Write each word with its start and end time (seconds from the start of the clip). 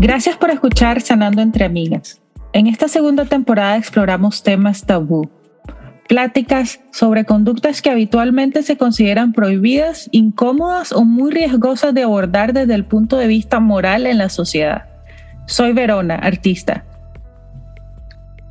Gracias 0.00 0.38
por 0.38 0.48
escuchar 0.48 1.02
Sanando 1.02 1.42
entre 1.42 1.66
Amigas. 1.66 2.22
En 2.54 2.66
esta 2.66 2.88
segunda 2.88 3.26
temporada 3.26 3.76
exploramos 3.76 4.42
temas 4.42 4.86
tabú, 4.86 5.28
pláticas 6.08 6.80
sobre 6.90 7.26
conductas 7.26 7.82
que 7.82 7.90
habitualmente 7.90 8.62
se 8.62 8.78
consideran 8.78 9.34
prohibidas, 9.34 10.08
incómodas 10.10 10.92
o 10.92 11.04
muy 11.04 11.32
riesgosas 11.32 11.92
de 11.92 12.04
abordar 12.04 12.54
desde 12.54 12.74
el 12.76 12.86
punto 12.86 13.18
de 13.18 13.26
vista 13.26 13.60
moral 13.60 14.06
en 14.06 14.16
la 14.16 14.30
sociedad. 14.30 14.86
Soy 15.44 15.74
Verona, 15.74 16.14
artista. 16.14 16.86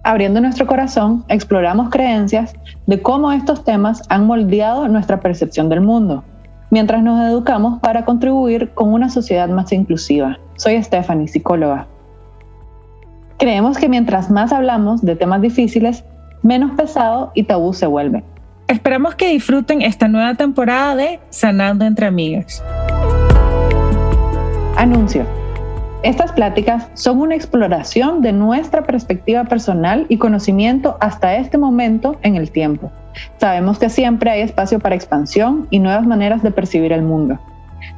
Abriendo 0.03 0.41
nuestro 0.41 0.67
corazón, 0.67 1.25
exploramos 1.29 1.89
creencias 1.89 2.53
de 2.85 3.01
cómo 3.01 3.31
estos 3.31 3.63
temas 3.63 4.03
han 4.09 4.27
moldeado 4.27 4.87
nuestra 4.87 5.19
percepción 5.19 5.67
del 5.67 5.81
mundo, 5.81 6.23
mientras 6.69 7.03
nos 7.03 7.19
educamos 7.29 7.79
para 7.79 8.05
contribuir 8.05 8.71
con 8.71 8.93
una 8.93 9.09
sociedad 9.09 9.49
más 9.49 9.71
inclusiva. 9.71 10.39
Soy 10.55 10.81
Stephanie, 10.81 11.27
psicóloga. 11.27 11.87
Creemos 13.37 13.77
que 13.77 13.87
mientras 13.89 14.29
más 14.29 14.51
hablamos 14.51 15.01
de 15.01 15.15
temas 15.15 15.41
difíciles, 15.41 16.03
menos 16.43 16.71
pesado 16.71 17.31
y 17.35 17.43
tabú 17.43 17.73
se 17.73 17.87
vuelve. 17.87 18.23
Esperamos 18.67 19.15
que 19.15 19.29
disfruten 19.29 19.81
esta 19.81 20.07
nueva 20.07 20.35
temporada 20.35 20.95
de 20.95 21.19
Sanando 21.29 21.85
entre 21.85 22.05
Amigas. 22.05 22.63
Anuncio. 24.75 25.25
Estas 26.01 26.31
pláticas 26.31 26.87
son 26.93 27.19
una 27.19 27.35
exploración 27.35 28.21
de 28.21 28.31
nuestra 28.31 28.83
perspectiva 28.83 29.43
personal 29.43 30.05
y 30.07 30.17
conocimiento 30.17 30.97
hasta 31.01 31.35
este 31.35 31.57
momento 31.57 32.17
en 32.21 32.37
el 32.37 32.51
tiempo. 32.51 32.89
Sabemos 33.37 33.79
que 33.79 33.89
siempre 33.89 34.29
hay 34.29 34.41
espacio 34.41 34.79
para 34.79 34.95
expansión 34.95 35.67
y 35.71 35.79
nuevas 35.79 36.07
maneras 36.07 36.41
de 36.41 36.51
percibir 36.51 36.93
el 36.93 37.01
mundo. 37.01 37.37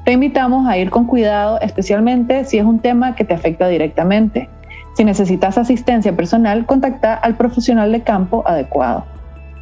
Te 0.03 0.13
invitamos 0.13 0.67
a 0.67 0.77
ir 0.77 0.89
con 0.89 1.05
cuidado, 1.05 1.59
especialmente 1.61 2.43
si 2.45 2.57
es 2.57 2.65
un 2.65 2.79
tema 2.79 3.13
que 3.13 3.23
te 3.23 3.35
afecta 3.35 3.67
directamente. 3.67 4.49
Si 4.95 5.03
necesitas 5.03 5.59
asistencia 5.59 6.15
personal, 6.15 6.65
contacta 6.65 7.13
al 7.13 7.36
profesional 7.36 7.91
de 7.91 8.02
campo 8.02 8.43
adecuado. 8.47 9.05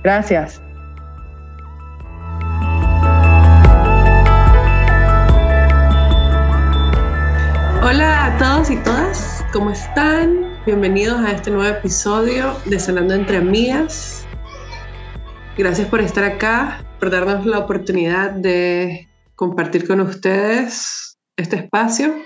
Gracias. 0.02 0.62
Hola 7.82 8.26
a 8.26 8.38
todos 8.38 8.70
y 8.72 8.76
todas, 8.84 9.46
¿cómo 9.54 9.72
están? 9.72 10.62
Bienvenidos 10.66 11.22
a 11.22 11.32
este 11.32 11.50
nuevo 11.50 11.78
episodio 11.78 12.54
de 12.66 12.78
Sanando 12.78 13.14
entre 13.14 13.38
Amigas. 13.38 14.28
Gracias 15.58 15.88
por 15.88 16.02
estar 16.02 16.26
acá, 16.26 16.86
por 17.00 17.10
darnos 17.10 17.46
la 17.46 17.58
oportunidad 17.60 18.32
de 18.32 19.08
compartir 19.36 19.88
con 19.88 20.02
ustedes 20.02 21.18
este 21.38 21.56
espacio. 21.56 22.22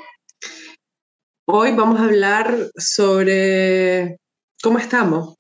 Hoy 1.46 1.76
vamos 1.76 2.00
a 2.00 2.06
hablar 2.06 2.56
sobre 2.76 4.18
cómo 4.64 4.80
estamos. 4.80 5.36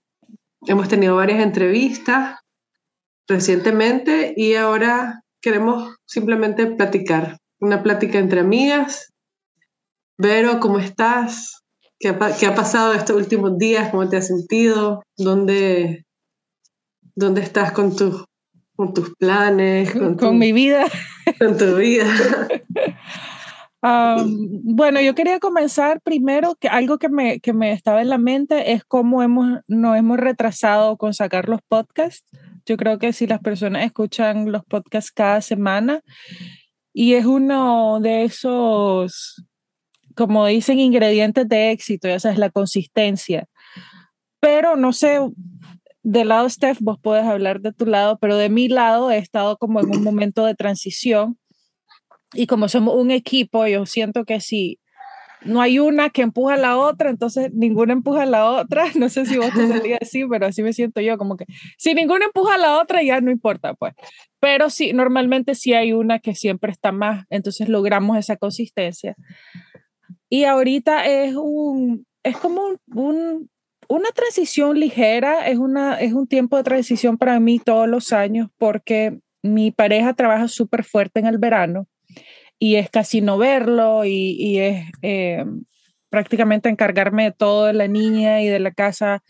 Hemos 0.68 0.90
tenido 0.90 1.16
varias 1.16 1.42
entrevistas 1.42 2.38
recientemente 3.28 4.36
y 4.38 4.54
ahora 4.54 5.24
queremos 5.42 5.96
simplemente 6.06 6.68
platicar, 6.68 7.40
una 7.60 7.82
plática 7.82 8.20
entre 8.20 8.42
amigas. 8.42 9.13
Vero, 10.24 10.62
¿cómo 10.62 10.80
estás? 10.80 11.66
¿Qué 12.00 12.08
ha, 12.08 12.56
pasado 12.56 12.94
estos 12.94 13.18
últimos 13.18 13.58
días? 13.58 13.90
¿Cómo 13.90 14.08
te 14.08 14.16
has 14.16 14.28
sentido? 14.28 15.04
¿Dónde, 15.18 16.06
dónde 17.14 17.42
estás 17.42 17.74
con, 17.74 17.94
con 18.74 18.94
tus 18.94 19.14
planes? 19.18 19.92
Con, 20.18 20.38
mi 20.38 20.54
vida. 20.54 20.86
Con 21.38 21.58
tu 21.58 21.76
vida. 21.76 22.06
bueno, 24.64 25.02
yo 25.02 25.14
quería 25.14 25.42
comenzar 25.42 26.00
primero 26.00 26.56
que 26.56 26.70
algo 26.70 27.00
que 27.00 27.10
me, 27.10 27.42
que 27.42 27.52
me 27.52 27.74
estaba 27.74 28.02
en 28.02 28.08
la 28.08 28.18
mente 28.18 28.72
es 28.72 28.86
cómo 28.86 29.24
hemos, 29.24 29.60
nos 29.68 29.98
hemos 29.98 30.18
retrasado 30.18 30.96
con 30.96 31.14
sacar 31.14 31.50
los 31.50 31.60
podcasts. 31.68 32.30
Yo 32.66 32.78
creo 32.78 32.98
que 32.98 33.12
si 33.12 33.28
las 33.28 33.42
personas 33.42 33.84
escuchan 33.84 34.54
los 34.54 34.64
podcasts 34.64 35.12
cada 35.12 35.42
semana 35.42 36.00
y 36.94 37.16
es 37.16 37.26
uno 37.26 38.00
de 38.00 38.24
esos, 38.24 39.44
como 40.16 40.46
dicen, 40.46 40.80
ingredientes 40.80 41.48
de 41.48 41.72
éxito, 41.72 42.08
ya 42.08 42.20
sabes, 42.20 42.38
la 42.38 42.50
consistencia. 42.50 43.48
Pero 44.40 44.76
no 44.76 44.94
sé, 44.94 45.20
del 46.04 46.28
lado 46.30 46.50
Steph, 46.50 46.80
vos 46.82 46.98
puedes 47.02 47.26
hablar 47.26 47.62
de 47.62 47.74
tu 47.74 47.86
lado, 47.86 48.18
pero 48.20 48.38
de 48.38 48.50
mi 48.50 48.68
lado 48.68 49.12
he 49.12 49.18
estado 49.18 49.58
como 49.58 49.80
en 49.80 49.90
un 49.90 50.04
momento 50.04 50.46
de 50.46 50.56
transición 50.56 51.38
y 52.34 52.48
como 52.48 52.68
somos 52.68 52.96
un 52.96 53.12
equipo, 53.12 53.66
yo 53.68 53.86
siento 53.86 54.26
que 54.26 54.40
si 54.40 54.80
no 55.46 55.62
hay 55.62 55.80
una 55.80 56.10
que 56.10 56.22
empuja 56.22 56.54
a 56.54 56.58
la 56.58 56.78
otra, 56.78 57.10
entonces 57.10 57.52
ninguna 57.54 57.94
empuja 57.94 58.24
a 58.24 58.26
la 58.26 58.50
otra. 58.50 58.86
No 58.96 59.10
sé 59.10 59.26
si 59.26 59.38
vos 59.38 59.52
te 59.54 59.68
sentís 59.68 59.98
así, 60.02 60.26
pero 60.26 60.48
así 60.48 60.64
me 60.64 60.74
siento 60.74 61.02
yo, 61.02 61.18
como 61.18 61.36
que 61.36 61.46
si 61.78 61.94
ninguna 61.94 62.26
empuja 62.26 62.56
a 62.56 62.58
la 62.58 62.80
otra, 62.80 63.04
ya 63.04 63.20
no 63.22 63.32
importa, 63.32 63.74
pues. 63.74 63.94
Pero 64.40 64.70
sí, 64.70 64.94
normalmente 64.94 65.56
sí 65.56 65.74
hay 65.74 65.94
una 65.94 66.20
que 66.20 66.36
siempre 66.36 66.72
está 66.72 66.92
más, 66.92 67.26
entonces 67.30 67.70
logramos 67.70 68.18
esa 68.18 68.38
consistencia. 68.38 69.16
Y 70.30 70.46
ahorita 70.46 71.06
es 71.06 71.36
un, 71.36 72.06
es 72.24 72.38
como 72.38 72.78
un 72.88 73.50
una 73.88 74.10
transición 74.10 74.80
ligera, 74.80 75.48
es, 75.48 75.58
una, 75.58 76.00
es 76.00 76.14
un 76.14 76.28
tiempo 76.28 76.58
de 76.58 76.64
transición 76.64 77.18
para 77.18 77.40
mí 77.40 77.60
todos 77.60 77.88
los 77.88 78.14
años 78.14 78.50
porque 78.58 79.20
mi 79.42 79.72
pareja 79.72 80.14
trabaja 80.14 80.48
súper 80.48 80.84
fuerte 80.84 81.20
en 81.20 81.28
el 81.28 81.38
verano 81.38 81.88
y 82.60 82.76
es 82.76 82.90
casi 82.90 83.22
no 83.22 83.38
verlo 83.38 84.06
y, 84.06 84.58
es 84.58 84.86
eh, 85.02 85.46
prácticamente 86.10 86.70
encargarme 86.70 87.26
de 87.26 87.32
todo 87.32 87.66
de 87.66 87.74
la 87.74 87.88
niña 87.88 88.42
y 88.42 88.48
de 88.48 88.60
la 88.60 88.72
casa 88.72 89.24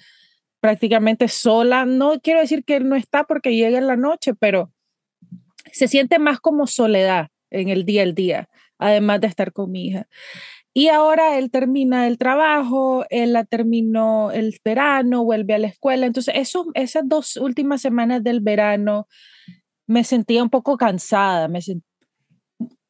prácticamente 0.60 1.28
sola. 1.28 1.86
No 1.86 2.20
quiero 2.22 2.40
decir 2.40 2.64
que 2.64 2.76
él 2.76 2.88
no 2.88 2.96
está 2.96 3.24
porque 3.24 3.56
llega 3.56 3.78
en 3.78 3.88
la 3.88 3.98
noche, 3.98 4.34
pero 4.36 4.72
se 5.72 5.88
siente 5.88 6.20
más 6.20 6.40
como 6.40 6.68
soledad 6.68 7.30
en 7.50 7.70
el 7.70 7.86
día 7.86 8.04
al 8.04 8.14
día, 8.14 8.50
además 8.78 9.22
de 9.22 9.28
estar 9.28 9.52
con 9.52 9.72
mi 9.72 9.88
hija. 9.88 10.08
Y 10.74 10.88
ahora 10.88 11.38
él 11.38 11.52
termina 11.52 12.08
el 12.08 12.18
trabajo, 12.18 13.06
él 13.10 13.34
la 13.34 13.46
terminó 13.46 14.32
el 14.32 14.56
verano, 14.66 15.24
vuelve 15.24 15.54
a 15.54 15.60
la 15.60 15.68
escuela. 15.68 16.08
Entonces, 16.08 16.34
eso, 16.38 16.66
esas 16.74 17.08
dos 17.08 17.38
últimas 17.38 17.82
semanas 17.82 18.24
del 18.24 18.40
verano 18.42 19.08
me 19.88 20.04
sentía 20.04 20.42
un 20.44 20.50
poco 20.50 20.78
cansada, 20.78 21.48
me 21.48 21.62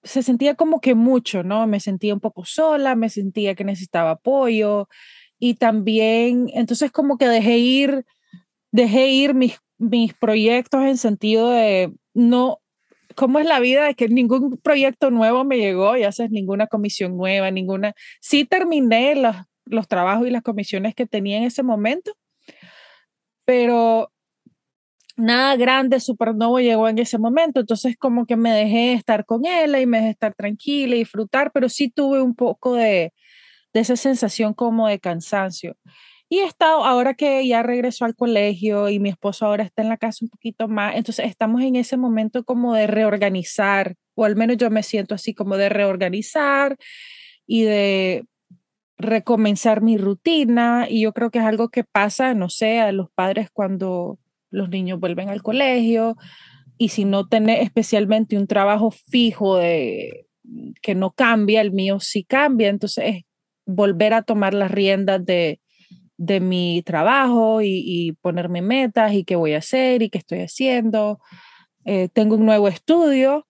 se 0.04 0.22
sentía 0.24 0.56
como 0.56 0.82
que 0.82 0.96
mucho, 0.96 1.44
¿no? 1.44 1.66
Me 1.68 1.80
sentía 1.80 2.14
un 2.14 2.20
poco 2.20 2.46
sola, 2.46 2.96
me 2.96 3.10
sentía 3.10 3.56
que 3.56 3.64
necesitaba 3.64 4.12
apoyo 4.12 4.88
y 5.40 5.56
también, 5.56 6.50
entonces 6.54 6.92
como 6.92 7.18
que 7.18 7.28
dejé 7.28 7.58
ir, 7.58 8.06
dejé 8.72 9.10
ir 9.10 9.34
mis, 9.34 9.60
mis 9.78 10.14
proyectos 10.14 10.84
en 10.84 10.98
sentido 10.98 11.50
de 11.50 11.94
no, 12.14 12.60
cómo 13.16 13.40
es 13.40 13.46
la 13.46 13.60
vida 13.60 13.86
de 13.86 13.96
que 13.96 14.10
ningún 14.10 14.58
proyecto 14.58 15.12
nuevo 15.12 15.44
me 15.44 15.58
llegó, 15.58 15.96
ya 15.98 16.12
sabes, 16.12 16.32
ninguna 16.32 16.68
comisión 16.68 17.18
nueva, 17.18 17.52
ninguna. 17.52 17.94
Sí 18.22 18.46
terminé 18.46 19.16
los, 19.16 19.36
los 19.66 19.88
trabajos 19.88 20.28
y 20.28 20.32
las 20.32 20.44
comisiones 20.44 20.96
que 20.96 21.06
tenía 21.06 21.38
en 21.38 21.44
ese 21.44 21.64
momento, 21.64 22.14
pero 23.46 24.12
nada 25.18 25.56
grande, 25.56 26.00
súper 26.00 26.36
nuevo 26.36 26.60
llegó 26.60 26.90
en 26.90 27.00
ese 27.00 27.18
momento, 27.18 27.60
entonces 27.60 27.96
como 27.98 28.26
que 28.26 28.36
me 28.36 28.52
dejé 28.52 28.94
estar 28.94 29.26
con 29.26 29.46
él 29.46 29.76
y 29.80 29.86
me 29.86 29.98
dejé 30.00 30.10
estar 30.12 30.34
tranquila 30.34 30.96
y 30.96 31.00
disfrutar, 31.00 31.52
pero 31.54 31.70
sí 31.70 31.90
tuve 31.90 32.22
un 32.22 32.36
poco 32.36 32.76
de, 32.76 33.14
de 33.74 33.80
esa 33.80 33.96
sensación 33.96 34.54
como 34.54 34.88
de 34.88 35.00
cansancio. 35.00 35.76
Y 36.34 36.40
he 36.40 36.46
estado, 36.46 36.84
ahora 36.84 37.14
que 37.14 37.48
ya 37.48 37.62
regresó 37.62 38.06
al 38.06 38.16
colegio 38.16 38.90
y 38.90 39.00
mi 39.00 39.10
esposo 39.10 39.46
ahora 39.46 39.64
está 39.64 39.84
en 39.84 39.90
la 39.90 39.98
casa 39.98 40.26
un 40.26 40.30
poquito 40.30 40.68
más, 40.68 40.96
entonces 40.96 41.28
estamos 41.28 41.62
en 41.62 41.76
ese 41.76 41.96
momento 41.96 42.44
como 42.44 42.74
de 42.74 42.88
reorganizar, 42.88 43.94
o 44.16 44.26
al 44.26 44.36
menos 44.36 44.58
yo 44.58 44.72
me 44.72 44.82
siento 44.82 45.14
así 45.14 45.36
como 45.36 45.58
de 45.58 45.70
reorganizar 45.70 46.76
y 47.46 47.62
de 47.62 48.26
recomenzar 48.98 49.84
mi 49.84 50.00
rutina. 50.00 50.88
Y 50.90 51.04
yo 51.04 51.14
creo 51.14 51.30
que 51.30 51.38
es 51.38 51.46
algo 51.46 51.70
que 51.70 51.84
pasa, 51.84 52.34
no 52.34 52.50
sé, 52.50 52.80
a 52.80 52.92
los 52.92 53.12
padres 53.12 53.50
cuando 53.54 54.18
los 54.50 54.70
niños 54.70 55.00
vuelven 55.00 55.30
al 55.30 55.44
colegio 55.44 56.16
y 56.80 56.90
si 56.90 57.06
no 57.06 57.28
tenés 57.28 57.62
especialmente 57.62 58.40
un 58.40 58.48
trabajo 58.48 58.90
fijo 58.90 59.58
de 59.58 60.26
que 60.82 60.96
no 60.96 61.12
cambia, 61.12 61.62
el 61.62 61.74
mío 61.74 62.00
sí 62.00 62.24
cambia, 62.24 62.70
entonces 62.70 63.04
es 63.06 63.24
volver 63.68 64.16
a 64.16 64.24
tomar 64.24 64.56
las 64.56 64.72
riendas 64.72 65.24
de 65.24 65.60
de 66.18 66.40
mi 66.40 66.82
trabajo 66.84 67.62
y, 67.62 68.18
ponerme 68.22 68.62
metas 68.62 69.14
y 69.14 69.24
qué 69.24 69.36
voy 69.36 69.54
a 69.54 69.60
hacer 69.60 70.02
y 70.02 70.10
qué 70.10 70.18
estoy 70.18 70.40
haciendo. 70.40 71.20
Eh, 71.86 72.10
tengo 72.14 72.36
un 72.36 72.46
nuevo 72.46 72.68
estudio, 72.68 73.48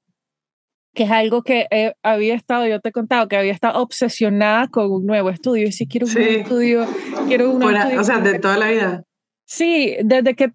que 0.94 1.04
es 1.04 1.12
algo 1.12 1.44
que 1.44 1.68
había 2.04 2.36
estado, 2.36 2.68
yo 2.68 2.80
te 2.80 2.90
he 2.90 2.92
contado, 2.92 3.28
que 3.28 3.38
había 3.38 3.52
estado 3.52 3.82
obsesionada 3.82 4.68
con 4.68 4.92
un 4.92 5.06
nuevo 5.06 5.30
estudio. 5.30 5.68
Y 5.68 5.72
si 5.72 5.88
quiero 5.88 6.08
un 6.08 6.14
nuevo 6.14 6.32
estudio, 6.32 6.88
quiero 7.28 7.52
un 7.52 7.60
nuevo 7.60 7.78
estudio. 7.78 8.02
O 8.02 8.04
sea, 8.04 8.20
de 8.20 8.40
toda 8.40 8.58
la 8.58 8.70
vida. 8.70 9.04
Sí, 9.46 9.96
desde 10.04 10.36
que... 10.36 10.54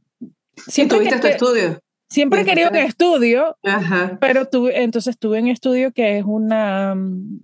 Siempre 0.56 0.98
tuviste 0.98 1.20
tu 1.20 1.26
estudio? 1.26 1.80
Siempre 2.10 2.40
he 2.40 2.44
querido 2.44 2.70
un 2.70 2.76
estudio, 2.76 3.56
pero 4.18 4.48
tuve, 4.48 4.82
entonces 4.82 5.18
tuve 5.18 5.42
un 5.42 5.48
estudio 5.48 5.92
que 5.92 6.18
es 6.18 6.24
una, 6.24 6.96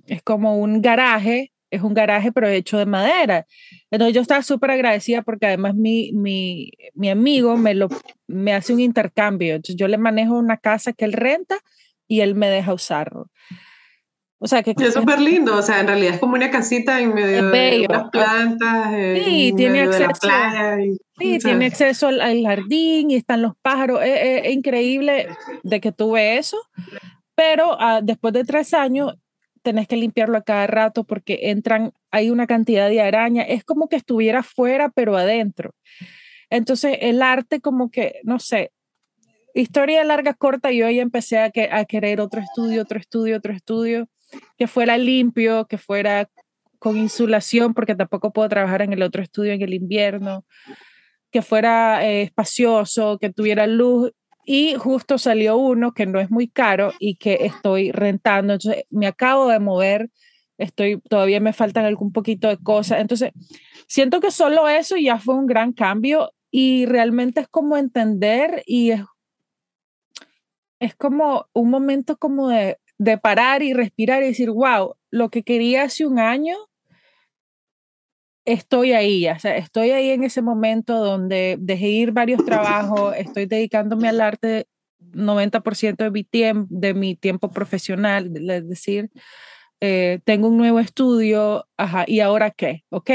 es 0.06 0.22
como 0.22 0.58
un 0.58 0.80
garaje 0.80 1.52
es 1.74 1.82
un 1.82 1.94
garaje 1.94 2.32
pero 2.32 2.48
hecho 2.48 2.78
de 2.78 2.86
madera. 2.86 3.46
Entonces 3.90 4.14
yo 4.14 4.20
estaba 4.20 4.42
súper 4.42 4.70
agradecida 4.70 5.22
porque 5.22 5.46
además 5.46 5.74
mi, 5.74 6.12
mi, 6.12 6.70
mi, 6.94 7.10
amigo 7.10 7.56
me, 7.56 7.74
lo, 7.74 7.88
me 8.26 8.54
hace 8.54 8.72
un 8.72 8.80
intercambio. 8.80 9.54
Entonces 9.54 9.76
yo 9.76 9.88
le 9.88 9.98
manejo 9.98 10.38
una 10.38 10.56
casa 10.56 10.92
que 10.92 11.04
él 11.04 11.12
renta 11.12 11.58
y 12.06 12.20
él 12.20 12.34
me 12.34 12.48
deja 12.48 12.72
usarlo. 12.72 13.30
O 14.38 14.46
sea, 14.46 14.62
que 14.62 14.74
es 14.76 14.92
súper 14.92 15.20
lindo, 15.20 15.56
o 15.56 15.62
sea, 15.62 15.80
en 15.80 15.86
realidad 15.86 16.14
es 16.14 16.20
como 16.20 16.34
una 16.34 16.50
casita 16.50 17.00
en 17.00 17.14
medio 17.14 17.42
de 17.50 17.88
las 17.88 18.10
plantas, 18.10 18.94
sí, 19.24 19.54
tiene 19.56 19.80
acceso, 19.80 20.30
sí, 21.18 21.38
tiene 21.38 21.64
acceso 21.64 22.08
al, 22.08 22.42
jardín 22.44 23.10
y 23.10 23.14
están 23.14 23.40
los 23.40 23.54
pájaros. 23.62 24.00
Es, 24.04 24.52
increíble 24.52 25.28
de 25.62 25.80
que 25.80 25.92
tuve 25.92 26.36
eso, 26.36 26.58
pero 27.34 27.80
ah, 27.80 28.00
después 28.02 28.34
de 28.34 28.44
tres 28.44 28.74
años 28.74 29.14
tenés 29.64 29.88
que 29.88 29.96
limpiarlo 29.96 30.36
a 30.38 30.42
cada 30.42 30.68
rato 30.68 31.02
porque 31.02 31.50
entran, 31.50 31.92
hay 32.12 32.30
una 32.30 32.46
cantidad 32.46 32.88
de 32.88 33.00
arañas, 33.00 33.46
es 33.48 33.64
como 33.64 33.88
que 33.88 33.96
estuviera 33.96 34.44
fuera 34.44 34.90
pero 34.90 35.16
adentro. 35.16 35.74
Entonces 36.50 36.98
el 37.00 37.22
arte 37.22 37.60
como 37.60 37.90
que, 37.90 38.20
no 38.22 38.38
sé, 38.38 38.70
historia 39.54 40.04
larga, 40.04 40.34
corta, 40.34 40.70
yo 40.70 40.88
ya 40.90 41.02
empecé 41.02 41.38
a, 41.38 41.50
que, 41.50 41.68
a 41.72 41.84
querer 41.86 42.20
otro 42.20 42.40
estudio, 42.40 42.82
otro 42.82 42.98
estudio, 42.98 43.36
otro 43.36 43.52
estudio 43.52 44.08
que 44.58 44.66
fuera 44.66 44.98
limpio, 44.98 45.66
que 45.66 45.78
fuera 45.78 46.28
con 46.78 46.96
insulación, 46.98 47.72
porque 47.72 47.94
tampoco 47.94 48.32
puedo 48.32 48.48
trabajar 48.48 48.82
en 48.82 48.92
el 48.92 49.02
otro 49.02 49.22
estudio 49.22 49.52
en 49.52 49.62
el 49.62 49.72
invierno, 49.72 50.44
que 51.30 51.40
fuera 51.40 52.04
eh, 52.04 52.22
espacioso, 52.22 53.18
que 53.18 53.32
tuviera 53.32 53.66
luz. 53.66 54.12
Y 54.44 54.74
justo 54.74 55.18
salió 55.18 55.56
uno 55.56 55.92
que 55.92 56.06
no 56.06 56.20
es 56.20 56.30
muy 56.30 56.48
caro 56.48 56.92
y 56.98 57.16
que 57.16 57.46
estoy 57.46 57.92
rentando. 57.92 58.54
Entonces, 58.54 58.84
me 58.90 59.06
acabo 59.06 59.48
de 59.48 59.58
mover, 59.58 60.10
estoy, 60.58 61.00
todavía 61.08 61.40
me 61.40 61.52
faltan 61.52 61.84
algún 61.84 62.12
poquito 62.12 62.48
de 62.48 62.58
cosas. 62.58 63.00
Entonces, 63.00 63.32
siento 63.86 64.20
que 64.20 64.30
solo 64.30 64.68
eso 64.68 64.96
ya 64.96 65.18
fue 65.18 65.34
un 65.34 65.46
gran 65.46 65.72
cambio 65.72 66.32
y 66.50 66.86
realmente 66.86 67.40
es 67.40 67.48
como 67.48 67.76
entender 67.76 68.62
y 68.66 68.90
es, 68.90 69.02
es 70.78 70.94
como 70.94 71.46
un 71.52 71.70
momento 71.70 72.16
como 72.16 72.48
de 72.48 72.78
de 72.98 73.18
parar 73.18 73.62
y 73.62 73.72
respirar 73.72 74.22
y 74.22 74.26
decir, 74.26 74.50
wow, 74.50 74.96
lo 75.10 75.28
que 75.30 75.42
quería 75.42 75.84
hace 75.84 76.06
un 76.06 76.18
año, 76.18 76.56
estoy 78.44 78.92
ahí, 78.92 79.28
o 79.28 79.38
sea, 79.38 79.56
estoy 79.56 79.90
ahí 79.90 80.10
en 80.10 80.24
ese 80.24 80.42
momento 80.42 81.02
donde 81.02 81.56
dejé 81.58 81.88
ir 81.88 82.12
varios 82.12 82.44
trabajos, 82.44 83.14
estoy 83.16 83.46
dedicándome 83.46 84.08
al 84.08 84.20
arte 84.20 84.66
90% 85.12 85.96
de 85.96 86.10
mi, 86.10 86.24
tiempo, 86.24 86.66
de 86.70 86.94
mi 86.94 87.16
tiempo 87.16 87.50
profesional, 87.50 88.30
es 88.36 88.68
decir, 88.68 89.10
eh, 89.80 90.20
tengo 90.24 90.48
un 90.48 90.56
nuevo 90.56 90.80
estudio, 90.80 91.66
ajá, 91.76 92.04
¿y 92.06 92.20
ahora 92.20 92.50
qué? 92.50 92.84
¿Ok? 92.90 93.10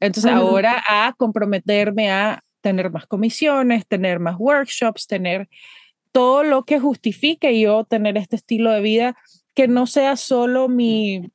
Entonces 0.00 0.30
ahora 0.30 0.82
a 0.88 1.14
comprometerme 1.16 2.10
a 2.10 2.42
tener 2.60 2.90
más 2.90 3.06
comisiones, 3.06 3.86
tener 3.86 4.20
más 4.20 4.36
workshops, 4.38 5.06
tener 5.06 5.48
todo 6.12 6.44
lo 6.44 6.64
que 6.64 6.78
justifique 6.78 7.58
yo 7.58 7.84
tener 7.84 8.16
este 8.16 8.36
estilo 8.36 8.70
de 8.70 8.80
vida 8.80 9.16
que 9.54 9.68
no 9.68 9.86
sea 9.86 10.16
solo 10.16 10.68
mi 10.68 11.30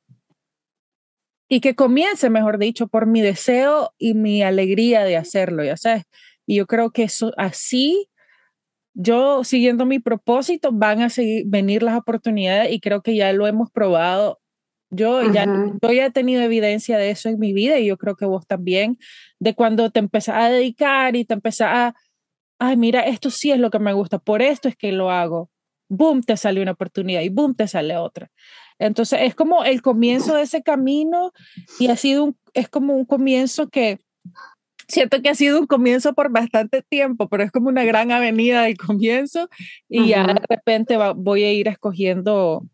y 1.48 1.60
que 1.60 1.74
comience, 1.74 2.30
mejor 2.30 2.58
dicho, 2.58 2.88
por 2.88 3.06
mi 3.06 3.20
deseo 3.20 3.92
y 3.98 4.14
mi 4.14 4.42
alegría 4.42 5.04
de 5.04 5.16
hacerlo, 5.16 5.64
ya 5.64 5.76
sabes. 5.76 6.04
Y 6.46 6.56
yo 6.56 6.66
creo 6.66 6.90
que 6.90 7.04
eso 7.04 7.32
así, 7.36 8.08
yo 8.94 9.44
siguiendo 9.44 9.86
mi 9.86 9.98
propósito, 9.98 10.70
van 10.72 11.02
a 11.02 11.10
seguir, 11.10 11.44
venir 11.46 11.82
las 11.82 11.96
oportunidades 11.96 12.72
y 12.72 12.80
creo 12.80 13.02
que 13.02 13.16
ya 13.16 13.32
lo 13.32 13.46
hemos 13.46 13.70
probado. 13.70 14.40
Yo, 14.90 15.22
ya, 15.22 15.44
yo 15.82 15.92
ya 15.92 16.06
he 16.06 16.10
tenido 16.10 16.42
evidencia 16.42 16.98
de 16.98 17.10
eso 17.10 17.28
en 17.28 17.38
mi 17.38 17.52
vida 17.52 17.78
y 17.78 17.86
yo 17.86 17.98
creo 17.98 18.16
que 18.16 18.24
vos 18.24 18.46
también, 18.46 18.98
de 19.38 19.54
cuando 19.54 19.90
te 19.90 19.98
empezás 20.00 20.36
a 20.36 20.48
dedicar 20.48 21.14
y 21.16 21.24
te 21.26 21.34
empezás 21.34 21.68
a 21.70 21.94
ay, 22.58 22.76
mira, 22.76 23.02
esto 23.02 23.30
sí 23.30 23.50
es 23.50 23.58
lo 23.58 23.70
que 23.70 23.78
me 23.78 23.92
gusta, 23.92 24.18
por 24.18 24.42
esto 24.42 24.68
es 24.68 24.76
que 24.76 24.92
lo 24.92 25.10
hago. 25.10 25.50
Boom, 25.88 26.22
te 26.22 26.36
sale 26.36 26.60
una 26.62 26.72
oportunidad 26.72 27.22
y 27.22 27.28
boom, 27.30 27.54
te 27.54 27.68
sale 27.68 27.96
otra. 27.96 28.30
Entonces 28.78 29.20
es 29.22 29.34
como 29.34 29.64
el 29.64 29.82
comienzo 29.82 30.34
de 30.34 30.42
ese 30.42 30.62
camino 30.62 31.32
y 31.78 31.88
ha 31.88 31.96
sido 31.96 32.24
un, 32.24 32.36
es 32.54 32.68
como 32.68 32.94
un 32.94 33.04
comienzo 33.04 33.68
que 33.68 33.98
siento 34.88 35.20
que 35.20 35.28
ha 35.28 35.34
sido 35.34 35.60
un 35.60 35.66
comienzo 35.66 36.14
por 36.14 36.30
bastante 36.30 36.82
tiempo, 36.82 37.28
pero 37.28 37.44
es 37.44 37.50
como 37.50 37.68
una 37.68 37.84
gran 37.84 38.10
avenida 38.10 38.62
del 38.62 38.76
comienzo 38.78 39.48
y 39.88 40.08
ya 40.08 40.26
de 40.26 40.40
repente 40.48 40.96
voy 41.16 41.44
a 41.44 41.52
ir 41.52 41.68
escogiendo 41.68 42.64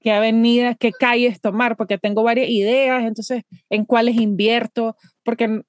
qué 0.00 0.12
avenidas, 0.12 0.76
qué 0.78 0.90
calles 0.92 1.40
tomar, 1.40 1.76
porque 1.76 1.98
tengo 1.98 2.22
varias 2.22 2.48
ideas, 2.48 3.04
entonces 3.04 3.44
en 3.70 3.84
cuáles 3.84 4.16
invierto, 4.16 4.96
porque 5.22 5.62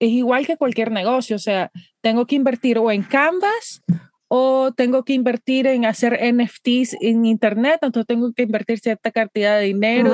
es 0.00 0.10
igual 0.10 0.46
que 0.46 0.56
cualquier 0.56 0.90
negocio, 0.90 1.36
o 1.36 1.40
sea, 1.40 1.70
tengo 2.00 2.26
que 2.26 2.36
invertir 2.36 2.78
o 2.78 2.90
en 2.90 3.02
Canvas 3.02 3.82
o 4.28 4.72
tengo 4.72 5.04
que 5.04 5.14
invertir 5.14 5.66
en 5.66 5.86
hacer 5.86 6.18
NFTs 6.22 6.96
en 7.00 7.24
Internet, 7.24 7.78
entonces 7.80 8.06
tengo 8.06 8.32
que 8.34 8.42
invertir 8.42 8.78
cierta 8.78 9.10
cantidad 9.10 9.58
de 9.58 9.64
dinero 9.64 10.12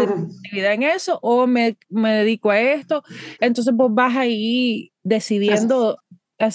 de 0.52 0.72
en 0.72 0.82
eso, 0.84 1.18
o 1.20 1.48
me, 1.48 1.76
me, 1.88 2.14
dedico 2.14 2.50
a 2.50 2.60
esto. 2.60 3.02
Entonces 3.40 3.74
vos 3.74 3.92
vas 3.92 4.16
ahí 4.16 4.92
decidiendo 5.02 5.98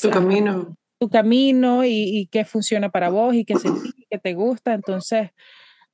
tu 0.01 0.09
camino. 0.09 0.77
Tu 0.99 1.09
camino 1.09 1.83
y, 1.85 1.91
y, 1.91 2.27
qué 2.27 2.45
funciona 2.45 2.89
para 2.89 3.09
vos 3.09 3.33
y 3.35 3.45
qué, 3.45 3.55
qué 4.09 4.17
te 4.17 4.33
gusta. 4.33 4.73
Entonces, 4.73 5.29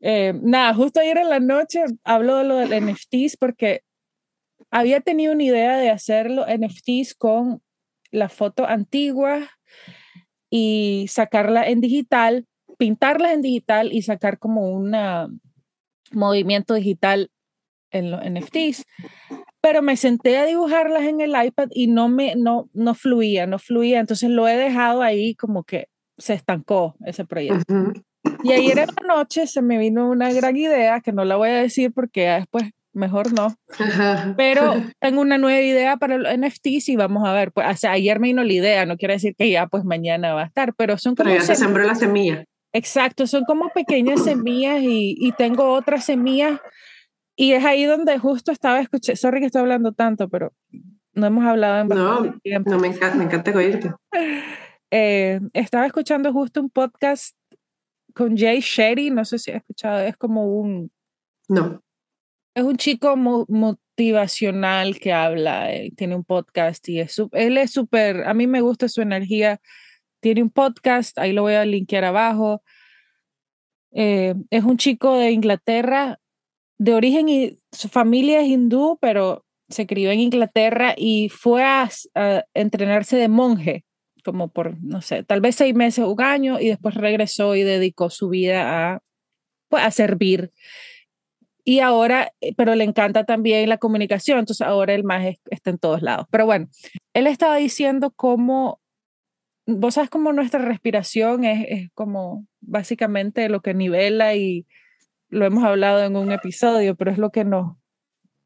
eh, 0.01 0.33
nada, 0.41 0.73
justo 0.73 0.99
ayer 0.99 1.17
en 1.17 1.29
la 1.29 1.39
noche 1.39 1.83
hablo 2.03 2.37
de 2.37 2.43
lo 2.43 2.57
del 2.57 2.85
NFTs 2.85 3.37
porque 3.37 3.81
había 4.71 5.01
tenido 5.01 5.33
una 5.33 5.43
idea 5.43 5.77
de 5.77 5.89
hacerlo 5.89 6.45
NFTs 6.47 7.15
con 7.15 7.61
la 8.11 8.29
foto 8.29 8.65
antigua 8.67 9.49
y 10.57 11.07
sacarla 11.09 11.67
en 11.67 11.81
digital, 11.81 12.47
pintarlas 12.77 13.33
en 13.33 13.41
digital 13.41 13.91
y 13.91 14.03
sacar 14.03 14.39
como 14.39 14.71
un 14.71 14.95
movimiento 16.13 16.75
digital 16.75 17.29
en 17.91 18.09
los 18.09 18.21
NFTs. 18.23 18.85
Pero 19.59 19.81
me 19.81 19.97
senté 19.97 20.37
a 20.37 20.45
dibujarlas 20.45 21.03
en 21.03 21.19
el 21.19 21.33
iPad 21.35 21.67
y 21.71 21.87
no 21.87 22.07
me 22.07 22.37
no 22.37 22.69
no 22.71 22.93
fluía, 22.93 23.45
no 23.47 23.59
fluía, 23.59 23.99
entonces 23.99 24.29
lo 24.29 24.47
he 24.47 24.55
dejado 24.55 25.01
ahí 25.01 25.35
como 25.35 25.65
que 25.65 25.89
se 26.17 26.33
estancó 26.33 26.95
ese 27.05 27.25
proyecto. 27.25 27.73
Y 28.41 28.53
ayer 28.53 28.79
en 28.79 28.87
la 29.01 29.15
noche 29.15 29.47
se 29.47 29.61
me 29.61 29.77
vino 29.77 30.09
una 30.09 30.31
gran 30.31 30.55
idea 30.55 31.01
que 31.01 31.11
no 31.11 31.25
la 31.25 31.35
voy 31.35 31.49
a 31.49 31.61
decir 31.61 31.91
porque 31.91 32.29
después 32.29 32.71
mejor 32.95 33.33
no. 33.33 33.55
Pero 34.37 34.73
tengo 34.99 35.21
una 35.21 35.37
nueva 35.37 35.61
idea 35.61 35.97
para 35.97 36.17
los 36.17 36.35
NFTs 36.35 36.89
y 36.89 36.95
vamos 36.95 37.27
a 37.27 37.33
ver. 37.33 37.51
Pues, 37.51 37.67
o 37.69 37.77
sea, 37.77 37.91
ayer 37.91 38.19
me 38.19 38.27
vino 38.27 38.43
la 38.43 38.53
idea, 38.53 38.85
no 38.85 38.97
quiere 38.97 39.15
decir 39.15 39.35
que 39.37 39.49
ya 39.49 39.67
pues 39.67 39.83
mañana 39.83 40.33
va 40.33 40.43
a 40.43 40.45
estar, 40.45 40.73
pero 40.75 40.97
son 40.97 41.15
como... 41.15 41.29
Pero 41.29 41.41
ya 41.41 41.45
se 41.45 41.55
sembró 41.55 41.83
la 41.83 41.95
semilla. 41.95 42.45
Exacto, 42.73 43.27
son 43.27 43.45
como 43.45 43.69
pequeñas 43.69 44.23
semillas 44.23 44.81
y, 44.81 45.15
y, 45.17 45.31
tengo 45.31 45.71
otras 45.71 46.03
semillas 46.03 46.59
y 47.37 47.53
es 47.53 47.63
ahí 47.63 47.85
donde 47.85 48.17
justo 48.17 48.51
estaba 48.51 48.79
escuchando, 48.79 49.15
sorry 49.17 49.39
que 49.39 49.45
estoy 49.45 49.61
hablando 49.61 49.93
tanto, 49.93 50.27
pero 50.27 50.53
no 51.13 51.27
hemos 51.27 51.45
hablado 51.45 51.81
en 51.81 51.87
no, 51.87 52.39
tiempo. 52.39 52.69
No, 52.69 52.79
me 52.79 52.87
encanta, 52.87 53.15
me 53.15 53.23
encanta 53.23 53.51
oírte. 53.51 53.93
Eh, 54.91 55.39
estaba 55.53 55.85
escuchando 55.85 56.31
justo 56.33 56.61
un 56.61 56.69
podcast 56.69 57.35
con 58.13 58.37
Jay 58.37 58.59
Sherry, 58.59 59.09
no 59.09 59.25
sé 59.25 59.39
si 59.39 59.51
has 59.51 59.57
escuchado, 59.57 59.99
es 59.99 60.15
como 60.17 60.45
un... 60.45 60.91
No. 61.47 61.81
Es 62.55 62.63
un 62.63 62.77
chico 62.77 63.17
motivacional 63.17 64.97
que 64.97 65.11
habla, 65.11 65.69
tiene 65.97 66.15
un 66.15 66.23
podcast 66.23 66.87
y 66.87 67.01
es, 67.01 67.21
él 67.33 67.57
es 67.57 67.71
súper, 67.71 68.25
a 68.25 68.33
mí 68.33 68.47
me 68.47 68.61
gusta 68.61 68.87
su 68.87 69.01
energía. 69.01 69.59
Tiene 70.21 70.41
un 70.41 70.49
podcast, 70.49 71.19
ahí 71.19 71.33
lo 71.33 71.41
voy 71.41 71.55
a 71.55 71.65
linkear 71.65 72.05
abajo. 72.05 72.63
Eh, 73.91 74.35
es 74.51 74.63
un 74.63 74.77
chico 74.77 75.17
de 75.17 75.31
Inglaterra, 75.31 76.17
de 76.77 76.93
origen 76.93 77.27
y 77.27 77.59
su 77.73 77.89
familia 77.89 78.39
es 78.39 78.47
hindú, 78.47 78.97
pero 79.01 79.45
se 79.67 79.85
crió 79.85 80.11
en 80.11 80.21
Inglaterra 80.21 80.93
y 80.95 81.27
fue 81.27 81.61
a, 81.61 81.89
entrenarse 82.53 83.17
de 83.17 83.27
monje, 83.27 83.83
como 84.23 84.47
por, 84.47 84.81
no 84.81 85.01
sé, 85.01 85.23
tal 85.23 85.41
vez 85.41 85.57
seis 85.57 85.75
meses, 85.75 86.05
un 86.05 86.21
año, 86.21 86.57
y 86.61 86.69
después 86.69 86.95
regresó 86.95 87.53
y 87.53 87.63
dedicó 87.63 88.09
su 88.09 88.29
vida 88.29 88.93
a, 88.93 88.99
pues, 89.67 89.83
a 89.83 89.91
servir 89.91 90.53
y 91.67 91.79
ahora, 91.79 92.31
eh, 92.41 92.53
pero 92.55 92.75
le 92.75 92.83
encanta 92.83 93.25
también 93.25 93.67
la 93.67 93.79
comunicación, 93.79 94.37
entonces 94.37 94.65
ahora 94.65 94.93
el 94.93 95.03
más 95.03 95.25
está 95.49 95.71
en 95.71 95.79
todos 95.79 96.03
lados. 96.03 96.27
Pero 96.29 96.45
bueno, 96.45 96.69
él 97.13 97.25
estaba 97.25 97.57
diciendo 97.57 98.13
cómo, 98.15 98.79
vos 99.65 99.95
sabes 99.95 100.11
cómo 100.11 100.31
nuestra 100.31 100.61
respiración 100.61 101.43
es, 101.43 101.65
es 101.67 101.89
como 101.95 102.45
básicamente 102.61 103.49
lo 103.49 103.61
que 103.61 103.73
nivela 103.73 104.35
y 104.35 104.67
lo 105.29 105.43
hemos 105.43 105.63
hablado 105.63 106.03
en 106.03 106.15
un 106.15 106.31
episodio, 106.31 106.95
pero 106.95 107.11
es 107.11 107.17
lo 107.17 107.31
que 107.31 107.43
nos 107.43 107.75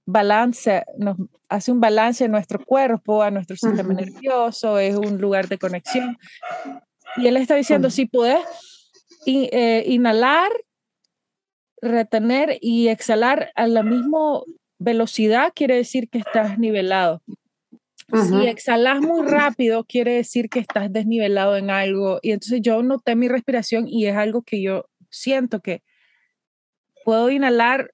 balance, 0.05 0.85
nos 0.97 1.17
hace 1.49 1.73
un 1.73 1.81
balance 1.81 2.23
en 2.23 2.31
nuestro 2.31 2.63
cuerpo, 2.63 3.21
a 3.21 3.31
nuestro 3.31 3.57
sistema 3.57 3.93
nervioso, 3.93 4.79
es 4.79 4.95
un 4.95 5.19
lugar 5.19 5.49
de 5.49 5.57
conexión. 5.57 6.17
Y 7.17 7.27
él 7.27 7.35
está 7.35 7.55
diciendo, 7.55 7.89
si 7.89 8.05
puedes 8.05 8.39
eh, 9.25 9.83
inhalar 9.87 10.49
retener 11.81 12.57
y 12.61 12.87
exhalar 12.89 13.51
a 13.55 13.67
la 13.67 13.83
mismo 13.83 14.45
velocidad, 14.79 15.51
quiere 15.53 15.75
decir 15.75 16.09
que 16.09 16.19
estás 16.19 16.57
nivelado. 16.57 17.21
Si 18.11 18.47
exhalas 18.47 19.01
muy 19.01 19.27
rápido, 19.27 19.83
quiere 19.83 20.13
decir 20.13 20.49
que 20.49 20.59
estás 20.59 20.91
desnivelado 20.91 21.57
en 21.57 21.69
algo. 21.69 22.19
Y 22.23 22.31
entonces 22.31 22.59
yo 22.61 22.81
noté 22.81 23.15
mi 23.15 23.27
respiración 23.27 23.87
y 23.87 24.07
es 24.07 24.15
algo 24.15 24.41
que 24.41 24.63
yo 24.63 24.85
siento 25.11 25.59
que 25.59 25.83
puedo 27.05 27.29
inhalar 27.29 27.91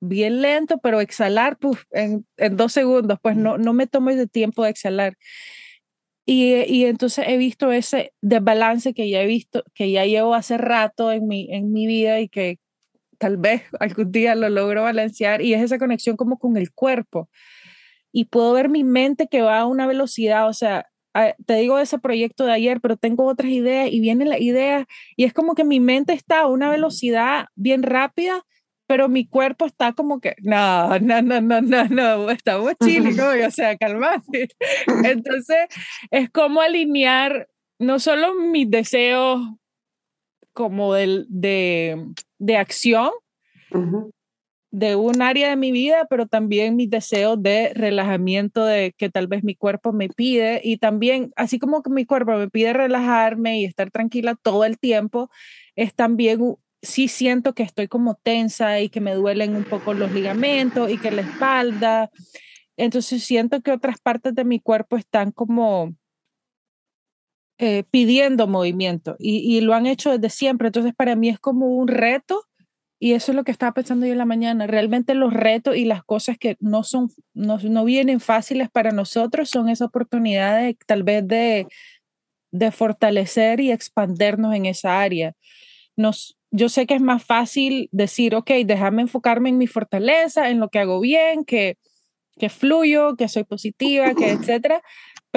bien 0.00 0.42
lento, 0.42 0.78
pero 0.78 1.00
exhalar 1.00 1.56
en, 1.92 2.26
en, 2.36 2.56
dos 2.56 2.72
segundos, 2.72 3.18
pues 3.22 3.36
no, 3.36 3.58
no 3.58 3.72
me 3.72 3.86
tomo 3.86 4.10
ese 4.10 4.26
tiempo 4.26 4.64
de 4.64 4.70
exhalar. 4.70 5.16
Y, 6.26 6.54
y, 6.66 6.84
entonces 6.84 7.24
he 7.28 7.38
visto 7.38 7.72
ese 7.72 8.12
desbalance 8.20 8.92
que 8.92 9.08
ya 9.08 9.22
he 9.22 9.26
visto, 9.26 9.64
que 9.72 9.90
ya 9.90 10.04
llevo 10.04 10.34
hace 10.34 10.58
rato 10.58 11.10
en 11.10 11.26
mi, 11.26 11.48
en 11.50 11.72
mi 11.72 11.86
vida 11.86 12.20
y 12.20 12.28
que 12.28 12.58
tal 13.18 13.36
vez 13.36 13.62
algún 13.80 14.10
día 14.12 14.34
lo 14.34 14.48
logro 14.48 14.82
balancear 14.84 15.42
y 15.42 15.54
es 15.54 15.62
esa 15.62 15.78
conexión 15.78 16.16
como 16.16 16.38
con 16.38 16.56
el 16.56 16.72
cuerpo. 16.72 17.28
Y 18.12 18.26
puedo 18.26 18.52
ver 18.52 18.68
mi 18.68 18.84
mente 18.84 19.28
que 19.28 19.42
va 19.42 19.60
a 19.60 19.66
una 19.66 19.86
velocidad, 19.86 20.48
o 20.48 20.52
sea, 20.52 20.86
te 21.46 21.54
digo 21.54 21.78
ese 21.78 21.98
proyecto 21.98 22.46
de 22.46 22.52
ayer, 22.52 22.80
pero 22.80 22.96
tengo 22.96 23.26
otras 23.26 23.50
ideas 23.50 23.88
y 23.90 24.00
vienen 24.00 24.28
las 24.28 24.40
ideas 24.40 24.86
y 25.16 25.24
es 25.24 25.32
como 25.32 25.54
que 25.54 25.64
mi 25.64 25.80
mente 25.80 26.12
está 26.12 26.40
a 26.40 26.46
una 26.46 26.70
velocidad 26.70 27.46
bien 27.56 27.82
rápida, 27.82 28.44
pero 28.86 29.08
mi 29.08 29.26
cuerpo 29.26 29.66
está 29.66 29.92
como 29.92 30.20
que, 30.20 30.34
no, 30.42 30.98
no, 31.00 31.20
no, 31.22 31.40
no, 31.40 31.60
no, 31.60 31.84
no, 31.88 32.30
estamos 32.30 32.72
chile, 32.82 33.46
o 33.46 33.50
sea, 33.50 33.76
calmate. 33.76 34.48
Entonces, 35.04 35.66
es 36.10 36.30
como 36.30 36.60
alinear 36.60 37.48
no 37.78 37.98
solo 37.98 38.34
mis 38.34 38.70
deseos 38.70 39.40
como 40.52 40.94
de, 40.94 41.24
de, 41.28 42.04
de 42.38 42.56
acción, 42.56 43.10
de 44.70 44.96
un 44.96 45.22
área 45.22 45.48
de 45.48 45.56
mi 45.56 45.72
vida, 45.72 46.06
pero 46.10 46.26
también 46.26 46.76
mis 46.76 46.90
deseos 46.90 47.42
de 47.42 47.72
relajamiento 47.74 48.64
de 48.64 48.92
que 48.96 49.08
tal 49.08 49.26
vez 49.26 49.42
mi 49.42 49.54
cuerpo 49.54 49.92
me 49.92 50.08
pide 50.08 50.60
y 50.62 50.76
también, 50.76 51.32
así 51.36 51.58
como 51.58 51.82
que 51.82 51.90
mi 51.90 52.04
cuerpo 52.04 52.32
me 52.32 52.50
pide 52.50 52.72
relajarme 52.72 53.60
y 53.60 53.64
estar 53.64 53.90
tranquila 53.90 54.36
todo 54.40 54.64
el 54.64 54.78
tiempo, 54.78 55.30
es 55.74 55.94
también, 55.94 56.56
sí 56.82 57.08
siento 57.08 57.54
que 57.54 57.62
estoy 57.62 57.88
como 57.88 58.16
tensa 58.16 58.80
y 58.80 58.88
que 58.88 59.00
me 59.00 59.14
duelen 59.14 59.56
un 59.56 59.64
poco 59.64 59.94
los 59.94 60.12
ligamentos 60.12 60.90
y 60.90 60.98
que 60.98 61.10
la 61.10 61.22
espalda. 61.22 62.10
Entonces 62.76 63.24
siento 63.24 63.62
que 63.62 63.72
otras 63.72 63.98
partes 64.00 64.34
de 64.34 64.44
mi 64.44 64.60
cuerpo 64.60 64.96
están 64.96 65.32
como 65.32 65.94
eh, 67.58 67.84
pidiendo 67.90 68.46
movimiento 68.46 69.16
y, 69.18 69.38
y 69.38 69.60
lo 69.60 69.74
han 69.74 69.86
hecho 69.86 70.10
desde 70.10 70.30
siempre. 70.30 70.68
Entonces 70.68 70.94
para 70.94 71.16
mí 71.16 71.28
es 71.28 71.38
como 71.38 71.66
un 71.66 71.88
reto 71.88 72.44
y 73.00 73.12
eso 73.12 73.30
es 73.32 73.36
lo 73.36 73.44
que 73.44 73.52
estaba 73.52 73.72
pensando 73.72 74.06
yo 74.06 74.12
en 74.12 74.18
la 74.18 74.24
mañana. 74.24 74.66
Realmente 74.66 75.14
los 75.14 75.32
retos 75.32 75.76
y 75.76 75.84
las 75.84 76.02
cosas 76.02 76.36
que 76.36 76.56
no 76.60 76.82
son, 76.82 77.10
no, 77.32 77.58
no 77.58 77.84
vienen 77.84 78.20
fáciles 78.20 78.68
para 78.70 78.90
nosotros 78.90 79.50
son 79.50 79.68
esa 79.68 79.84
oportunidad 79.84 80.60
de, 80.60 80.76
tal 80.86 81.04
vez 81.04 81.26
de, 81.26 81.68
de 82.50 82.70
fortalecer 82.72 83.60
y 83.60 83.70
expandernos 83.70 84.54
en 84.54 84.66
esa 84.66 85.00
área. 85.00 85.34
Nos, 85.96 86.36
yo 86.50 86.68
sé 86.68 86.86
que 86.86 86.94
es 86.94 87.00
más 87.00 87.24
fácil 87.24 87.88
decir, 87.92 88.34
ok, 88.34 88.50
déjame 88.64 89.02
enfocarme 89.02 89.50
en 89.50 89.58
mi 89.58 89.68
fortaleza, 89.68 90.50
en 90.50 90.58
lo 90.58 90.68
que 90.68 90.80
hago 90.80 91.00
bien, 91.00 91.44
que, 91.44 91.76
que 92.36 92.48
fluyo, 92.48 93.16
que 93.16 93.28
soy 93.28 93.44
positiva, 93.44 94.14
que 94.14 94.30
etcétera, 94.30 94.82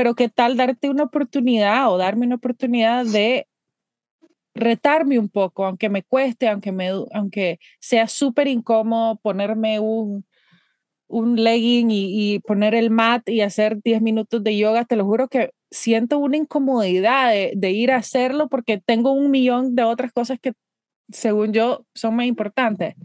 pero 0.01 0.15
qué 0.15 0.29
tal 0.29 0.57
darte 0.57 0.89
una 0.89 1.03
oportunidad 1.03 1.93
o 1.93 1.97
darme 1.99 2.25
una 2.25 2.37
oportunidad 2.37 3.05
de 3.05 3.45
retarme 4.55 5.19
un 5.19 5.29
poco, 5.29 5.63
aunque 5.63 5.89
me 5.89 6.01
cueste, 6.01 6.47
aunque, 6.47 6.71
me, 6.71 6.89
aunque 7.13 7.59
sea 7.79 8.07
súper 8.07 8.47
incómodo 8.47 9.17
ponerme 9.17 9.79
un, 9.79 10.25
un 11.07 11.35
legging 11.35 11.89
y, 11.91 12.39
poner 12.39 12.73
el 12.73 12.89
mat 12.89 13.29
y 13.29 13.41
hacer 13.41 13.79
10 13.83 14.01
minutos 14.01 14.43
de 14.43 14.57
yoga, 14.57 14.85
te 14.85 14.95
lo 14.95 15.05
juro 15.05 15.27
que 15.27 15.51
siento 15.69 16.17
una 16.17 16.37
incomodidad 16.37 17.31
de, 17.53 17.69
ir 17.69 17.91
a 17.91 17.97
hacerlo 17.97 18.49
porque 18.49 18.81
tengo 18.83 19.11
un 19.11 19.29
millón 19.29 19.75
de 19.75 19.83
otras 19.83 20.11
cosas 20.11 20.39
que, 20.41 20.53
según 21.11 21.53
yo, 21.53 21.85
son 21.93 22.15
más 22.15 22.25
importantes. 22.25 22.95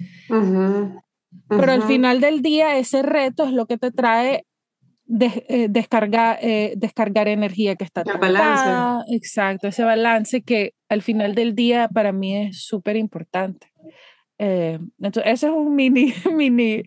Pero 1.51 1.73
al 1.73 1.83
final 1.83 2.23
del 2.23 2.41
día, 2.41 2.79
ese 2.79 3.03
reto 3.03 3.45
es 3.45 3.53
lo 3.53 3.67
que 3.67 3.77
te 3.77 3.91
trae 3.91 4.47
eh, 5.09 5.69
descargar, 5.71 6.39
eh, 6.43 6.75
descargar 6.77 7.29
energía 7.29 7.77
que 7.77 7.85
está 7.85 8.03
El 8.03 8.19
balance. 8.19 9.15
Exacto, 9.15 9.69
ese 9.69 9.85
balance 9.85 10.43
que 10.43 10.75
al 10.89 11.03
final 11.03 11.35
del 11.35 11.55
día 11.55 11.89
para 11.89 12.13
mí 12.13 12.37
es 12.37 12.65
súper 12.65 12.97
importante. 12.97 13.73
Eh, 14.39 14.79
entonces, 14.99 15.33
ese 15.33 15.47
es 15.47 15.53
un 15.53 15.77
mini, 15.77 16.13
mini, 16.35 16.83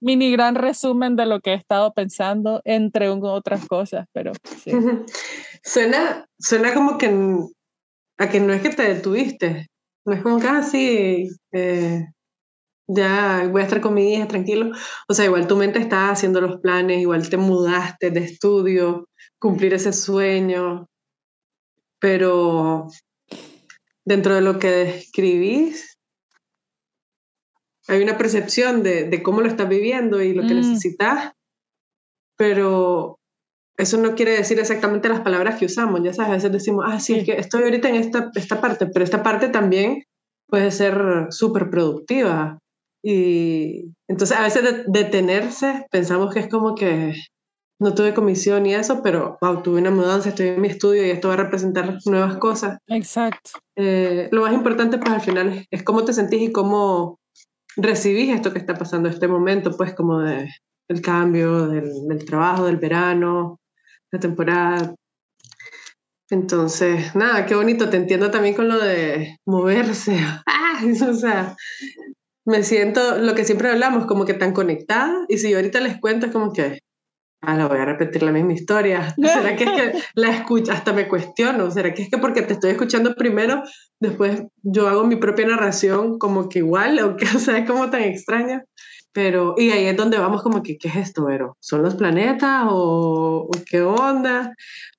mini 0.00 0.30
gran 0.30 0.54
resumen 0.54 1.16
de 1.16 1.26
lo 1.26 1.40
que 1.40 1.50
he 1.50 1.54
estado 1.54 1.92
pensando, 1.92 2.60
entre 2.64 3.08
otras 3.08 3.66
cosas, 3.66 4.06
pero 4.12 4.32
sí. 4.62 4.70
suena, 5.64 6.26
suena 6.38 6.72
como 6.74 6.96
que, 6.96 7.12
a 8.18 8.28
que 8.28 8.40
no 8.40 8.52
es 8.52 8.62
que 8.62 8.70
te 8.70 8.94
detuviste, 8.94 9.66
no 10.04 10.14
es 10.14 10.22
como 10.22 10.38
que 10.38 10.48
así, 10.48 11.28
ah, 11.54 12.04
ya 12.88 13.48
voy 13.50 13.62
a 13.62 13.64
estar 13.64 13.80
con 13.80 13.94
mi 13.94 14.14
hija 14.14 14.28
tranquilo. 14.28 14.72
O 15.08 15.14
sea, 15.14 15.24
igual 15.24 15.46
tu 15.46 15.56
mente 15.56 15.78
está 15.78 16.10
haciendo 16.10 16.40
los 16.40 16.60
planes, 16.60 17.00
igual 17.00 17.28
te 17.28 17.36
mudaste 17.36 18.10
de 18.10 18.20
estudio, 18.20 19.08
cumplir 19.38 19.74
ese 19.74 19.92
sueño, 19.92 20.88
pero 22.00 22.86
dentro 24.04 24.34
de 24.34 24.40
lo 24.40 24.58
que 24.58 24.70
describís, 24.70 25.98
hay 27.88 28.02
una 28.02 28.18
percepción 28.18 28.82
de, 28.82 29.22
cómo 29.22 29.40
lo 29.40 29.48
estás 29.48 29.68
viviendo 29.68 30.22
y 30.22 30.34
lo 30.34 30.42
que 30.46 30.54
mm. 30.54 30.60
necesitas, 30.60 31.32
pero 32.36 33.18
eso 33.76 33.98
no 33.98 34.14
quiere 34.14 34.32
decir 34.32 34.58
exactamente 34.58 35.08
las 35.08 35.20
palabras 35.20 35.58
que 35.58 35.66
usamos, 35.66 36.02
ya 36.02 36.12
sabes, 36.12 36.30
a 36.30 36.34
veces 36.34 36.52
decimos, 36.52 36.84
ah, 36.86 36.98
sí, 36.98 37.14
es 37.14 37.24
que 37.24 37.32
estoy 37.32 37.64
ahorita 37.64 37.88
en 37.88 37.96
esta, 37.96 38.30
esta 38.34 38.60
parte, 38.60 38.86
pero 38.86 39.04
esta 39.04 39.22
parte 39.22 39.48
también 39.48 40.04
puede 40.48 40.70
ser 40.70 41.26
súper 41.30 41.70
productiva 41.70 42.58
y 43.08 43.94
entonces 44.08 44.36
a 44.36 44.42
veces 44.42 44.82
detenerse, 44.88 45.86
pensamos 45.92 46.34
que 46.34 46.40
es 46.40 46.48
como 46.48 46.74
que 46.74 47.14
no 47.80 47.94
tuve 47.94 48.12
comisión 48.12 48.66
y 48.66 48.74
eso, 48.74 49.00
pero 49.00 49.38
wow, 49.40 49.62
tuve 49.62 49.80
una 49.80 49.92
mudanza, 49.92 50.30
estoy 50.30 50.48
en 50.48 50.60
mi 50.60 50.66
estudio 50.66 51.06
y 51.06 51.10
esto 51.10 51.28
va 51.28 51.34
a 51.34 51.36
representar 51.36 51.98
nuevas 52.04 52.36
cosas. 52.38 52.78
Exacto. 52.88 53.60
Eh, 53.76 54.28
lo 54.32 54.42
más 54.42 54.52
importante 54.52 54.98
pues 54.98 55.08
al 55.08 55.20
final 55.20 55.64
es, 55.70 55.84
cómo 55.84 56.04
te 56.04 56.14
sentís 56.14 56.42
y 56.42 56.50
cómo 56.50 57.20
recibís 57.76 58.34
esto 58.34 58.52
que 58.52 58.58
está 58.58 58.74
pasando, 58.74 59.08
este 59.08 59.28
momento 59.28 59.76
pues 59.76 59.94
como 59.94 60.18
de, 60.18 60.48
el 60.88 61.00
cambio, 61.00 61.68
del, 61.68 62.08
del 62.08 62.24
trabajo, 62.24 62.66
del 62.66 62.78
verano, 62.78 63.60
la 64.10 64.18
temporada. 64.18 64.96
Entonces, 66.28 67.14
nada, 67.14 67.46
qué 67.46 67.54
bonito, 67.54 67.88
te 67.88 67.98
entiendo 67.98 68.32
también 68.32 68.56
con 68.56 68.66
lo 68.66 68.80
de 68.80 69.38
moverse. 69.46 70.18
Ah, 70.48 70.82
o 70.84 71.14
sea, 71.14 71.56
me 72.46 72.62
siento, 72.62 73.18
lo 73.18 73.34
que 73.34 73.44
siempre 73.44 73.70
hablamos, 73.70 74.06
como 74.06 74.24
que 74.24 74.34
tan 74.34 74.52
conectada, 74.52 75.12
y 75.28 75.38
si 75.38 75.50
yo 75.50 75.56
ahorita 75.56 75.80
les 75.80 75.98
cuento 75.98 76.26
es 76.26 76.32
como 76.32 76.52
que, 76.52 76.78
ah, 77.42 77.56
la 77.56 77.66
voy 77.66 77.78
a 77.78 77.84
repetir 77.84 78.22
la 78.22 78.30
misma 78.30 78.52
historia. 78.52 79.14
¿Será 79.22 79.56
que 79.56 79.64
es 79.64 79.70
que 79.70 79.92
la 80.14 80.30
escucho, 80.30 80.72
hasta 80.72 80.92
me 80.92 81.08
cuestiono? 81.08 81.70
¿Será 81.72 81.92
que 81.92 82.02
es 82.02 82.08
que 82.08 82.18
porque 82.18 82.42
te 82.42 82.54
estoy 82.54 82.70
escuchando 82.70 83.16
primero, 83.16 83.62
después 84.00 84.44
yo 84.62 84.88
hago 84.88 85.04
mi 85.04 85.16
propia 85.16 85.46
narración 85.46 86.18
como 86.18 86.48
que 86.48 86.60
igual, 86.60 87.00
o, 87.00 87.16
que, 87.16 87.26
o 87.26 87.38
sea, 87.40 87.58
es 87.58 87.68
como 87.68 87.90
tan 87.90 88.02
extraña? 88.02 88.64
Pero, 89.12 89.54
y 89.56 89.70
ahí 89.70 89.86
es 89.86 89.96
donde 89.96 90.18
vamos 90.18 90.42
como 90.42 90.62
que, 90.62 90.78
¿qué 90.78 90.88
es 90.88 90.96
esto, 90.96 91.24
Vero? 91.24 91.56
¿Son 91.58 91.82
los 91.82 91.96
planetas 91.96 92.66
o, 92.68 93.48
qué 93.68 93.82
onda? 93.82 94.54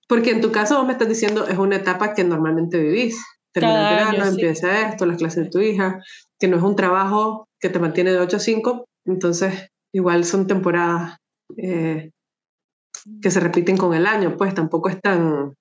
Porque 0.07 0.31
en 0.31 0.41
tu 0.41 0.51
caso 0.51 0.77
vos 0.77 0.85
me 0.85 0.93
estás 0.93 1.07
diciendo 1.07 1.47
es 1.47 1.57
una 1.57 1.77
etapa 1.77 2.13
que 2.13 2.23
normalmente 2.23 2.77
vivís. 2.79 3.15
Termina 3.53 3.89
el 3.89 3.95
verano, 3.95 4.25
empieza 4.31 4.89
esto, 4.89 5.05
las 5.05 5.17
clases 5.17 5.45
de 5.45 5.49
tu 5.49 5.59
hija, 5.59 5.99
que 6.39 6.47
no 6.47 6.57
es 6.57 6.63
un 6.63 6.75
trabajo 6.75 7.47
que 7.59 7.69
te 7.69 7.79
mantiene 7.79 8.11
de 8.11 8.19
8 8.19 8.37
a 8.37 8.39
5, 8.39 8.85
entonces 9.05 9.69
igual 9.93 10.25
son 10.25 10.47
temporadas 10.47 11.17
eh, 11.57 12.11
que 13.21 13.31
se 13.31 13.39
repiten 13.39 13.77
con 13.77 13.93
el 13.93 14.05
año, 14.05 14.35
pues 14.37 14.53
tampoco 14.53 14.89
es 14.89 14.99
tan, 15.01 15.53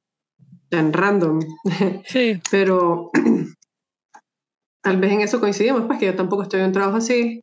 tan 0.69 0.93
random. 0.93 1.41
Sí. 2.07 2.41
Pero 2.51 3.11
tal 4.83 4.99
vez 4.99 5.13
en 5.13 5.21
eso 5.21 5.41
coincidimos, 5.41 5.83
pues 5.87 5.99
que 5.99 6.07
yo 6.07 6.17
tampoco 6.17 6.43
estoy 6.43 6.61
en 6.61 6.67
un 6.67 6.73
trabajo 6.73 6.99
así, 6.99 7.41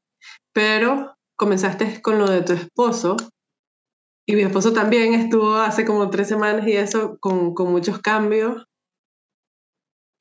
pero 0.54 1.16
comenzaste 1.36 2.02
con 2.02 2.20
lo 2.20 2.30
de 2.30 2.42
tu 2.42 2.54
esposo 2.54 3.18
y 4.26 4.36
mi 4.36 4.44
esposo 4.44 4.72
también 4.72 5.14
estuvo 5.14 5.56
hace 5.56 5.84
como 5.84 6.10
tres 6.10 6.28
semanas 6.28 6.66
y 6.68 6.74
eso 6.74 7.18
con, 7.20 7.54
con 7.54 7.72
muchos 7.72 8.00
cambios 8.00 8.66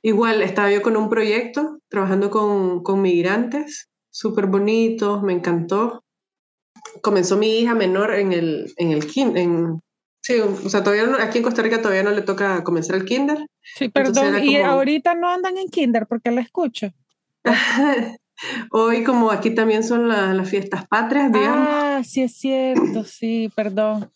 Igual 0.03 0.43
estaba 0.43 0.71
yo 0.71 0.83
con 0.83 0.97
un 0.97 1.09
proyecto 1.09 1.79
trabajando 1.89 2.31
con, 2.31 2.83
con 2.83 3.01
migrantes, 3.01 3.89
súper 4.11 4.47
bonito, 4.47 5.23
me 5.23 5.33
encantó. 5.33 6.03
Comenzó 7.03 7.37
mi 7.37 7.61
hija 7.61 7.75
menor 7.75 8.15
en 8.15 8.33
el, 8.33 8.73
en 8.77 8.91
el 8.91 9.07
en, 9.17 9.81
sí, 10.21 10.41
o 10.41 10.69
sea, 10.69 10.83
todavía 10.83 11.07
aquí 11.21 11.39
en 11.39 11.45
Costa 11.45 11.63
Rica 11.63 11.81
todavía 11.81 12.03
no 12.03 12.11
le 12.11 12.23
toca 12.23 12.65
comenzar 12.65 12.97
el 12.97 13.05
kinder. 13.05 13.47
Sí, 13.63 13.89
perdón, 13.89 14.43
y 14.43 14.57
ahorita 14.57 15.15
no 15.15 15.29
andan 15.29 15.57
en 15.57 15.69
kinder 15.69 16.07
porque 16.09 16.33
la 16.33 16.41
escucho. 16.41 16.93
Hoy, 18.73 19.05
como 19.05 19.31
aquí 19.31 19.55
también 19.55 19.85
son 19.85 20.09
las 20.09 20.51
fiestas 20.51 20.89
patrias, 20.89 21.31
digamos. 21.33 21.69
Ah, 21.71 22.03
sí 22.05 22.23
es 22.23 22.37
cierto, 22.37 23.05
sí, 23.05 23.53
perdón. 23.55 24.11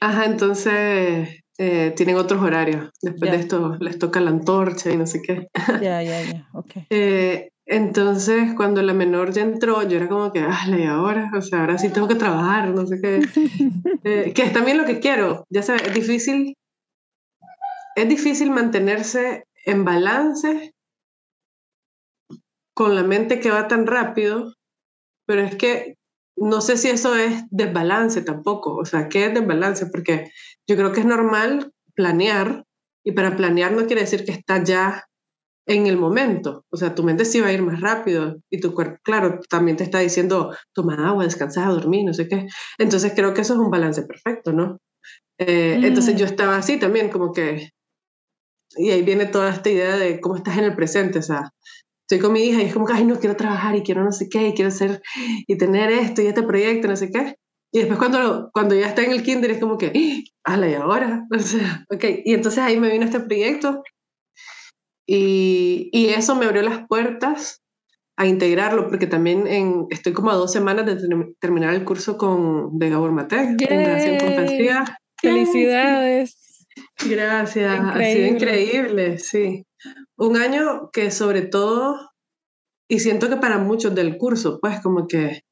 Ajá, 0.00 0.24
entonces 0.24 1.44
eh, 1.58 1.92
tienen 1.96 2.16
otros 2.16 2.42
horarios. 2.42 2.90
Después 3.00 3.30
de 3.30 3.38
esto 3.38 3.76
les 3.80 3.98
toca 3.98 4.20
la 4.20 4.30
antorcha 4.30 4.90
y 4.90 4.96
no 4.96 5.06
sé 5.06 5.22
qué. 5.22 5.48
Ya, 5.80 6.02
ya, 6.02 6.22
ya, 6.22 6.48
ok. 6.52 6.72
Eh, 6.90 7.50
entonces, 7.68 8.54
cuando 8.54 8.80
la 8.80 8.94
menor 8.94 9.32
ya 9.32 9.42
entró, 9.42 9.82
yo 9.82 9.96
era 9.96 10.08
como 10.08 10.32
que, 10.32 10.38
ah, 10.38 10.66
y 10.68 10.84
ahora, 10.84 11.32
o 11.36 11.42
sea, 11.42 11.60
ahora 11.60 11.78
sí 11.78 11.88
tengo 11.88 12.06
que 12.06 12.14
trabajar, 12.14 12.68
no 12.68 12.86
sé 12.86 13.00
qué. 13.00 13.20
Eh, 14.04 14.32
que 14.34 14.42
es 14.42 14.52
también 14.52 14.78
lo 14.78 14.84
que 14.84 15.00
quiero. 15.00 15.44
Ya 15.50 15.62
sabes, 15.62 15.82
es 15.82 15.92
difícil, 15.92 16.54
es 17.96 18.08
difícil 18.08 18.52
mantenerse 18.52 19.46
en 19.64 19.84
balance 19.84 20.72
con 22.72 22.94
la 22.94 23.02
mente 23.02 23.40
que 23.40 23.50
va 23.50 23.66
tan 23.66 23.84
rápido, 23.84 24.54
pero 25.26 25.42
es 25.42 25.56
que 25.56 25.96
no 26.36 26.60
sé 26.60 26.76
si 26.76 26.88
eso 26.88 27.16
es 27.16 27.44
desbalance 27.50 28.22
tampoco, 28.22 28.76
o 28.76 28.84
sea, 28.84 29.08
¿qué 29.08 29.26
es 29.26 29.34
desbalance? 29.34 29.86
Porque 29.86 30.30
yo 30.66 30.76
creo 30.76 30.92
que 30.92 31.00
es 31.00 31.06
normal 31.06 31.72
planear, 31.94 32.64
y 33.04 33.12
para 33.12 33.36
planear 33.36 33.72
no 33.72 33.86
quiere 33.86 34.02
decir 34.02 34.24
que 34.24 34.32
está 34.32 34.62
ya 34.62 35.04
en 35.66 35.86
el 35.86 35.96
momento, 35.96 36.64
o 36.70 36.76
sea, 36.76 36.94
tu 36.94 37.02
mente 37.02 37.24
sí 37.24 37.40
va 37.40 37.48
a 37.48 37.52
ir 37.52 37.62
más 37.62 37.80
rápido 37.80 38.36
y 38.50 38.60
tu 38.60 38.72
cuerpo, 38.72 38.98
claro, 39.02 39.40
también 39.48 39.76
te 39.76 39.84
está 39.84 39.98
diciendo, 39.98 40.54
toma 40.72 41.08
agua, 41.08 41.24
descansa, 41.24 41.66
dormir, 41.66 42.04
no 42.04 42.14
sé 42.14 42.28
qué. 42.28 42.46
Entonces 42.78 43.12
creo 43.16 43.34
que 43.34 43.40
eso 43.40 43.54
es 43.54 43.58
un 43.58 43.70
balance 43.70 44.02
perfecto, 44.02 44.52
¿no? 44.52 44.78
Eh, 45.38 45.80
entonces 45.82 46.14
mm. 46.14 46.18
yo 46.18 46.26
estaba 46.26 46.56
así 46.56 46.78
también, 46.78 47.10
como 47.10 47.32
que, 47.32 47.70
y 48.76 48.90
ahí 48.90 49.02
viene 49.02 49.26
toda 49.26 49.50
esta 49.50 49.70
idea 49.70 49.96
de 49.96 50.20
cómo 50.20 50.36
estás 50.36 50.56
en 50.58 50.64
el 50.64 50.76
presente, 50.76 51.18
o 51.18 51.22
sea, 51.22 51.50
estoy 52.08 52.20
con 52.20 52.32
mi 52.32 52.40
hija 52.40 52.62
y 52.62 52.66
es 52.66 52.72
como 52.72 52.86
que, 52.86 52.92
ay, 52.92 53.04
no 53.04 53.18
quiero 53.18 53.34
trabajar 53.34 53.74
y 53.74 53.82
quiero 53.82 54.04
no 54.04 54.12
sé 54.12 54.28
qué, 54.28 54.48
y 54.48 54.54
quiero 54.54 54.68
hacer 54.68 55.02
y 55.46 55.58
tener 55.58 55.90
esto 55.90 56.22
y 56.22 56.26
este 56.26 56.44
proyecto, 56.44 56.86
no 56.86 56.96
sé 56.96 57.10
qué. 57.10 57.36
Y 57.72 57.80
después 57.80 57.98
cuando, 57.98 58.50
cuando 58.52 58.76
ya 58.76 58.86
está 58.86 59.02
en 59.02 59.10
el 59.10 59.24
kinder 59.24 59.50
es 59.50 59.58
como 59.58 59.76
que, 59.76 60.22
¡hala, 60.44 60.70
y 60.70 60.74
ahora! 60.74 61.24
O 61.36 61.38
sea, 61.40 61.84
ok. 61.90 62.04
Y 62.24 62.34
entonces 62.34 62.62
ahí 62.62 62.78
me 62.78 62.90
vino 62.90 63.04
este 63.04 63.18
proyecto 63.20 63.82
y, 65.04 65.90
y 65.92 66.10
eso 66.10 66.36
me 66.36 66.46
abrió 66.46 66.62
las 66.62 66.86
puertas 66.86 67.62
a 68.16 68.26
integrarlo, 68.26 68.88
porque 68.88 69.08
también 69.08 69.46
en, 69.48 69.86
estoy 69.90 70.12
como 70.12 70.30
a 70.30 70.36
dos 70.36 70.52
semanas 70.52 70.86
de 70.86 70.96
terminar 71.40 71.74
el 71.74 71.84
curso 71.84 72.16
con, 72.16 72.78
de 72.78 72.88
Gabor 72.88 73.10
Mate, 73.10 73.36
en 73.40 73.58
Felicidades. 75.20 76.66
Gracias, 77.04 77.80
ha 77.80 78.04
sido 78.04 78.26
increíble, 78.28 79.18
sí 79.18 79.65
un 80.16 80.36
año 80.36 80.90
que 80.92 81.10
sobre 81.10 81.42
todo, 81.42 82.10
y 82.88 83.00
siento 83.00 83.28
que 83.28 83.36
para 83.36 83.58
muchos 83.58 83.94
del 83.94 84.16
curso, 84.18 84.58
pues 84.60 84.80
como 84.80 85.06
que 85.06 85.42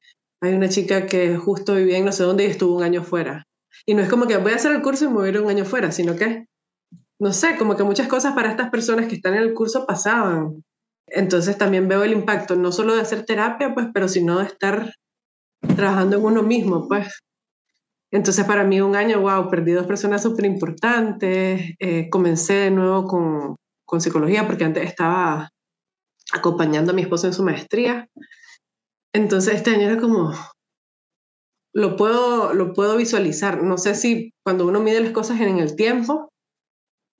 hay 0.40 0.54
una 0.54 0.68
chica 0.68 1.06
que 1.06 1.36
justo 1.36 1.74
vivía 1.74 1.98
en 1.98 2.04
no 2.04 2.12
sé 2.12 2.22
dónde 2.22 2.44
y 2.44 2.50
estuvo 2.50 2.76
un 2.76 2.82
año 2.82 3.02
fuera. 3.02 3.46
Y 3.86 3.94
no 3.94 4.02
es 4.02 4.08
como 4.08 4.26
que 4.26 4.36
voy 4.36 4.52
a 4.52 4.56
hacer 4.56 4.72
el 4.72 4.82
curso 4.82 5.04
y 5.04 5.08
me 5.08 5.14
voy 5.14 5.26
a 5.26 5.30
ir 5.30 5.40
un 5.40 5.50
año 5.50 5.64
fuera, 5.64 5.90
sino 5.90 6.16
que, 6.16 6.46
no 7.18 7.32
sé, 7.32 7.56
como 7.56 7.76
que 7.76 7.82
muchas 7.82 8.08
cosas 8.08 8.34
para 8.34 8.50
estas 8.50 8.70
personas 8.70 9.06
que 9.06 9.16
están 9.16 9.34
en 9.34 9.42
el 9.42 9.54
curso 9.54 9.86
pasaban. 9.86 10.62
Entonces 11.06 11.58
también 11.58 11.88
veo 11.88 12.02
el 12.04 12.12
impacto, 12.12 12.56
no 12.56 12.72
solo 12.72 12.94
de 12.94 13.02
hacer 13.02 13.24
terapia, 13.24 13.74
pues, 13.74 13.88
pero 13.92 14.08
sino 14.08 14.38
de 14.38 14.46
estar 14.46 14.92
trabajando 15.76 16.16
en 16.16 16.24
uno 16.24 16.42
mismo, 16.42 16.88
pues. 16.88 17.20
Entonces 18.12 18.44
para 18.44 18.64
mí 18.64 18.80
un 18.80 18.96
año, 18.96 19.20
wow, 19.20 19.50
perdí 19.50 19.72
dos 19.72 19.86
personas 19.86 20.22
súper 20.22 20.44
importantes, 20.44 21.74
eh, 21.80 22.08
comencé 22.10 22.54
de 22.54 22.70
nuevo 22.70 23.06
con, 23.06 23.56
psicología 24.00 24.46
porque 24.46 24.64
antes 24.64 24.84
estaba 24.84 25.50
acompañando 26.32 26.92
a 26.92 26.94
mi 26.94 27.02
esposo 27.02 27.26
en 27.26 27.32
su 27.32 27.42
maestría. 27.42 28.08
Entonces 29.14 29.54
este 29.54 29.70
año 29.70 29.82
era 29.82 30.00
como, 30.00 30.32
lo 31.74 31.96
puedo, 31.96 32.54
lo 32.54 32.72
puedo 32.72 32.96
visualizar. 32.96 33.62
No 33.62 33.78
sé 33.78 33.94
si 33.94 34.32
cuando 34.44 34.66
uno 34.66 34.80
mide 34.80 35.00
las 35.00 35.12
cosas 35.12 35.40
en 35.40 35.58
el 35.58 35.76
tiempo, 35.76 36.30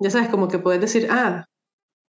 ya 0.01 0.11
sabes, 0.11 0.29
como 0.29 0.49
que 0.49 0.59
puedes 0.59 0.81
decir, 0.81 1.09
ah, 1.11 1.47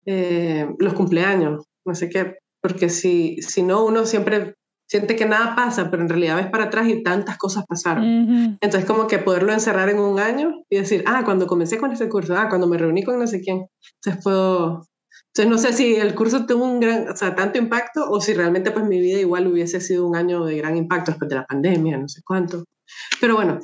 eh, 0.06 0.68
los 0.78 0.94
cumpleaños, 0.94 1.64
no 1.86 1.94
sé 1.94 2.08
qué, 2.08 2.36
porque 2.62 2.88
si, 2.88 3.40
si 3.42 3.62
no, 3.62 3.84
uno 3.84 4.06
siempre 4.06 4.54
siente 4.90 5.14
que 5.14 5.24
nada 5.24 5.54
pasa, 5.54 5.88
pero 5.88 6.02
en 6.02 6.08
realidad 6.08 6.34
ves 6.34 6.48
para 6.48 6.64
atrás 6.64 6.88
y 6.88 7.00
tantas 7.04 7.38
cosas 7.38 7.64
pasaron. 7.64 8.58
Entonces, 8.60 8.84
como 8.84 9.06
que 9.06 9.20
poderlo 9.20 9.52
encerrar 9.52 9.88
en 9.88 10.00
un 10.00 10.18
año 10.18 10.64
y 10.68 10.78
decir, 10.78 11.04
ah, 11.06 11.22
cuando 11.24 11.46
comencé 11.46 11.78
con 11.78 11.92
ese 11.92 12.08
curso, 12.08 12.34
ah, 12.36 12.48
cuando 12.48 12.66
me 12.66 12.76
reuní 12.76 13.04
con 13.04 13.16
no 13.16 13.28
sé 13.28 13.40
quién. 13.40 13.66
Entonces, 14.02 14.24
puedo. 14.24 14.82
Entonces, 15.28 15.48
no 15.48 15.58
sé 15.58 15.72
si 15.74 15.94
el 15.94 16.16
curso 16.16 16.44
tuvo 16.44 16.64
un 16.64 16.80
gran, 16.80 17.08
o 17.08 17.14
sea, 17.14 17.36
tanto 17.36 17.56
impacto 17.58 18.10
o 18.10 18.20
si 18.20 18.34
realmente, 18.34 18.72
pues, 18.72 18.84
mi 18.84 19.00
vida 19.00 19.20
igual 19.20 19.46
hubiese 19.46 19.80
sido 19.80 20.08
un 20.08 20.16
año 20.16 20.44
de 20.44 20.56
gran 20.56 20.76
impacto 20.76 21.12
después 21.12 21.28
de 21.28 21.36
la 21.36 21.46
pandemia, 21.46 21.96
no 21.96 22.08
sé 22.08 22.22
cuánto. 22.24 22.64
Pero 23.20 23.36
bueno, 23.36 23.60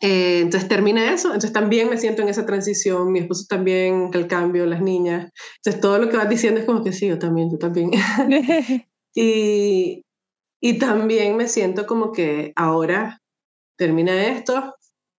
eh, 0.00 0.40
entonces 0.40 0.68
termina 0.68 1.12
eso, 1.12 1.28
entonces 1.28 1.52
también 1.52 1.88
me 1.88 1.96
siento 1.96 2.22
en 2.22 2.28
esa 2.28 2.44
transición, 2.44 3.12
mi 3.12 3.20
esposo 3.20 3.44
también, 3.48 4.10
el 4.12 4.26
cambio, 4.26 4.66
las 4.66 4.82
niñas, 4.82 5.30
entonces 5.58 5.80
todo 5.80 5.98
lo 5.98 6.08
que 6.08 6.16
vas 6.16 6.28
diciendo 6.28 6.58
es 6.58 6.66
como 6.66 6.82
que 6.82 6.92
sí, 6.92 7.06
yo 7.06 7.20
también, 7.20 7.50
yo 7.52 7.58
también. 7.58 7.92
y, 9.14 10.02
y 10.60 10.78
también 10.78 11.36
me 11.36 11.48
siento 11.48 11.86
como 11.86 12.12
que 12.12 12.52
ahora 12.54 13.20
termina 13.76 14.26
esto, 14.26 14.74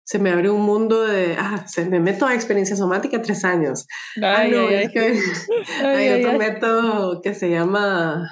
se 0.06 0.20
me 0.20 0.30
abre 0.30 0.50
un 0.50 0.62
mundo 0.62 1.04
de, 1.04 1.36
ah, 1.40 1.66
se 1.68 1.86
me 1.86 2.00
meto 2.00 2.26
a 2.26 2.36
experiencia 2.36 2.76
somática 2.76 3.22
tres 3.22 3.44
años. 3.44 3.88
ah, 4.22 4.46
no, 4.48 4.70
es 4.70 4.92
que 4.92 5.20
hay 5.86 6.10
otro 6.10 6.38
método 6.38 7.22
que 7.22 7.34
se 7.34 7.50
llama 7.50 8.28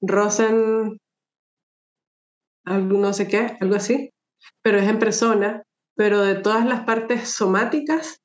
Rosen, 0.00 0.98
algo 2.64 2.98
no 2.98 3.12
sé 3.12 3.28
qué, 3.28 3.56
algo 3.60 3.74
así, 3.74 4.10
pero 4.62 4.78
es 4.78 4.88
en 4.88 4.98
persona, 4.98 5.62
pero 5.96 6.22
de 6.22 6.36
todas 6.36 6.64
las 6.64 6.84
partes 6.84 7.28
somáticas, 7.28 8.19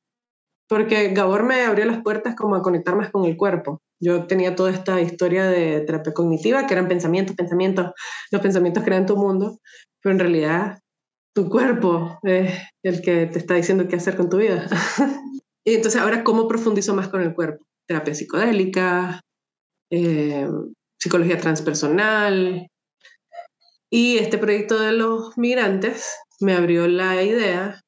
porque 0.67 1.09
Gabor 1.09 1.43
me 1.43 1.63
abrió 1.63 1.85
las 1.85 2.01
puertas 2.01 2.35
como 2.35 2.55
a 2.55 2.61
conectar 2.61 2.95
más 2.95 3.11
con 3.11 3.25
el 3.25 3.37
cuerpo. 3.37 3.81
Yo 4.01 4.27
tenía 4.27 4.55
toda 4.55 4.71
esta 4.71 4.99
historia 5.01 5.45
de 5.45 5.81
terapia 5.81 6.13
cognitiva, 6.13 6.65
que 6.65 6.73
eran 6.73 6.87
pensamientos, 6.87 7.35
pensamientos, 7.35 7.91
los 8.31 8.41
pensamientos 8.41 8.83
crean 8.83 9.05
tu 9.05 9.15
mundo, 9.15 9.59
pero 10.01 10.13
en 10.13 10.19
realidad 10.19 10.79
tu 11.35 11.49
cuerpo 11.49 12.19
es 12.23 12.53
el 12.83 13.01
que 13.01 13.27
te 13.27 13.39
está 13.39 13.55
diciendo 13.55 13.87
qué 13.87 13.97
hacer 13.97 14.15
con 14.15 14.29
tu 14.29 14.37
vida. 14.37 14.67
y 15.65 15.75
entonces 15.75 16.01
ahora, 16.01 16.23
¿cómo 16.23 16.47
profundizo 16.47 16.95
más 16.95 17.09
con 17.09 17.21
el 17.21 17.33
cuerpo? 17.33 17.65
Terapia 17.87 18.15
psicodélica, 18.15 19.21
eh, 19.91 20.49
psicología 20.99 21.37
transpersonal. 21.37 22.67
Y 23.91 24.17
este 24.17 24.37
proyecto 24.37 24.79
de 24.79 24.93
los 24.93 25.37
migrantes 25.37 26.17
me 26.39 26.53
abrió 26.53 26.87
la 26.87 27.21
idea. 27.21 27.81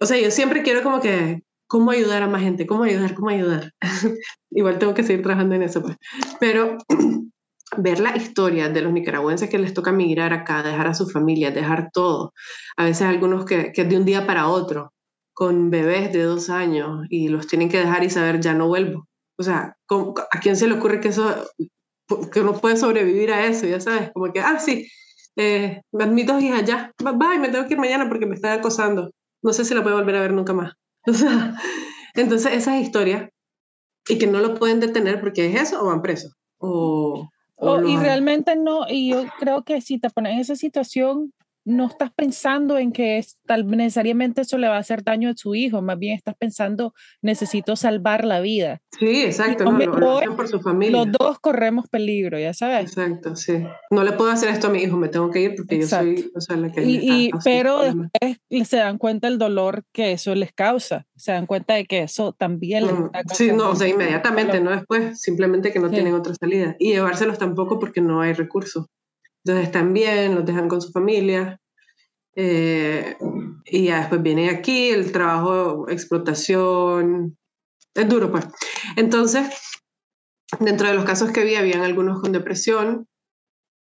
O 0.00 0.06
sea, 0.06 0.18
yo 0.18 0.30
siempre 0.30 0.62
quiero 0.62 0.82
como 0.82 1.00
que 1.00 1.42
cómo 1.70 1.92
ayudar 1.92 2.24
a 2.24 2.26
más 2.26 2.42
gente, 2.42 2.66
cómo 2.66 2.82
ayudar, 2.82 3.14
cómo 3.14 3.28
ayudar. 3.28 3.72
Igual 4.50 4.80
tengo 4.80 4.92
que 4.92 5.04
seguir 5.04 5.22
trabajando 5.22 5.54
en 5.54 5.62
eso, 5.62 5.80
pues. 5.80 5.96
Pero 6.40 6.78
ver 7.76 8.00
la 8.00 8.16
historia 8.16 8.68
de 8.68 8.80
los 8.82 8.92
nicaragüenses 8.92 9.48
que 9.48 9.58
les 9.58 9.72
toca 9.72 9.92
migrar 9.92 10.32
acá, 10.32 10.64
dejar 10.64 10.88
a 10.88 10.94
sus 10.94 11.12
familias, 11.12 11.54
dejar 11.54 11.90
todo. 11.92 12.32
A 12.76 12.84
veces 12.84 13.02
algunos 13.02 13.44
que, 13.44 13.70
que 13.70 13.84
de 13.84 13.96
un 13.96 14.04
día 14.04 14.26
para 14.26 14.48
otro, 14.48 14.92
con 15.32 15.70
bebés 15.70 16.12
de 16.12 16.24
dos 16.24 16.50
años 16.50 17.06
y 17.08 17.28
los 17.28 17.46
tienen 17.46 17.68
que 17.68 17.78
dejar 17.78 18.02
y 18.02 18.10
saber, 18.10 18.40
ya 18.40 18.52
no 18.52 18.66
vuelvo. 18.66 19.06
O 19.38 19.44
sea, 19.44 19.76
¿a 20.32 20.40
quién 20.40 20.56
se 20.56 20.66
le 20.66 20.74
ocurre 20.74 20.98
que 20.98 21.08
eso, 21.10 21.32
que 22.32 22.40
uno 22.40 22.54
puede 22.54 22.78
sobrevivir 22.78 23.30
a 23.30 23.46
eso? 23.46 23.68
Ya 23.68 23.78
sabes, 23.78 24.10
como 24.12 24.32
que, 24.32 24.40
ah, 24.40 24.58
sí, 24.58 24.88
eh, 25.36 25.82
mis 25.92 26.26
dos 26.26 26.42
hijas 26.42 26.64
ya, 26.64 26.92
bye, 26.98 27.38
me 27.38 27.48
tengo 27.48 27.68
que 27.68 27.74
ir 27.74 27.80
mañana 27.80 28.08
porque 28.08 28.26
me 28.26 28.34
están 28.34 28.58
acosando. 28.58 29.12
No 29.40 29.52
sé 29.52 29.64
si 29.64 29.72
la 29.72 29.84
puedo 29.84 29.96
volver 29.96 30.16
a 30.16 30.20
ver 30.20 30.32
nunca 30.32 30.52
más. 30.52 30.72
O 31.06 31.12
sea, 31.14 31.54
entonces 32.14 32.52
esa 32.52 32.78
historia 32.78 33.30
y 34.08 34.18
que 34.18 34.26
no 34.26 34.40
lo 34.40 34.54
pueden 34.54 34.80
detener 34.80 35.20
porque 35.20 35.46
es 35.46 35.60
eso 35.60 35.82
o 35.82 35.86
van 35.86 36.02
presos. 36.02 36.36
O, 36.58 37.30
y 37.86 37.96
realmente 37.96 38.56
no, 38.56 38.86
y 38.88 39.10
yo 39.10 39.24
creo 39.38 39.64
que 39.64 39.80
si 39.80 39.98
te 39.98 40.10
pones 40.10 40.32
en 40.32 40.38
esa 40.40 40.56
situación, 40.56 41.32
no 41.64 41.86
estás 41.86 42.10
pensando 42.12 42.78
en 42.78 42.92
que 42.92 43.24
tal, 43.46 43.66
necesariamente 43.66 44.42
eso 44.42 44.58
le 44.58 44.68
va 44.68 44.76
a 44.76 44.80
hacer 44.80 45.02
daño 45.04 45.30
a 45.30 45.36
su 45.36 45.54
hijo, 45.54 45.82
más 45.82 45.98
bien 45.98 46.16
estás 46.16 46.34
pensando, 46.36 46.94
necesito 47.22 47.76
salvar 47.76 48.24
la 48.24 48.40
vida. 48.40 48.80
Sí, 48.98 49.22
exacto, 49.22 49.64
no, 49.64 49.78
lo, 49.78 50.36
por 50.36 50.48
su 50.48 50.60
familia. 50.60 51.04
Los 51.04 51.12
dos 51.12 51.38
corremos 51.40 51.88
peligro, 51.88 52.38
ya 52.38 52.54
sabes. 52.54 52.90
Exacto, 52.90 53.36
sí. 53.36 53.64
No 53.90 54.04
le 54.04 54.12
puedo 54.12 54.30
hacer 54.30 54.50
esto 54.50 54.68
a 54.68 54.70
mi 54.70 54.82
hijo, 54.82 54.96
me 54.96 55.08
tengo 55.08 55.30
que 55.30 55.40
ir 55.40 55.54
porque 55.56 55.80
yo 55.80 55.86
soy 55.86 56.30
o 56.34 56.40
sea, 56.40 56.56
la 56.56 56.70
que... 56.72 56.82
Y, 56.84 57.30
pero 57.44 57.82
después 57.82 58.68
se 58.68 58.76
dan 58.76 58.98
cuenta 58.98 59.28
el 59.28 59.38
dolor 59.38 59.84
que 59.92 60.12
eso 60.12 60.34
les 60.34 60.52
causa, 60.52 61.06
se 61.16 61.32
dan 61.32 61.46
cuenta 61.46 61.74
de 61.74 61.86
que 61.86 62.02
eso 62.02 62.32
también 62.32 62.86
les 62.86 62.98
mm, 62.98 63.10
está 63.12 63.34
Sí, 63.34 63.52
no, 63.52 63.70
o 63.70 63.76
sea, 63.76 63.88
inmediatamente, 63.88 64.60
no 64.60 64.70
después, 64.70 65.20
simplemente 65.20 65.72
que 65.72 65.78
no 65.78 65.90
tienen 65.90 66.14
otra 66.14 66.34
salida. 66.34 66.76
Y 66.78 66.92
llevárselos 66.92 67.38
tampoco 67.38 67.78
porque 67.78 68.00
no 68.00 68.20
hay 68.20 68.32
recursos. 68.32 68.86
Entonces 69.44 69.66
están 69.66 69.92
bien, 69.92 70.34
los 70.34 70.44
dejan 70.44 70.68
con 70.68 70.80
su 70.80 70.90
familia. 70.92 71.58
Eh, 72.36 73.16
y 73.64 73.84
ya 73.84 74.00
después 74.00 74.22
viene 74.22 74.50
aquí 74.50 74.90
el 74.90 75.12
trabajo, 75.12 75.88
explotación. 75.88 77.36
Es 77.94 78.08
duro, 78.08 78.30
pues. 78.30 78.46
Entonces, 78.96 79.48
dentro 80.60 80.88
de 80.88 80.94
los 80.94 81.04
casos 81.04 81.32
que 81.32 81.44
vi, 81.44 81.54
habían 81.56 81.82
algunos 81.82 82.20
con 82.20 82.32
depresión 82.32 83.06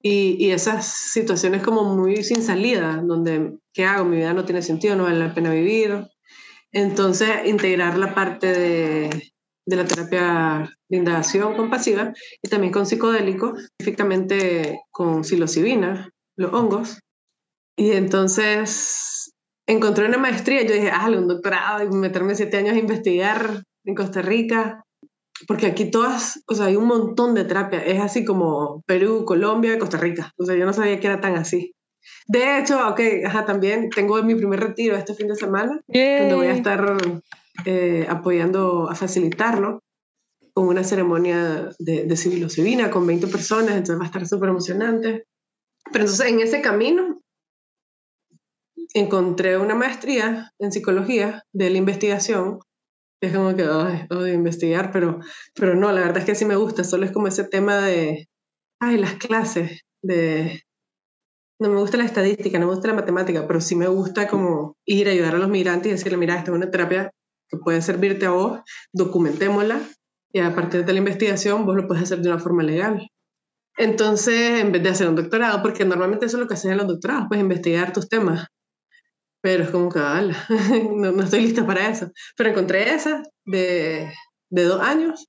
Y, 0.03 0.37
y, 0.39 0.53
esas 0.53 0.87
situaciones 0.87 1.63
como 1.63 1.85
muy 1.85 2.23
sin 2.23 2.43
salida, 2.43 3.03
donde, 3.05 3.59
¿qué 3.73 3.85
hago? 3.87 4.05
Mi 4.05 4.19
vida 4.19 4.35
no 4.35 4.45
tiene 4.45 4.63
sentido, 4.63 4.95
no 4.97 5.05
vale 5.05 5.19
la 5.19 5.35
pena 5.35 5.51
vivir. 5.51 6.07
Entonces, 6.73 7.29
integrar 7.47 7.99
la 7.99 8.15
parte 8.15 8.47
de, 8.53 9.33
de 9.67 9.77
la 9.77 9.85
terapia 9.85 10.71
de 10.89 10.97
indagación 10.97 11.55
compasiva 11.57 12.13
y 12.41 12.49
también 12.49 12.73
con 12.73 12.87
psicodélico, 12.87 13.55
específicamente 13.57 14.81
con 14.91 15.25
psilocibina, 15.25 16.11
los 16.37 16.53
hongos. 16.53 17.01
Y 17.77 17.93
entonces 17.93 19.35
encontré 19.67 20.07
una 20.07 20.19
maestría, 20.19 20.63
yo 20.63 20.75
dije, 20.75 20.91
ah, 20.93 21.09
un 21.09 21.29
doctorado 21.29 21.85
y 21.85 21.89
meterme 21.89 22.35
siete 22.35 22.57
años 22.57 22.75
a 22.75 22.79
investigar 22.79 23.65
en 23.85 23.95
Costa 23.95 24.23
Rica, 24.23 24.85
porque 25.47 25.67
aquí 25.67 25.91
todas, 25.91 26.43
o 26.47 26.55
sea, 26.55 26.67
hay 26.67 26.77
un 26.77 26.87
montón 26.87 27.35
de 27.35 27.45
terapia, 27.45 27.85
es 27.85 28.01
así 28.01 28.25
como 28.25 28.83
Perú, 28.87 29.25
Colombia, 29.27 29.79
Costa 29.79 29.99
Rica, 29.99 30.33
o 30.39 30.45
sea, 30.45 30.57
yo 30.57 30.65
no 30.65 30.73
sabía 30.73 30.99
que 31.01 31.09
era 31.09 31.21
tan 31.21 31.37
así. 31.37 31.75
De 32.29 32.59
hecho, 32.59 32.89
ok, 32.89 33.01
ajá, 33.27 33.45
también 33.45 33.91
tengo 33.91 34.23
mi 34.23 34.37
primer 34.37 34.61
retiro 34.61 34.97
este 34.97 35.15
fin 35.15 35.27
de 35.27 35.35
semana, 35.35 35.81
donde 35.89 36.35
voy 36.35 36.47
a 36.47 36.53
estar 36.53 36.97
eh, 37.65 38.07
apoyando 38.09 38.89
a 38.91 38.95
facilitarlo 38.95 39.83
con 40.53 40.69
una 40.69 40.85
ceremonia 40.85 41.71
de, 41.79 42.05
de 42.05 42.17
civilocivina 42.17 42.91
con 42.91 43.07
20 43.07 43.27
personas, 43.27 43.77
entonces 43.77 43.99
va 43.99 44.05
a 44.05 44.07
estar 44.07 44.27
súper 44.27 44.51
emocionante. 44.51 45.27
Pero 45.93 46.05
entonces 46.05 46.27
en 46.27 46.41
ese 46.41 46.61
camino 46.61 47.21
encontré 48.95 49.59
una 49.59 49.75
maestría 49.75 50.53
en 50.59 50.73
psicología 50.73 51.43
de 51.53 51.71
la 51.71 51.79
investigación. 51.79 52.61
Es 53.21 53.35
como 53.35 53.55
que, 53.55 53.65
odio 53.65 54.33
investigar, 54.33 54.91
pero, 54.93 55.21
pero 55.55 55.75
no, 55.75 55.91
la 55.93 56.01
verdad 56.01 56.19
es 56.19 56.25
que 56.25 56.35
sí 56.35 56.45
me 56.45 56.57
gusta, 56.57 56.85
solo 56.85 57.05
es 57.05 57.13
como 57.13 57.29
ese 57.29 57.45
tema 57.45 57.79
de, 57.79 58.29
ay, 58.81 58.99
las 58.99 59.15
clases, 59.15 59.81
de, 60.03 60.63
no 61.59 61.71
me 61.71 61.81
gusta 61.81 61.97
la 61.97 62.05
estadística, 62.05 62.59
no 62.59 62.67
me 62.67 62.73
gusta 62.73 62.89
la 62.89 62.95
matemática, 62.95 63.47
pero 63.47 63.61
sí 63.61 63.75
me 63.75 63.89
gusta 63.89 64.29
como 64.29 64.77
ir 64.85 65.09
a 65.09 65.13
ayudar 65.13 65.35
a 65.35 65.39
los 65.39 65.49
migrantes 65.49 65.89
y 65.89 65.93
decirle, 65.93 66.19
mira, 66.19 66.37
esta 66.37 66.51
es 66.51 66.57
una 66.57 66.71
terapia 66.71 67.11
que 67.49 67.59
puede 67.59 67.83
servirte 67.83 68.27
a 68.27 68.31
vos, 68.31 68.61
documentémosla 68.93 69.81
y 70.33 70.41
a 70.41 70.55
partir 70.55 70.85
de 70.85 70.93
la 70.93 70.99
investigación 70.99 71.65
vos 71.65 71.77
lo 71.77 71.87
puedes 71.87 72.05
hacer 72.05 72.21
de 72.21 72.29
una 72.29 72.39
forma 72.39 72.63
legal. 72.63 73.09
Entonces, 73.79 74.61
en 74.61 74.73
vez 74.73 74.83
de 74.83 74.89
hacer 74.89 75.09
un 75.09 75.17
doctorado, 75.17 75.63
porque 75.63 75.85
normalmente 75.85 76.27
eso 76.27 76.37
es 76.37 76.43
lo 76.43 76.49
que 76.49 76.55
hacen 76.55 76.73
en 76.73 76.79
los 76.79 76.87
doctorados, 76.87 77.27
pues 77.29 77.41
investigar 77.41 77.93
tus 77.93 78.09
temas. 78.09 78.47
Pero 79.43 79.65
es 79.65 79.71
como 79.71 79.91
que, 79.91 80.01
no, 80.97 81.13
no, 81.13 81.23
estoy 81.23 81.41
lista 81.43 81.67
para 81.67 81.89
eso. 81.89 82.11
Pero 82.37 82.51
encontré 82.51 82.95
esa 82.95 83.23
de, 83.45 84.11
de 84.51 84.63
dos 84.65 84.81
años. 84.81 85.27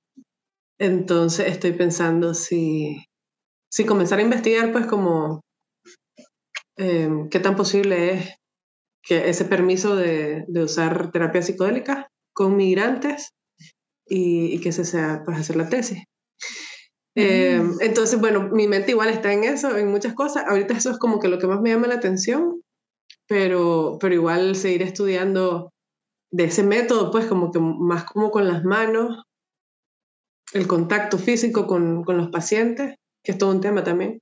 Entonces 0.79 1.47
estoy 1.47 1.73
pensando 1.73 2.33
si, 2.33 3.03
si 3.71 3.85
comenzar 3.85 4.19
a 4.19 4.23
investigar, 4.23 4.71
pues 4.71 4.85
como 4.85 5.41
em, 6.77 7.29
qué 7.29 7.39
tan 7.39 7.55
posible 7.55 8.13
es 8.13 8.36
que 9.03 9.29
ese 9.29 9.45
permiso 9.45 9.95
de, 9.95 10.45
de 10.47 10.63
usar 10.63 11.11
terapia 11.11 11.41
psicodélica 11.41 12.09
con 12.33 12.55
migrantes 12.55 13.31
y, 14.05 14.53
y 14.53 14.61
que 14.61 14.71
se 14.71 14.85
sea 14.85 15.21
pues 15.25 15.37
hacer 15.37 15.55
la 15.55 15.69
tesis. 15.69 16.03
Em, 17.19 17.73
entonces, 17.79 18.19
bueno, 18.19 18.49
mi 18.51 18.67
mente 18.67 18.91
igual 18.91 19.09
está 19.09 19.33
en 19.33 19.43
eso, 19.43 19.75
en 19.75 19.89
muchas 19.89 20.13
cosas. 20.13 20.45
Ahorita 20.47 20.75
eso 20.75 20.91
es 20.91 20.99
como 20.99 21.19
que 21.19 21.29
lo 21.29 21.39
que 21.39 21.47
más 21.47 21.59
me 21.61 21.71
llama 21.71 21.87
la 21.87 21.95
atención, 21.95 22.61
pero, 23.27 23.97
pero 23.99 24.13
igual 24.13 24.55
seguir 24.55 24.83
estudiando 24.83 25.71
de 26.31 26.43
ese 26.43 26.61
método, 26.61 27.09
pues 27.09 27.25
como 27.25 27.51
que 27.51 27.59
más 27.59 28.03
como 28.03 28.29
con 28.29 28.47
las 28.47 28.63
manos, 28.63 29.23
el 30.53 30.67
contacto 30.67 31.17
físico 31.17 31.65
con, 31.65 32.03
con 32.03 32.17
los 32.17 32.29
pacientes, 32.29 32.95
que 33.23 33.31
es 33.31 33.37
todo 33.39 33.49
un 33.49 33.61
tema 33.61 33.83
también. 33.83 34.21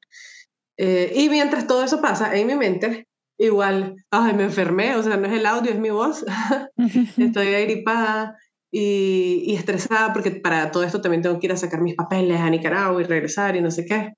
Eh, 0.78 1.12
y 1.16 1.28
mientras 1.28 1.68
todo 1.68 1.84
eso 1.84 2.02
pasa 2.02 2.34
en 2.36 2.48
mi 2.48 2.56
mente, 2.56 3.08
igual, 3.38 3.96
ay, 4.12 4.34
me 4.34 4.44
enfermé, 4.44 4.96
o 4.96 5.04
sea, 5.04 5.18
no 5.18 5.28
es 5.28 5.34
el 5.34 5.46
audio, 5.46 5.72
es 5.72 5.80
mi 5.80 5.90
voz, 5.90 6.26
estoy 7.18 7.54
agripada, 7.54 8.38
y, 8.78 9.56
estresada 9.56 10.12
porque 10.12 10.32
para 10.32 10.70
todo 10.70 10.84
esto 10.84 11.00
también 11.00 11.22
tengo 11.22 11.40
que 11.40 11.48
ir 11.48 11.54
a 11.54 11.58
sacar 11.58 11.82
mis 11.82 11.96
papeles 11.96 12.42
a 12.42 12.50
Nicaragua 12.50 13.02
y 13.02 13.06
regresar 13.06 13.56
y 13.56 13.62
no 13.62 13.72
sé 13.72 13.86
qué. 13.86 14.14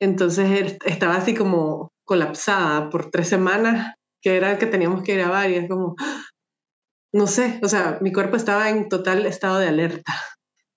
Entonces 0.00 0.76
estaba 0.84 1.16
así 1.16 1.34
como 1.34 1.90
colapsada 2.04 2.90
por 2.90 3.10
tres 3.10 3.28
semanas, 3.28 3.94
que 4.22 4.36
era 4.36 4.56
que 4.58 4.66
teníamos 4.66 5.02
que 5.02 5.16
grabar 5.16 5.50
y 5.50 5.56
es 5.56 5.68
como, 5.68 5.96
no 7.12 7.26
sé, 7.26 7.58
o 7.62 7.68
sea, 7.68 7.98
mi 8.00 8.12
cuerpo 8.12 8.36
estaba 8.36 8.70
en 8.70 8.88
total 8.88 9.26
estado 9.26 9.58
de 9.58 9.66
alerta, 9.66 10.14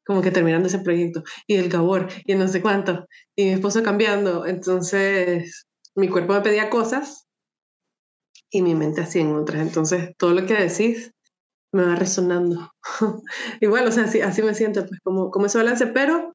como 0.03 0.23
que 0.23 0.31
terminando 0.31 0.67
ese 0.67 0.79
proyecto, 0.79 1.23
y 1.45 1.57
el 1.57 1.69
Gabor, 1.69 2.07
y 2.25 2.33
no 2.33 2.47
sé 2.47 2.61
cuánto, 2.61 3.05
y 3.35 3.45
mi 3.45 3.51
esposo 3.51 3.83
cambiando, 3.83 4.47
entonces 4.47 5.67
mi 5.95 6.09
cuerpo 6.09 6.33
me 6.33 6.41
pedía 6.41 6.71
cosas 6.71 7.27
y 8.51 8.61
mi 8.61 8.75
mente 8.75 9.01
hacía 9.01 9.21
en 9.21 9.35
otras, 9.35 9.61
entonces 9.61 10.11
todo 10.17 10.33
lo 10.33 10.45
que 10.45 10.53
decís 10.53 11.11
me 11.73 11.85
va 11.85 11.95
resonando. 11.95 12.71
Igual, 13.61 13.87
o 13.87 13.91
sea, 13.91 14.03
así, 14.03 14.21
así 14.21 14.41
me 14.41 14.53
siento, 14.53 14.85
pues 14.85 14.99
como, 15.03 15.31
como 15.31 15.45
ese 15.45 15.57
balance, 15.57 15.87
pero 15.87 16.33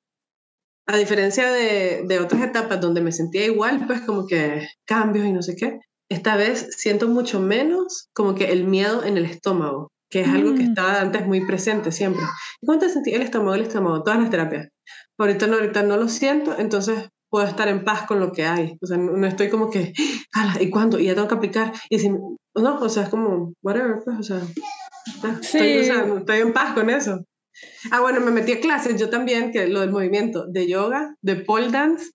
a 0.89 0.97
diferencia 0.97 1.51
de, 1.51 2.05
de, 2.07 2.21
otras 2.21 2.43
etapas 2.43 2.81
donde 2.81 3.01
me 3.01 3.13
sentía 3.13 3.45
igual, 3.45 3.87
pues 3.87 4.01
como 4.03 4.27
que 4.27 4.67
cambios 4.87 5.27
y 5.27 5.33
no 5.33 5.43
sé 5.43 5.57
qué, 5.57 5.81
esta 6.09 6.37
vez 6.37 6.69
siento 6.77 7.09
mucho 7.09 7.41
menos 7.41 8.09
como 8.15 8.35
que 8.35 8.53
el 8.53 8.65
miedo 8.65 9.03
en 9.05 9.17
el 9.17 9.25
estómago, 9.25 9.91
que 10.11 10.21
es 10.21 10.29
algo 10.29 10.55
que 10.55 10.63
mm. 10.63 10.69
estaba 10.69 11.01
antes 11.01 11.27
muy 11.27 11.45
presente 11.45 11.91
siempre. 11.91 12.23
¿Cómo 12.65 12.79
te 12.79 12.89
sentí 12.89 13.13
el 13.13 13.23
estómago, 13.23 13.55
el 13.55 13.63
estómago? 13.63 14.03
Todas 14.03 14.21
las 14.21 14.31
terapias. 14.31 14.69
Ahorita 15.19 15.47
no, 15.47 15.57
ahorita 15.57 15.83
no 15.83 15.97
lo 15.97 16.09
siento, 16.09 16.57
entonces 16.59 17.09
puedo 17.29 17.47
estar 17.47 17.69
en 17.69 17.85
paz 17.85 18.07
con 18.07 18.21
lo 18.21 18.33
que 18.33 18.45
hay. 18.45 18.79
O 18.81 18.87
sea, 18.87 18.97
no, 18.97 19.27
estoy 19.27 19.51
como 19.51 19.71
que, 19.71 19.93
¿y 20.61 20.71
cuándo? 20.71 20.99
Y 20.99 21.07
ya 21.07 21.15
tengo 21.15 21.29
que 21.29 21.35
aplicar. 21.35 21.73
Y 21.89 21.99
si, 21.99 22.09
no, 22.09 22.79
o 22.81 22.89
sea, 22.89 23.05
es 23.05 23.09
como, 23.09 23.53
whatever, 23.63 24.01
pues, 24.05 24.19
o 24.19 24.23
sea, 24.23 24.43
Estoy, 25.07 25.89
estoy 26.19 26.39
en 26.41 26.53
paz 26.53 26.75
con 26.75 26.91
eso. 26.91 27.25
Ah, 27.91 28.01
bueno, 28.01 28.21
me 28.21 28.31
metí 28.31 28.53
a 28.53 28.61
clases 28.61 29.01
yo 29.01 29.09
también, 29.09 29.53
que 29.53 29.67
lo 29.69 29.81
del 29.81 29.91
movimiento 29.91 30.47
de 30.47 30.69
yoga, 30.69 31.15
de 31.23 31.37
pole 31.37 31.71
dance. 31.71 32.11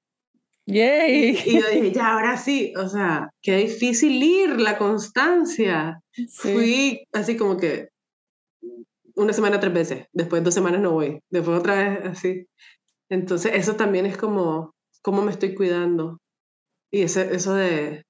Yay. 0.68 1.38
Y, 1.46 1.60
yo 1.60 1.68
dije, 1.70 1.92
ya, 1.92 2.14
ahora 2.14 2.38
sí, 2.38 2.74
o 2.78 2.88
sea, 2.88 3.30
qué 3.42 3.58
difícil 3.58 4.22
ir, 4.22 4.60
la 4.60 4.78
constancia. 4.78 6.02
Fui 6.34 7.06
así 7.14 7.38
como 7.38 7.58
que 7.58 7.90
una 9.16 9.34
semana 9.34 9.60
tres 9.60 9.74
veces, 9.74 10.06
después 10.14 10.44
dos 10.44 10.54
semanas 10.54 10.82
no 10.82 10.92
voy, 10.92 11.20
después 11.30 11.58
otra 11.58 11.76
vez 11.76 12.06
así. 12.06 12.46
Entonces, 13.10 13.54
eso 13.56 13.76
también 13.76 14.06
es 14.06 14.18
como, 14.18 14.74
cómo 15.02 15.22
me 15.22 15.32
estoy 15.32 15.56
cuidando. 15.56 16.20
Y 16.92 17.02
ese, 17.04 17.34
eso 17.36 17.56
de 17.56 18.04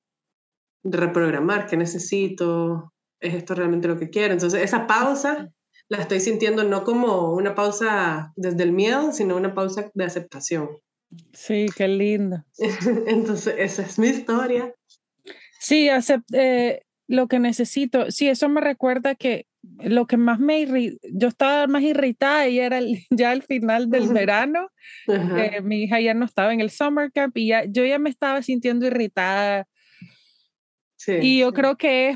reprogramar, 0.84 1.68
qué 1.68 1.78
necesito, 1.78 2.94
¿es 3.20 3.36
esto 3.36 3.56
realmente 3.56 3.88
lo 3.88 3.98
que 3.98 4.10
quiero? 4.10 4.34
Entonces, 4.34 4.62
esa 4.62 4.88
pausa 4.88 5.50
la 5.90 5.98
estoy 5.98 6.20
sintiendo 6.20 6.64
no 6.64 6.84
como 6.84 7.34
una 7.34 7.54
pausa 7.54 8.32
desde 8.36 8.64
el 8.64 8.72
miedo, 8.72 9.12
sino 9.12 9.36
una 9.36 9.54
pausa 9.54 9.92
de 9.94 10.06
aceptación. 10.06 10.70
Sí, 11.34 11.68
qué 11.76 11.88
lindo. 11.88 12.44
Entonces, 13.08 13.56
esa 13.58 13.82
es 13.82 14.00
mi 14.00 14.08
historia. 14.08 14.74
Sí, 15.60 15.90
eh, 16.34 16.82
lo 17.08 17.28
que 17.28 17.40
necesito. 17.40 18.10
Sí, 18.10 18.30
eso 18.30 18.48
me 18.50 18.62
recuerda 18.62 19.16
que 19.16 19.48
lo 19.84 20.08
que 20.08 20.18
más 20.18 20.40
me 20.40 20.60
irritaba, 20.62 21.00
yo 21.14 21.28
estaba 21.28 21.68
más 21.68 21.84
irritada 21.84 22.48
y 22.48 22.60
era 22.60 22.80
ya 23.10 23.32
al 23.32 23.44
final 23.44 23.90
del 23.90 24.08
verano, 24.08 24.70
mi 25.64 25.84
hija 25.84 26.00
ya 26.00 26.14
no 26.14 26.26
estaba 26.26 26.54
en 26.54 26.62
el 26.62 26.70
summer 26.70 27.12
camp 27.12 27.38
y 27.38 27.48
ya, 27.48 27.66
yo 27.66 27.86
ya 27.86 28.00
me 28.00 28.10
estaba 28.10 28.42
sintiendo 28.42 28.88
irritada. 28.88 29.68
Sí. 31.02 31.14
Y 31.20 31.40
yo 31.40 31.52
creo 31.52 31.78
que 31.78 32.16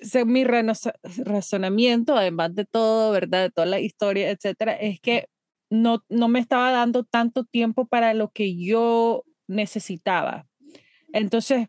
es 0.00 0.26
mi 0.26 0.44
razonamiento, 0.44 2.16
además 2.16 2.54
de 2.54 2.66
todo, 2.66 3.12
¿verdad? 3.12 3.44
De 3.44 3.50
toda 3.50 3.66
la 3.66 3.80
historia, 3.80 4.30
etcétera, 4.30 4.74
es 4.74 5.00
que 5.00 5.26
no, 5.70 6.04
no 6.10 6.28
me 6.28 6.38
estaba 6.38 6.70
dando 6.70 7.04
tanto 7.04 7.44
tiempo 7.44 7.86
para 7.86 8.12
lo 8.12 8.30
que 8.30 8.56
yo 8.62 9.24
necesitaba. 9.46 10.46
Entonces, 11.14 11.68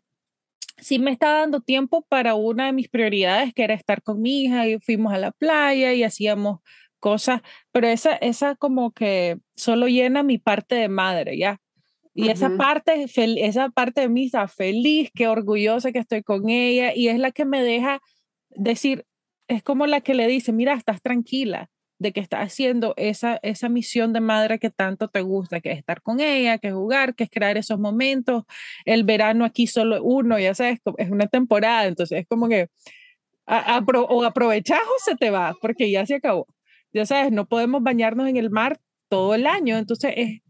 sí 0.76 0.98
me 0.98 1.10
estaba 1.10 1.40
dando 1.40 1.60
tiempo 1.60 2.04
para 2.06 2.34
una 2.34 2.66
de 2.66 2.72
mis 2.74 2.90
prioridades, 2.90 3.54
que 3.54 3.64
era 3.64 3.72
estar 3.72 4.02
con 4.02 4.20
mi 4.20 4.42
hija, 4.42 4.68
y 4.68 4.78
fuimos 4.78 5.14
a 5.14 5.18
la 5.18 5.32
playa 5.32 5.94
y 5.94 6.02
hacíamos 6.02 6.60
cosas, 7.00 7.40
pero 7.72 7.88
esa, 7.88 8.14
esa 8.16 8.56
como 8.56 8.92
que 8.92 9.38
solo 9.56 9.88
llena 9.88 10.22
mi 10.22 10.36
parte 10.36 10.74
de 10.74 10.88
madre, 10.88 11.38
¿ya? 11.38 11.61
Y 12.14 12.28
esa, 12.28 12.50
parte, 12.56 13.06
esa 13.16 13.70
parte 13.70 14.02
de 14.02 14.08
mí 14.08 14.26
está 14.26 14.46
feliz, 14.46 15.10
qué 15.14 15.28
orgullosa 15.28 15.92
que 15.92 15.98
estoy 15.98 16.22
con 16.22 16.50
ella 16.50 16.92
y 16.94 17.08
es 17.08 17.18
la 17.18 17.30
que 17.30 17.46
me 17.46 17.62
deja 17.62 18.00
decir, 18.50 19.06
es 19.48 19.62
como 19.62 19.86
la 19.86 20.02
que 20.02 20.14
le 20.14 20.26
dice, 20.26 20.52
mira, 20.52 20.74
estás 20.74 21.00
tranquila 21.00 21.70
de 21.98 22.12
que 22.12 22.20
estás 22.20 22.40
haciendo 22.40 22.94
esa, 22.96 23.38
esa 23.42 23.68
misión 23.68 24.12
de 24.12 24.20
madre 24.20 24.58
que 24.58 24.70
tanto 24.70 25.08
te 25.08 25.22
gusta, 25.22 25.60
que 25.60 25.70
es 25.70 25.78
estar 25.78 26.02
con 26.02 26.20
ella, 26.20 26.58
que 26.58 26.68
es 26.68 26.74
jugar, 26.74 27.14
que 27.14 27.24
es 27.24 27.30
crear 27.30 27.56
esos 27.56 27.78
momentos. 27.78 28.44
El 28.84 29.04
verano 29.04 29.44
aquí 29.44 29.66
solo 29.66 30.02
uno, 30.02 30.38
ya 30.38 30.54
sabes, 30.54 30.80
es 30.98 31.10
una 31.10 31.28
temporada, 31.28 31.86
entonces 31.86 32.20
es 32.20 32.26
como 32.26 32.48
que 32.48 32.68
o 33.46 34.24
aprovechas 34.24 34.80
o 34.80 34.98
se 35.04 35.16
te 35.16 35.30
va, 35.30 35.54
porque 35.60 35.90
ya 35.90 36.04
se 36.04 36.16
acabó. 36.16 36.46
Ya 36.92 37.06
sabes, 37.06 37.32
no 37.32 37.46
podemos 37.46 37.82
bañarnos 37.82 38.28
en 38.28 38.36
el 38.36 38.50
mar 38.50 38.80
todo 39.08 39.34
el 39.34 39.46
año, 39.46 39.78
entonces 39.78 40.12
es 40.16 40.42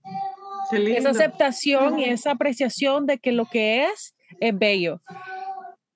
esa 0.72 1.11
aceptación 1.11 1.98
y 1.98 2.04
esa 2.04 2.32
apreciación 2.32 3.06
de 3.06 3.18
que 3.18 3.32
lo 3.32 3.46
que 3.46 3.85
es 3.85 4.14
es 4.40 4.58
bello. 4.58 5.02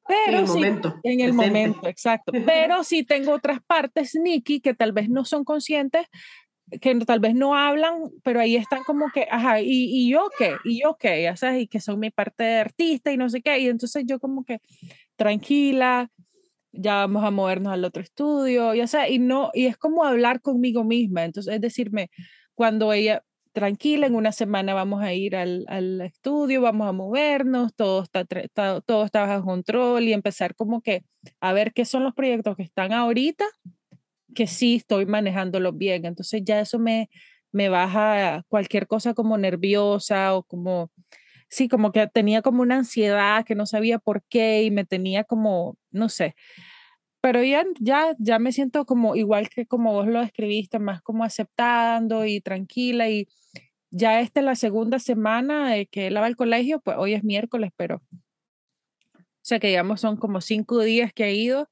Pero 0.06 0.38
en 0.38 0.42
el 0.42 0.48
sí, 0.48 0.54
momento. 0.54 0.94
En 1.02 1.20
el 1.20 1.32
momento, 1.32 1.88
exacto. 1.88 2.32
Pero 2.46 2.84
sí 2.84 3.02
tengo 3.02 3.32
otras 3.32 3.60
partes, 3.66 4.14
Nikki, 4.14 4.60
que 4.60 4.74
tal 4.74 4.92
vez 4.92 5.08
no 5.08 5.24
son 5.24 5.44
conscientes, 5.44 6.06
que 6.80 6.94
tal 7.00 7.20
vez 7.20 7.34
no 7.34 7.56
hablan, 7.56 8.10
pero 8.24 8.40
ahí 8.40 8.56
están 8.56 8.82
como 8.82 9.08
que, 9.12 9.28
ajá, 9.30 9.60
¿y, 9.60 9.68
y 9.68 10.10
yo 10.10 10.28
qué? 10.36 10.56
¿Y 10.64 10.82
yo 10.82 10.96
qué? 10.98 11.22
Ya 11.22 11.36
sabes, 11.36 11.62
y 11.62 11.66
que 11.68 11.80
son 11.80 12.00
mi 12.00 12.10
parte 12.10 12.42
de 12.42 12.56
artista 12.56 13.12
y 13.12 13.16
no 13.16 13.28
sé 13.28 13.40
qué. 13.40 13.58
Y 13.60 13.68
entonces 13.68 14.04
yo 14.04 14.18
como 14.18 14.44
que 14.44 14.60
tranquila, 15.16 16.10
ya 16.72 16.96
vamos 16.96 17.24
a 17.24 17.30
movernos 17.30 17.72
al 17.72 17.84
otro 17.84 18.02
estudio, 18.02 18.74
ya 18.74 18.86
sabes, 18.86 19.12
y 19.12 19.18
no, 19.18 19.50
y 19.54 19.66
es 19.66 19.76
como 19.76 20.04
hablar 20.04 20.40
conmigo 20.40 20.84
misma. 20.84 21.24
Entonces, 21.24 21.54
es 21.54 21.60
decirme, 21.60 22.10
cuando 22.54 22.92
ella, 22.92 23.22
tranquila, 23.57 24.07
en 24.07 24.14
una 24.14 24.33
semana 24.33 24.75
vamos 24.75 25.03
a 25.03 25.14
ir 25.14 25.35
al, 25.35 25.64
al 25.69 26.03
estudio, 26.03 26.61
vamos 26.61 26.87
a 26.87 26.92
movernos, 26.92 27.75
todo 27.75 28.03
está, 28.03 28.27
está, 28.29 28.83
todo 28.83 29.07
está 29.07 29.25
bajo 29.27 29.47
control 29.47 30.03
y 30.03 30.12
empezar 30.12 30.55
como 30.55 30.83
que 30.83 31.05
a 31.40 31.55
ver 31.55 31.73
qué 31.73 31.87
son 31.87 32.05
los 32.05 32.12
proyectos 32.12 32.55
que 32.55 32.64
están 32.64 32.92
ahorita, 32.92 33.47
que 34.35 34.47
sí 34.47 34.77
estoy 34.77 35.07
manejándolos 35.07 35.75
bien. 35.75 36.05
Entonces 36.05 36.42
ya 36.45 36.61
eso 36.61 36.79
me, 36.79 37.09
me 37.51 37.71
baja 37.71 38.45
cualquier 38.49 38.87
cosa 38.87 39.14
como 39.14 39.38
nerviosa 39.38 40.35
o 40.35 40.42
como, 40.42 40.90
sí, 41.49 41.66
como 41.66 41.92
que 41.92 42.07
tenía 42.09 42.42
como 42.42 42.61
una 42.61 42.77
ansiedad 42.77 43.42
que 43.47 43.55
no 43.55 43.64
sabía 43.64 43.99
por 43.99 44.23
qué 44.29 44.64
y 44.64 44.71
me 44.71 44.85
tenía 44.85 45.25
como, 45.25 45.79
no 45.90 46.11
sé. 46.11 46.35
Pero 47.26 47.42
ya, 47.42 47.64
ya, 47.80 48.14
ya 48.20 48.38
me 48.38 48.52
siento 48.52 48.84
como 48.86 49.16
igual 49.16 49.48
que 49.48 49.66
como 49.66 49.92
vos 49.92 50.06
lo 50.06 50.20
describiste, 50.20 50.78
más 50.78 51.02
como 51.02 51.24
aceptando 51.24 52.24
y 52.24 52.40
tranquila 52.40 53.10
y 53.10 53.26
ya 53.90 54.20
esta 54.20 54.38
es 54.38 54.46
la 54.46 54.54
segunda 54.54 55.00
semana 55.00 55.72
de 55.72 55.86
que 55.86 56.06
él 56.06 56.16
va 56.18 56.26
al 56.26 56.36
colegio, 56.36 56.78
pues 56.78 56.96
hoy 57.00 57.14
es 57.14 57.24
miércoles, 57.24 57.72
pero 57.76 57.96
o 57.96 59.20
sea 59.42 59.58
que 59.58 59.66
digamos 59.66 60.00
son 60.00 60.16
como 60.18 60.40
cinco 60.40 60.78
días 60.82 61.12
que 61.12 61.24
ha 61.24 61.32
ido 61.32 61.68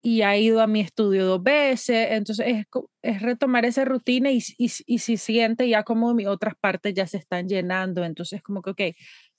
y 0.00 0.22
ha 0.22 0.38
ido 0.38 0.62
a 0.62 0.66
mi 0.66 0.80
estudio 0.80 1.26
dos 1.26 1.42
veces, 1.42 2.08
entonces 2.12 2.46
es, 2.48 2.64
es 3.02 3.20
retomar 3.20 3.66
esa 3.66 3.84
rutina 3.84 4.30
y, 4.30 4.42
y, 4.56 4.72
y 4.86 4.98
si 5.00 5.18
siente 5.18 5.68
ya 5.68 5.82
como 5.82 6.14
mis 6.14 6.28
otras 6.28 6.54
partes 6.58 6.94
ya 6.94 7.06
se 7.06 7.18
están 7.18 7.46
llenando, 7.46 8.06
entonces 8.06 8.40
como 8.42 8.62
que, 8.62 8.70
ok, 8.70 8.80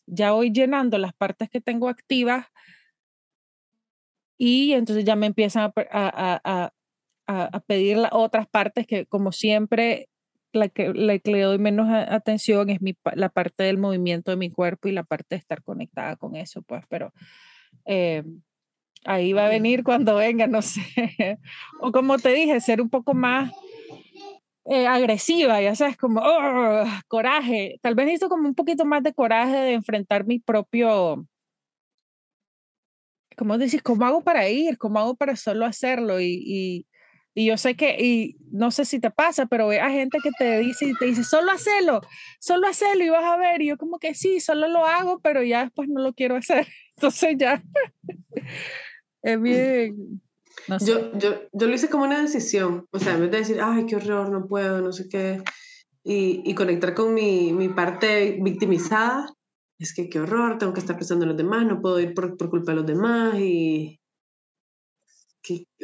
ya 0.06 0.34
voy 0.34 0.52
llenando 0.52 1.00
las 1.00 1.14
partes 1.16 1.50
que 1.50 1.60
tengo 1.60 1.90
activas 1.90 2.46
y 4.38 4.74
entonces 4.74 5.06
ya 5.06 5.16
me 5.16 5.28
empiezan 5.28 5.64
a, 5.64 5.74
a, 5.92 6.72
a, 7.28 7.44
a 7.44 7.60
pedir 7.62 7.98
las 7.98 8.12
otras 8.14 8.48
partes 8.48 8.88
que 8.88 9.06
como 9.06 9.32
siempre 9.32 10.10
la 10.54 10.70
que, 10.70 10.94
la 10.94 11.18
que 11.20 11.32
le 11.32 11.42
doy 11.42 11.58
menos 11.60 11.88
atención 11.90 12.70
es 12.70 12.82
mi, 12.82 12.96
la 13.14 13.30
parte 13.30 13.64
del 13.64 13.78
movimiento 13.78 14.32
de 14.32 14.38
mi 14.38 14.50
cuerpo 14.50 14.88
y 14.88 14.92
la 14.92 15.04
parte 15.04 15.36
de 15.36 15.40
estar 15.40 15.64
conectada 15.64 16.16
con 16.16 16.36
eso, 16.36 16.62
pues, 16.62 16.84
pero 16.90 17.14
eh, 17.86 18.24
ahí 19.06 19.34
va 19.34 19.46
a 19.46 19.50
venir 19.50 19.84
cuando 19.84 20.16
venga, 20.16 20.48
no 20.48 20.62
sé. 20.64 21.40
o 21.80 21.92
como 21.92 22.18
te 22.18 22.34
dije, 22.34 22.60
ser 22.60 22.82
un 22.82 22.90
poco 22.90 23.14
más 23.14 23.52
eh, 24.66 24.88
agresiva, 24.88 25.62
ya 25.62 25.76
sabes, 25.76 25.98
como 25.98 26.22
oh, 26.22 26.84
coraje. 27.08 27.80
Tal 27.82 27.96
vez 27.96 28.06
necesito 28.06 28.30
como 28.30 28.48
un 28.48 28.56
poquito 28.56 28.86
más 28.86 29.04
de 29.04 29.14
coraje 29.14 29.56
de 29.56 29.74
enfrentar 29.74 30.26
mi 30.26 30.40
propio... 30.40 31.26
¿Cómo 33.38 33.58
decís? 33.58 33.82
¿Cómo 33.82 34.06
hago 34.06 34.22
para 34.22 34.50
ir? 34.50 34.78
¿Cómo 34.78 35.00
hago 35.00 35.16
para 35.16 35.36
solo 35.36 35.66
hacerlo? 35.66 36.20
y, 36.20 36.44
y 36.46 36.88
y 37.38 37.46
yo 37.46 37.56
sé 37.56 37.76
que, 37.76 37.96
y 38.04 38.36
no 38.52 38.72
sé 38.72 38.84
si 38.84 39.00
te 39.00 39.12
pasa, 39.12 39.46
pero 39.46 39.70
a 39.70 39.92
gente 39.92 40.18
que 40.24 40.32
te 40.40 40.58
dice 40.58 40.88
y 40.88 40.96
te 40.96 41.06
dice, 41.06 41.24
solo 41.24 41.52
hacelo, 41.52 42.02
solo 42.40 42.66
hacelo 42.68 43.04
y 43.04 43.10
vas 43.10 43.24
a 43.26 43.38
ver. 43.38 43.62
Y 43.62 43.68
yo 43.68 43.78
como 43.78 44.00
que 44.00 44.16
sí, 44.16 44.40
solo 44.40 44.68
lo 44.68 44.88
hago, 44.88 45.20
pero 45.20 45.44
ya 45.44 45.62
después 45.62 45.88
no 45.88 46.02
lo 46.02 46.14
quiero 46.14 46.36
hacer. 46.36 46.66
Entonces 46.98 47.36
ya 47.38 47.62
es 49.22 49.40
bien. 49.40 50.20
Yo, 50.84 51.16
yo, 51.20 51.44
yo 51.54 51.68
lo 51.68 51.76
hice 51.76 51.90
como 51.90 52.06
una 52.06 52.24
decisión, 52.24 52.88
o 52.90 52.98
sea, 52.98 53.14
en 53.14 53.22
vez 53.22 53.30
de 53.30 53.38
decir, 53.38 53.60
ay, 53.62 53.86
qué 53.86 53.98
horror, 53.98 54.32
no 54.32 54.48
puedo, 54.48 54.82
no 54.82 54.92
sé 54.92 55.08
qué, 55.08 55.44
y, 56.04 56.42
y 56.44 56.56
conectar 56.56 56.96
con 56.96 57.14
mi, 57.14 57.54
mi 57.54 57.70
parte 57.70 58.40
victimizada, 58.42 59.32
es 59.80 59.94
que 59.94 60.10
qué 60.10 60.20
horror, 60.20 60.58
tengo 60.58 60.74
que 60.74 60.80
estar 60.80 60.98
pensando 60.98 61.24
en 61.26 61.30
los 61.30 61.38
demás, 61.38 61.66
no 61.66 61.82
puedo 61.82 62.00
ir 62.00 62.14
por, 62.14 62.36
por 62.38 62.50
culpa 62.50 62.72
de 62.72 62.78
los 62.78 62.86
demás 62.86 63.38
y, 63.40 64.00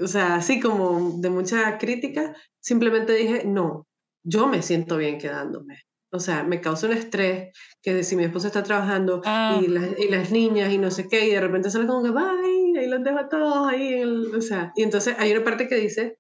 o 0.02 0.08
sea, 0.08 0.36
así 0.36 0.60
como 0.60 1.20
de 1.22 1.30
mucha 1.30 1.78
crítica, 1.78 2.36
simplemente 2.60 3.14
dije, 3.14 3.44
no, 3.46 3.88
yo 4.26 4.48
me 4.48 4.62
siento 4.62 4.98
bien 4.98 5.18
quedándome. 5.18 5.80
O 6.12 6.20
sea, 6.20 6.44
me 6.44 6.62
causa 6.62 6.86
un 6.88 6.94
estrés 6.94 7.52
que 7.82 8.04
si 8.04 8.16
mi 8.16 8.24
esposo 8.24 8.48
está 8.48 8.62
trabajando 8.62 9.22
Ah. 9.26 9.60
y, 9.64 9.68
las, 9.68 9.98
y 9.98 10.10
las 10.10 10.32
niñas 10.32 10.72
y 10.72 10.78
no 10.78 10.92
sé 10.92 11.08
qué, 11.08 11.26
y 11.28 11.32
de 11.32 11.42
repente 11.42 11.72
sale 11.72 11.88
como 11.88 12.04
que, 12.04 12.12
bye, 12.12 12.84
y 12.84 12.88
los 12.88 13.04
dejo 13.04 13.18
a 13.20 13.30
todos 13.30 13.68
ahí. 13.68 13.94
en 13.94 14.00
el-". 14.02 14.36
o 14.36 14.42
sea, 14.42 14.72
y 14.76 14.84
entonces 14.84 15.16
hay 15.18 15.32
una 15.32 15.44
parte 15.44 15.68
que 15.68 15.76
dice, 15.76 16.18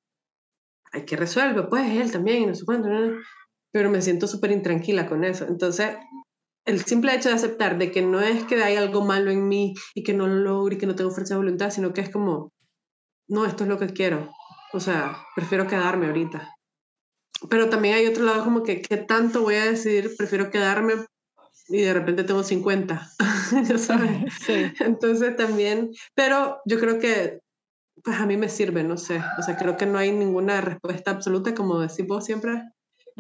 hay 0.92 1.06
que 1.06 1.16
resuelve, 1.16 1.64
pues 1.64 1.90
él 1.92 2.12
también, 2.12 2.44
y 2.44 2.46
no 2.48 2.56
sé 2.56 2.66
cuánto, 2.66 2.88
¿no? 2.90 3.18
pero 3.72 3.90
me 3.90 4.02
siento 4.04 4.28
súper 4.28 4.52
intranquila 4.52 5.08
con 5.08 5.24
eso. 5.24 5.46
Entonces, 5.48 5.96
el 6.65 6.84
simple 6.86 7.13
hecho 7.13 7.30
de 7.30 7.36
aceptar 7.36 7.78
de 7.78 7.91
que 7.91 8.02
no 8.02 8.21
es 8.21 8.43
que 8.45 8.63
hay 8.63 8.76
algo 8.76 9.04
malo 9.04 9.32
en 9.32 9.47
mí 9.47 9.73
y 9.93 10.04
que 10.04 10.13
no 10.13 10.28
lo 10.28 10.36
logro 10.36 10.76
y 10.76 10.78
que 10.78 10.86
no 10.86 10.95
tengo 10.95 11.12
fuerza 11.12 11.34
de 11.34 11.39
voluntad, 11.39 11.71
sino 11.71 11.93
que 11.93 12.02
es 12.02 12.10
como, 12.10 12.52
no, 13.28 13.45
esto 13.45 13.63
es 13.63 13.69
lo 13.69 13.78
que 13.78 13.88
quiero. 13.88 14.32
O 14.73 14.80
sea, 14.80 15.17
prefiero 15.36 15.67
quedarme 15.67 16.08
ahorita. 16.08 16.56
Pero 17.49 17.69
también 17.69 17.95
hay 17.95 18.08
otro 18.08 18.23
lado 18.23 18.43
como 18.43 18.63
que, 18.63 18.82
¿qué 18.82 18.97
tanto 18.97 19.41
voy 19.41 19.56
a 19.56 19.65
decidir? 19.65 20.15
Prefiero 20.17 20.49
quedarme 20.49 20.93
y 21.67 21.82
de 21.82 21.93
repente 21.93 22.23
tengo 22.23 22.43
50, 22.43 23.10
ya 23.67 23.78
sabes. 23.78 24.34
Sí. 24.45 24.71
Entonces 24.80 25.36
también, 25.36 25.91
pero 26.13 26.60
yo 26.65 26.80
creo 26.80 26.99
que 26.99 27.39
pues 28.04 28.17
a 28.17 28.26
mí 28.26 28.38
me 28.38 28.49
sirve, 28.49 28.84
no 28.84 28.97
sé. 28.97 29.21
O 29.38 29.41
sea, 29.43 29.56
creo 29.56 29.78
que 29.78 29.86
no 29.86 29.97
hay 29.97 30.12
ninguna 30.12 30.62
respuesta 30.62 31.12
absoluta, 31.12 31.54
como 31.54 31.80
decís 31.80 32.06
vos 32.08 32.26
siempre. 32.26 32.63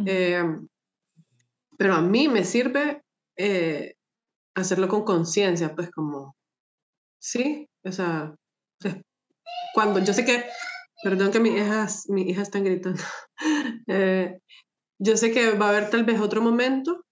Eh, 0.05 0.43
pero 1.77 1.93
a 1.93 2.01
mí 2.01 2.27
me 2.27 2.43
sirve 2.43 3.02
eh, 3.37 3.95
hacerlo 4.55 4.87
con 4.87 5.03
conciencia, 5.03 5.75
pues 5.75 5.91
como, 5.91 6.35
sí, 7.19 7.67
o 7.83 7.91
sea, 7.91 8.35
cuando 9.73 9.99
yo 9.99 10.13
sé 10.13 10.25
que, 10.25 10.45
perdón 11.03 11.31
que 11.31 11.39
mis 11.39 11.53
hijas, 11.53 12.05
mis 12.09 12.27
hijas 12.27 12.43
están 12.43 12.63
gritando, 12.63 13.01
Eh, 13.87 14.39
yo 14.99 15.17
sé 15.17 15.31
que 15.33 15.51
va 15.51 15.65
a 15.65 15.69
haber 15.69 15.89
tal 15.89 16.05
vez 16.05 16.19
otro 16.21 16.41
momento 16.41 17.03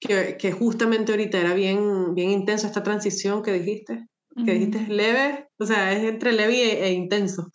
que, 0.00 0.38
que 0.38 0.52
justamente 0.52 1.12
ahorita 1.12 1.38
era 1.38 1.52
bien, 1.52 2.14
bien 2.14 2.30
intenso 2.30 2.66
esta 2.66 2.82
transición 2.82 3.42
que 3.42 3.52
dijiste, 3.52 4.06
que 4.46 4.52
dijiste 4.52 4.78
es 4.78 4.88
leve, 4.88 5.48
o 5.58 5.66
sea, 5.66 5.92
es 5.92 6.02
entre 6.04 6.32
leve 6.32 6.54
e, 6.54 6.86
e 6.86 6.92
intenso. 6.92 7.50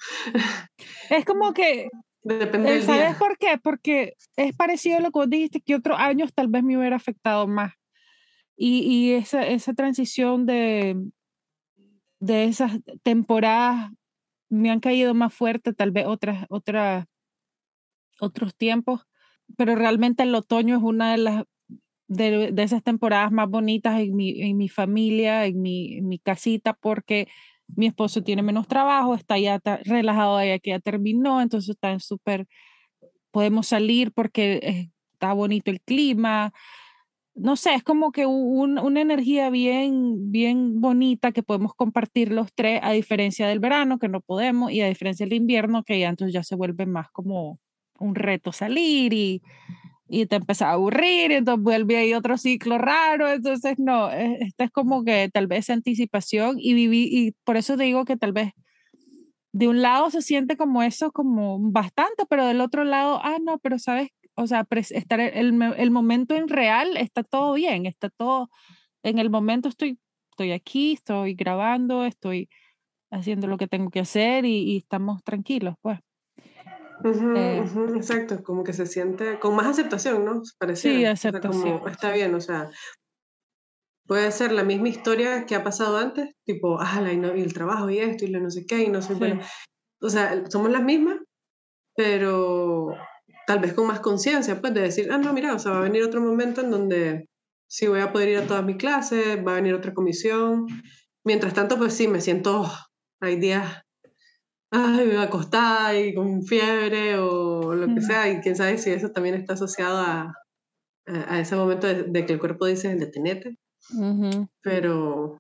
Es 1.10 1.26
como 1.26 1.54
que 1.54 1.90
Depende 2.26 2.70
Eh, 2.70 2.74
del 2.74 2.84
¿Sabes 2.84 3.10
día. 3.10 3.20
por 3.20 3.38
qué? 3.38 3.60
Porque 3.62 4.16
es 4.36 4.56
parecido 4.56 4.98
a 4.98 5.00
lo 5.00 5.12
que 5.12 5.20
vos 5.20 5.30
dijiste, 5.30 5.62
que 5.62 5.76
otros 5.76 5.98
años 6.00 6.34
tal 6.34 6.48
vez 6.48 6.64
me 6.64 6.76
hubiera 6.76 6.96
afectado 6.96 7.48
más. 7.48 7.74
Y, 8.58 9.12
esa, 9.12 9.46
esa 9.46 9.74
transición 9.74 10.46
de, 10.46 10.96
de 12.20 12.46
esas 12.46 12.80
temporadas 13.04 13.92
me 14.50 14.72
han 14.72 14.80
caído 14.80 15.14
más 15.14 15.34
fuerte, 15.34 15.74
tal 15.74 15.92
vez 15.92 16.06
otras, 16.08 16.46
otras, 16.50 17.06
otros 18.20 18.56
tiempos, 18.56 19.08
pero 19.58 19.76
realmente 19.76 20.24
el 20.24 20.34
otoño 20.36 20.78
es 20.78 20.84
una 20.84 21.12
de 21.12 21.18
las 21.18 21.44
de, 22.08 22.52
de 22.52 22.64
esas 22.64 22.84
temporadas 22.84 23.32
más 23.32 23.50
bonitas 23.50 24.00
en 24.00 24.16
mi, 24.16 24.42
en 24.42 24.58
mi 24.58 24.70
familia, 24.70 25.46
en 25.46 25.62
mi, 25.62 26.02
mi 26.02 26.20
casita, 26.20 26.74
porque 26.74 27.28
mi 27.68 27.88
esposo 27.88 28.24
tiene 28.24 28.44
menos 28.44 28.68
trabajo, 28.68 29.16
está 29.16 29.40
ya 29.40 29.60
relajado 29.84 30.44
ya 30.44 30.60
que 30.60 30.70
ya 30.72 30.80
terminó, 30.80 31.42
entonces 31.42 31.72
está 31.72 31.98
súper, 32.00 32.48
podemos 33.32 33.68
salir 33.68 34.12
porque 34.12 34.60
eh, 34.62 34.92
está 35.14 35.34
bonito 35.34 35.72
el 35.72 35.82
clima. 35.82 36.54
No 37.36 37.58
sé, 37.58 37.74
es 37.76 37.84
como 37.84 38.12
que 38.14 38.26
un- 38.26 38.80
una 38.80 39.02
energía 39.02 39.50
bien, 39.50 40.32
bien 40.32 40.80
bonita 40.80 41.34
que 41.34 41.44
podemos 41.44 41.74
compartir 41.76 42.32
los 42.32 42.54
tres, 42.54 42.80
a 42.82 42.92
diferencia 42.94 43.48
del 43.48 43.60
verano, 43.60 44.00
que 44.00 44.08
no 44.08 44.22
podemos, 44.22 44.72
y 44.72 44.80
a 44.82 44.88
diferencia 44.88 45.26
del 45.26 45.34
invierno, 45.34 45.84
que 45.84 46.00
ya 46.00 46.08
entonces 46.10 46.34
ya 46.34 46.44
se 46.44 46.56
vuelve 46.56 46.86
más 46.86 47.10
como 47.12 47.60
un 48.00 48.16
reto 48.16 48.54
salir 48.54 49.12
y, 49.14 49.42
y 50.10 50.28
te 50.28 50.38
empieza 50.38 50.70
a 50.70 50.74
aburrir, 50.74 51.32
y 51.32 51.36
entonces 51.36 51.64
vuelve 51.64 51.98
ahí 51.98 52.14
otro 52.14 52.38
ciclo 52.38 52.78
raro, 52.80 53.30
entonces 53.32 53.80
no, 53.80 54.12
eh, 54.12 54.38
esta 54.42 54.66
es 54.66 54.72
como 54.72 55.04
que 55.06 55.30
tal 55.34 55.48
vez 55.48 55.70
anticipación 55.70 56.58
y 56.60 56.74
viví, 56.76 57.10
y 57.12 57.34
por 57.46 57.58
eso 57.58 57.78
digo 57.78 58.06
que 58.06 58.18
tal 58.18 58.34
vez 58.34 58.54
de 59.54 59.68
un 59.68 59.82
lado 59.82 60.10
se 60.12 60.22
siente 60.22 60.58
como 60.58 60.84
eso, 60.84 61.12
como 61.12 61.60
bastante, 61.60 62.26
pero 62.30 62.46
del 62.46 62.62
otro 62.62 62.84
lado, 62.84 63.20
ah, 63.24 63.38
no, 63.42 63.58
pero 63.60 63.80
sabes, 63.80 64.10
o 64.36 64.48
sea, 64.48 64.66
estar 64.72 65.20
el, 65.20 65.54
me- 65.54 65.76
el 65.82 65.92
momento 65.92 66.36
en 66.36 66.48
real 66.48 66.98
está 66.98 67.24
todo 67.24 67.54
bien, 67.54 67.86
está 67.86 68.10
todo, 68.10 68.50
en 69.04 69.20
el 69.20 69.30
momento 69.30 69.70
estoy, 69.70 70.00
estoy 70.32 70.52
aquí, 70.52 70.94
estoy 70.94 71.34
grabando, 71.36 72.06
estoy 72.06 72.50
haciendo 73.12 73.48
lo 73.48 73.58
que 73.58 73.68
tengo 73.68 73.90
que 73.90 74.02
hacer 74.02 74.46
y, 74.46 74.74
y 74.74 74.78
estamos 74.78 75.24
tranquilos, 75.24 75.76
pues. 75.82 76.00
Eh, 77.04 77.64
exacto, 77.96 78.44
como 78.44 78.64
que 78.64 78.74
se 78.74 78.86
siente 78.86 79.38
con 79.40 79.56
más 79.56 79.68
aceptación, 79.68 80.26
¿no? 80.26 80.42
Sí, 80.76 81.06
aceptación. 81.06 81.82
está 81.88 82.12
bien, 82.12 82.34
o 82.34 82.42
sea, 82.42 82.70
puede 84.08 84.32
ser 84.32 84.52
la 84.52 84.64
misma 84.64 84.90
historia 84.90 85.46
que 85.46 85.56
ha 85.56 85.64
pasado 85.64 85.98
antes, 85.98 86.34
tipo, 86.46 86.78
ah, 86.80 87.02
y, 87.12 87.16
y 87.40 87.42
el 87.42 87.54
trabajo 87.54 87.90
y 87.90 88.00
esto 88.00 88.26
y 88.26 88.30
lo 88.30 88.40
no 88.40 88.50
sé 88.50 88.66
qué, 88.66 88.84
y 88.84 88.88
no 88.90 89.02
sé, 89.02 89.14
bueno, 89.16 89.42
o 90.02 90.10
sea, 90.10 90.44
somos 90.50 90.72
las 90.72 90.84
mismas, 90.84 91.18
pero 91.96 92.88
tal 93.48 93.60
vez 93.60 93.74
con 93.74 93.88
más 93.88 94.00
conciencia, 94.00 94.60
pues, 94.60 94.74
de 94.74 94.82
decir, 94.82 95.12
ah, 95.12 95.18
no, 95.18 95.34
mira, 95.34 95.54
o 95.54 95.60
sea, 95.60 95.72
va 95.72 95.78
a 95.80 95.82
venir 95.82 96.04
otro 96.04 96.22
momento 96.22 96.62
en 96.62 96.72
donde 96.72 97.30
sí 97.68 97.88
voy 97.88 98.02
a 98.02 98.12
poder 98.12 98.30
ir 98.30 98.38
a 98.38 98.48
todas 98.48 98.64
mis 98.64 98.78
clases, 98.78 99.38
va 99.46 99.54
a 99.54 99.56
venir 99.56 99.74
otra 99.74 99.94
comisión. 99.94 100.68
Mientras 101.24 101.54
tanto, 101.54 101.78
pues 101.78 101.94
sí, 101.94 102.08
me 102.08 102.22
siento, 102.22 102.72
hay 103.20 103.38
días, 103.38 103.82
ay, 104.72 105.08
me 105.08 105.18
acostada 105.18 105.98
y 105.98 106.14
con 106.14 106.44
fiebre 106.44 107.18
o 107.18 107.74
lo 107.74 107.94
que 107.94 108.02
sea, 108.02 108.30
y 108.30 108.42
quién 108.42 108.56
sabe 108.56 108.78
si 108.78 108.92
eso 108.92 109.10
también 109.10 109.36
está 109.36 109.54
asociado 109.54 110.00
a, 110.00 110.34
a, 111.08 111.40
ese 111.40 111.56
momento 111.56 111.88
de, 111.88 112.26
que 112.26 112.34
el 112.34 112.40
cuerpo 112.40 112.66
dice, 112.66 112.96
detenete. 112.96 113.58
Pero, 114.62 115.38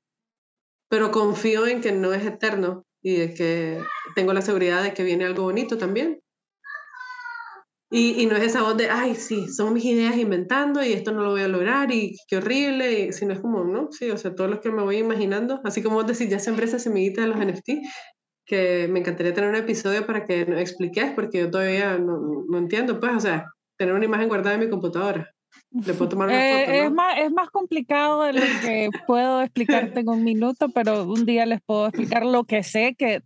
pero 0.89 1.11
confío 1.11 1.67
en 1.67 1.81
que 1.81 1.91
no 1.91 2.13
es 2.13 2.25
eterno 2.25 2.83
y 3.01 3.17
de 3.17 3.33
que 3.33 3.83
tengo 4.15 4.33
la 4.33 4.41
seguridad 4.41 4.83
de 4.83 4.93
que 4.93 5.03
viene 5.03 5.25
algo 5.25 5.43
bonito 5.43 5.77
también. 5.77 6.19
Y, 7.91 8.21
y, 8.21 8.25
no 8.25 8.35
es 8.35 8.43
esa 8.43 8.63
voz 8.63 8.75
de, 8.77 8.89
ay, 8.89 9.15
sí, 9.15 9.47
son 9.47 9.73
mis 9.73 9.85
ideas 9.85 10.17
inventando 10.17 10.83
y 10.83 10.93
esto 10.93 11.11
no 11.11 11.21
lo 11.21 11.31
voy 11.31 11.41
a 11.41 11.47
lograr 11.47 11.91
y 11.93 12.15
qué 12.27 12.37
horrible, 12.37 13.13
sino 13.13 13.33
es 13.33 13.39
como, 13.39 13.63
no, 13.63 13.89
sí, 13.91 14.09
o 14.09 14.17
sea, 14.17 14.33
todo 14.33 14.47
lo 14.47 14.59
que 14.59 14.71
me 14.71 14.81
voy 14.81 14.97
imaginando, 14.97 15.61
así 15.63 15.83
como 15.83 15.97
vos 15.97 16.07
decís, 16.07 16.29
ya 16.29 16.39
siempre 16.39 16.65
esa 16.65 16.79
semillita 16.79 17.21
de 17.21 17.27
los 17.27 17.37
NFT, 17.37 17.85
que 18.45 18.87
me 18.89 18.99
encantaría 18.99 19.33
tener 19.33 19.49
un 19.51 19.55
episodio 19.55 20.05
para 20.05 20.25
que 20.25 20.45
nos 20.45 20.59
expliques, 20.59 21.11
porque 21.13 21.39
yo 21.39 21.51
todavía 21.51 21.97
no, 21.99 22.17
no 22.49 22.57
entiendo, 22.57 22.99
pues, 22.99 23.13
o 23.15 23.19
sea, 23.19 23.45
tener 23.77 23.93
una 23.93 24.05
imagen 24.05 24.29
guardada 24.29 24.55
en 24.55 24.61
mi 24.61 24.69
computadora. 24.69 25.34
Le 25.71 25.93
puedo 25.93 26.09
tomar 26.09 26.29
una 26.29 26.37
eh, 26.37 26.65
foto, 26.65 26.71
es, 26.71 26.91
más, 26.91 27.19
es 27.19 27.31
más 27.31 27.49
complicado 27.49 28.23
de 28.23 28.33
lo 28.33 28.41
que 28.61 28.89
puedo 29.07 29.41
explicarte 29.41 29.99
en 29.99 30.09
un 30.09 30.23
minuto, 30.23 30.69
pero 30.69 31.03
un 31.03 31.25
día 31.25 31.45
les 31.45 31.61
puedo 31.61 31.87
explicar 31.87 32.25
lo 32.25 32.45
que 32.45 32.63
sé, 32.63 32.95
que, 32.97 33.21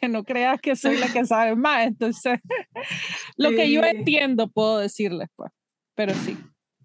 que 0.00 0.08
no 0.08 0.22
creas 0.22 0.60
que 0.60 0.76
soy 0.76 0.96
la 0.98 1.12
que 1.12 1.24
sabe 1.26 1.56
más. 1.56 1.86
Entonces, 1.86 2.38
lo 3.36 3.50
que 3.50 3.70
yo 3.72 3.82
entiendo 3.82 4.48
puedo 4.48 4.78
decirles, 4.78 5.28
pues, 5.34 5.50
pero 5.96 6.14
sí. 6.14 6.36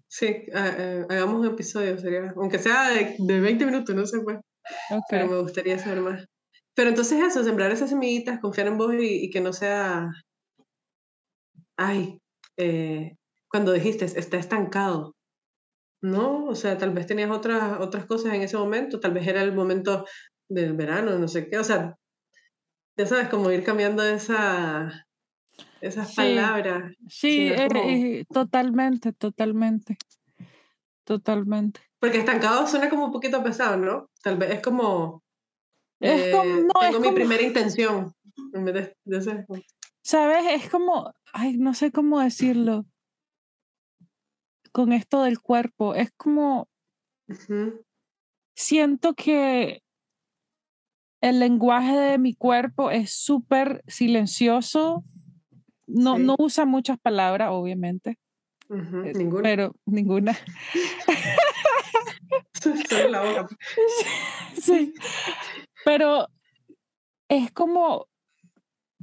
Sí, 0.08 0.46
hagamos 0.52 1.40
un 1.40 1.46
episodio, 1.46 1.96
sería, 1.96 2.32
aunque 2.34 2.58
sea 2.58 2.90
de, 2.90 3.14
de 3.16 3.40
20 3.40 3.64
minutos, 3.66 3.94
no 3.94 4.06
sé, 4.06 4.18
pues. 4.20 4.38
Pero 5.08 5.28
me 5.28 5.40
gustaría 5.40 5.78
saber 5.78 6.00
más. 6.00 6.26
Pero 6.74 6.88
entonces 6.88 7.22
eso, 7.22 7.44
sembrar 7.44 7.70
esas 7.70 7.90
semillitas, 7.90 8.40
confiar 8.40 8.66
en 8.66 8.78
vos 8.78 8.92
y, 8.94 9.24
y 9.24 9.30
que 9.30 9.40
no 9.40 9.52
sea, 9.52 10.08
ay, 11.76 12.18
eh, 12.56 13.16
cuando 13.50 13.72
dijiste, 13.72 14.04
está 14.04 14.38
estancado. 14.38 15.16
No, 16.02 16.46
o 16.46 16.54
sea, 16.54 16.78
tal 16.78 16.92
vez 16.92 17.06
tenías 17.06 17.30
otras, 17.30 17.78
otras 17.80 18.06
cosas 18.06 18.32
en 18.32 18.42
ese 18.42 18.56
momento, 18.56 19.00
tal 19.00 19.12
vez 19.12 19.26
era 19.26 19.42
el 19.42 19.52
momento 19.52 20.06
del 20.48 20.72
verano, 20.74 21.18
no 21.18 21.28
sé 21.28 21.48
qué, 21.48 21.58
o 21.58 21.64
sea, 21.64 21.96
ya 22.96 23.06
sabes, 23.06 23.28
como 23.28 23.50
ir 23.50 23.62
cambiando 23.64 24.02
esa, 24.02 25.06
esas 25.80 26.14
palabras. 26.14 26.94
Sí, 27.08 27.48
eh, 27.48 27.68
eh, 27.74 28.24
totalmente, 28.32 29.12
totalmente, 29.12 29.98
totalmente. 31.04 31.80
Porque 31.98 32.18
estancado 32.18 32.66
suena 32.66 32.88
como 32.88 33.06
un 33.06 33.12
poquito 33.12 33.42
pesado, 33.42 33.76
¿no? 33.76 34.10
Tal 34.22 34.38
vez 34.38 34.52
es 34.52 34.62
como... 34.62 35.22
Es 36.00 36.34
como 36.34 36.44
eh, 36.44 36.62
no, 36.62 36.80
tengo 36.80 37.00
mi 37.00 37.12
primera 37.12 37.42
intención, 37.42 38.14
en 38.54 38.64
vez 38.64 38.74
de, 38.74 38.96
de 39.04 39.44
¿Sabes? 40.02 40.44
Es 40.50 40.70
como, 40.70 41.12
ay, 41.34 41.58
no 41.58 41.74
sé 41.74 41.92
cómo 41.92 42.20
decirlo 42.20 42.86
con 44.72 44.92
esto 44.92 45.22
del 45.22 45.40
cuerpo. 45.40 45.94
Es 45.94 46.10
como, 46.16 46.68
siento 48.54 49.14
que 49.14 49.82
el 51.20 51.38
lenguaje 51.38 51.96
de 51.96 52.18
mi 52.18 52.34
cuerpo 52.34 52.90
es 52.90 53.12
súper 53.12 53.82
silencioso. 53.86 55.04
No, 55.86 56.18
no 56.18 56.36
usa 56.38 56.64
muchas 56.64 56.98
palabras, 56.98 57.50
obviamente. 57.52 58.18
Eh, 58.70 59.12
ninguna. 59.14 59.42
Pero 59.42 59.74
ninguna. 59.84 60.38
La 63.10 63.22
boca. 63.22 63.48
sí. 64.60 64.94
Pero 65.84 66.28
es 67.28 67.50
como 67.52 68.06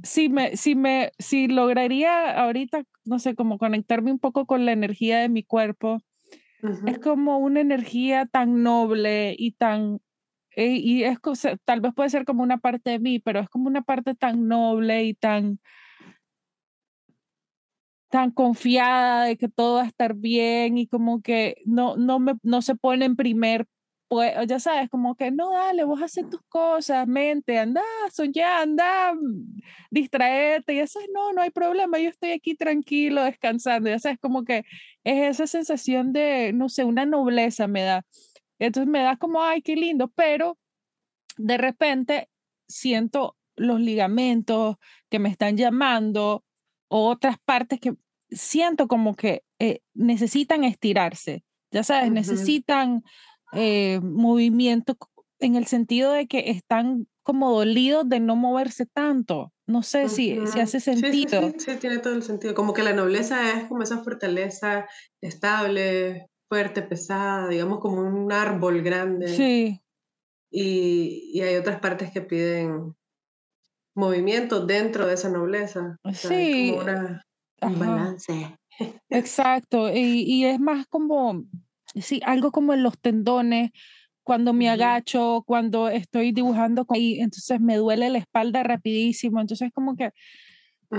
si 0.02 0.28
me, 0.28 0.56
si 0.56 0.74
me, 0.74 1.12
si 1.18 1.48
lograría 1.48 2.30
ahorita, 2.40 2.84
no 3.04 3.18
sé, 3.18 3.34
como 3.34 3.58
conectarme 3.58 4.12
un 4.12 4.18
poco 4.18 4.46
con 4.46 4.64
la 4.66 4.72
energía 4.72 5.18
de 5.18 5.28
mi 5.28 5.42
cuerpo, 5.42 5.98
es 6.86 6.98
como 6.98 7.38
una 7.38 7.60
energía 7.60 8.26
tan 8.26 8.62
noble 8.62 9.34
y 9.38 9.52
tan, 9.52 10.00
eh, 10.56 10.76
y 10.76 11.04
es 11.04 11.18
tal 11.64 11.80
vez 11.80 11.94
puede 11.94 12.10
ser 12.10 12.24
como 12.24 12.42
una 12.42 12.58
parte 12.58 12.90
de 12.90 12.98
mí, 12.98 13.20
pero 13.20 13.40
es 13.40 13.48
como 13.48 13.68
una 13.68 13.82
parte 13.82 14.14
tan 14.14 14.48
noble 14.48 15.04
y 15.04 15.14
tan, 15.14 15.60
tan 18.10 18.30
confiada 18.30 19.24
de 19.24 19.36
que 19.36 19.48
todo 19.48 19.76
va 19.76 19.82
a 19.82 19.86
estar 19.86 20.14
bien 20.14 20.78
y 20.78 20.86
como 20.86 21.22
que 21.22 21.62
no, 21.64 21.96
no, 21.96 22.18
me, 22.18 22.34
no 22.42 22.62
se 22.62 22.74
pone 22.74 23.04
en 23.04 23.16
primer 23.16 23.66
pues, 24.08 24.34
ya 24.46 24.58
sabes, 24.58 24.88
como 24.88 25.14
que 25.14 25.30
no, 25.30 25.52
dale, 25.52 25.84
vos 25.84 26.02
haces 26.02 26.28
tus 26.30 26.40
cosas, 26.48 27.06
mente, 27.06 27.58
anda, 27.58 27.82
soñá, 28.10 28.62
anda, 28.62 29.14
distraerte, 29.90 30.74
y 30.74 30.78
eso 30.80 30.98
es, 31.00 31.08
no, 31.12 31.32
no 31.32 31.42
hay 31.42 31.50
problema, 31.50 31.98
yo 31.98 32.08
estoy 32.08 32.30
aquí 32.32 32.54
tranquilo, 32.54 33.22
descansando, 33.24 33.90
ya 33.90 33.98
sabes, 33.98 34.18
como 34.18 34.44
que 34.44 34.64
es 35.04 35.30
esa 35.30 35.46
sensación 35.46 36.12
de, 36.12 36.52
no 36.54 36.68
sé, 36.68 36.84
una 36.84 37.04
nobleza 37.04 37.68
me 37.68 37.82
da. 37.82 38.04
Entonces 38.58 38.90
me 38.90 39.02
da 39.02 39.16
como, 39.16 39.42
ay, 39.42 39.62
qué 39.62 39.76
lindo, 39.76 40.08
pero 40.08 40.58
de 41.36 41.58
repente 41.58 42.28
siento 42.66 43.36
los 43.56 43.80
ligamentos 43.80 44.76
que 45.10 45.18
me 45.18 45.28
están 45.28 45.56
llamando, 45.56 46.44
o 46.88 47.08
otras 47.08 47.36
partes 47.44 47.80
que 47.80 47.94
siento 48.30 48.88
como 48.88 49.14
que 49.14 49.42
eh, 49.58 49.80
necesitan 49.94 50.64
estirarse, 50.64 51.44
ya 51.70 51.82
sabes, 51.82 52.10
necesitan 52.10 53.02
eh, 53.52 54.00
movimiento 54.02 54.96
en 55.40 55.56
el 55.56 55.66
sentido 55.66 56.12
de 56.12 56.26
que 56.26 56.50
están 56.50 57.06
como 57.22 57.52
dolidos 57.52 58.08
de 58.08 58.20
no 58.20 58.36
moverse 58.36 58.86
tanto. 58.86 59.52
No 59.66 59.82
sé 59.82 60.08
si, 60.08 60.38
si 60.46 60.60
hace 60.60 60.80
sentido. 60.80 61.52
Sí, 61.58 61.76
tiene 61.78 61.98
todo 61.98 62.14
el 62.14 62.22
sentido. 62.22 62.54
Como 62.54 62.72
que 62.72 62.82
la 62.82 62.94
nobleza 62.94 63.52
es 63.52 63.68
como 63.68 63.82
esa 63.82 64.02
fortaleza 64.02 64.88
estable, 65.20 66.30
fuerte, 66.48 66.82
pesada, 66.82 67.48
digamos 67.48 67.80
como 67.80 68.00
un 68.00 68.32
árbol 68.32 68.82
grande. 68.82 69.28
Sí. 69.28 69.82
Y, 70.50 71.30
y 71.34 71.42
hay 71.42 71.56
otras 71.56 71.80
partes 71.80 72.10
que 72.10 72.22
piden 72.22 72.94
movimiento 73.94 74.64
dentro 74.64 75.06
de 75.06 75.14
esa 75.14 75.28
nobleza. 75.28 75.98
sí. 76.14 76.74
un 77.60 77.78
balance. 77.78 78.56
Exacto. 79.10 79.92
Y, 79.92 80.22
y 80.22 80.46
es 80.46 80.58
más 80.58 80.86
como 80.86 81.44
sí, 81.94 82.20
algo 82.24 82.52
como 82.52 82.74
en 82.74 82.82
los 82.82 82.98
tendones, 82.98 83.70
cuando 84.28 84.52
me 84.52 84.68
agacho, 84.68 85.42
cuando 85.46 85.88
estoy 85.88 86.32
dibujando 86.32 86.84
ahí, 86.90 87.18
entonces 87.18 87.60
me 87.60 87.76
duele 87.76 88.10
la 88.10 88.18
espalda 88.18 88.62
rapidísimo, 88.62 89.40
entonces 89.40 89.70
como 89.72 89.96
que 89.96 90.10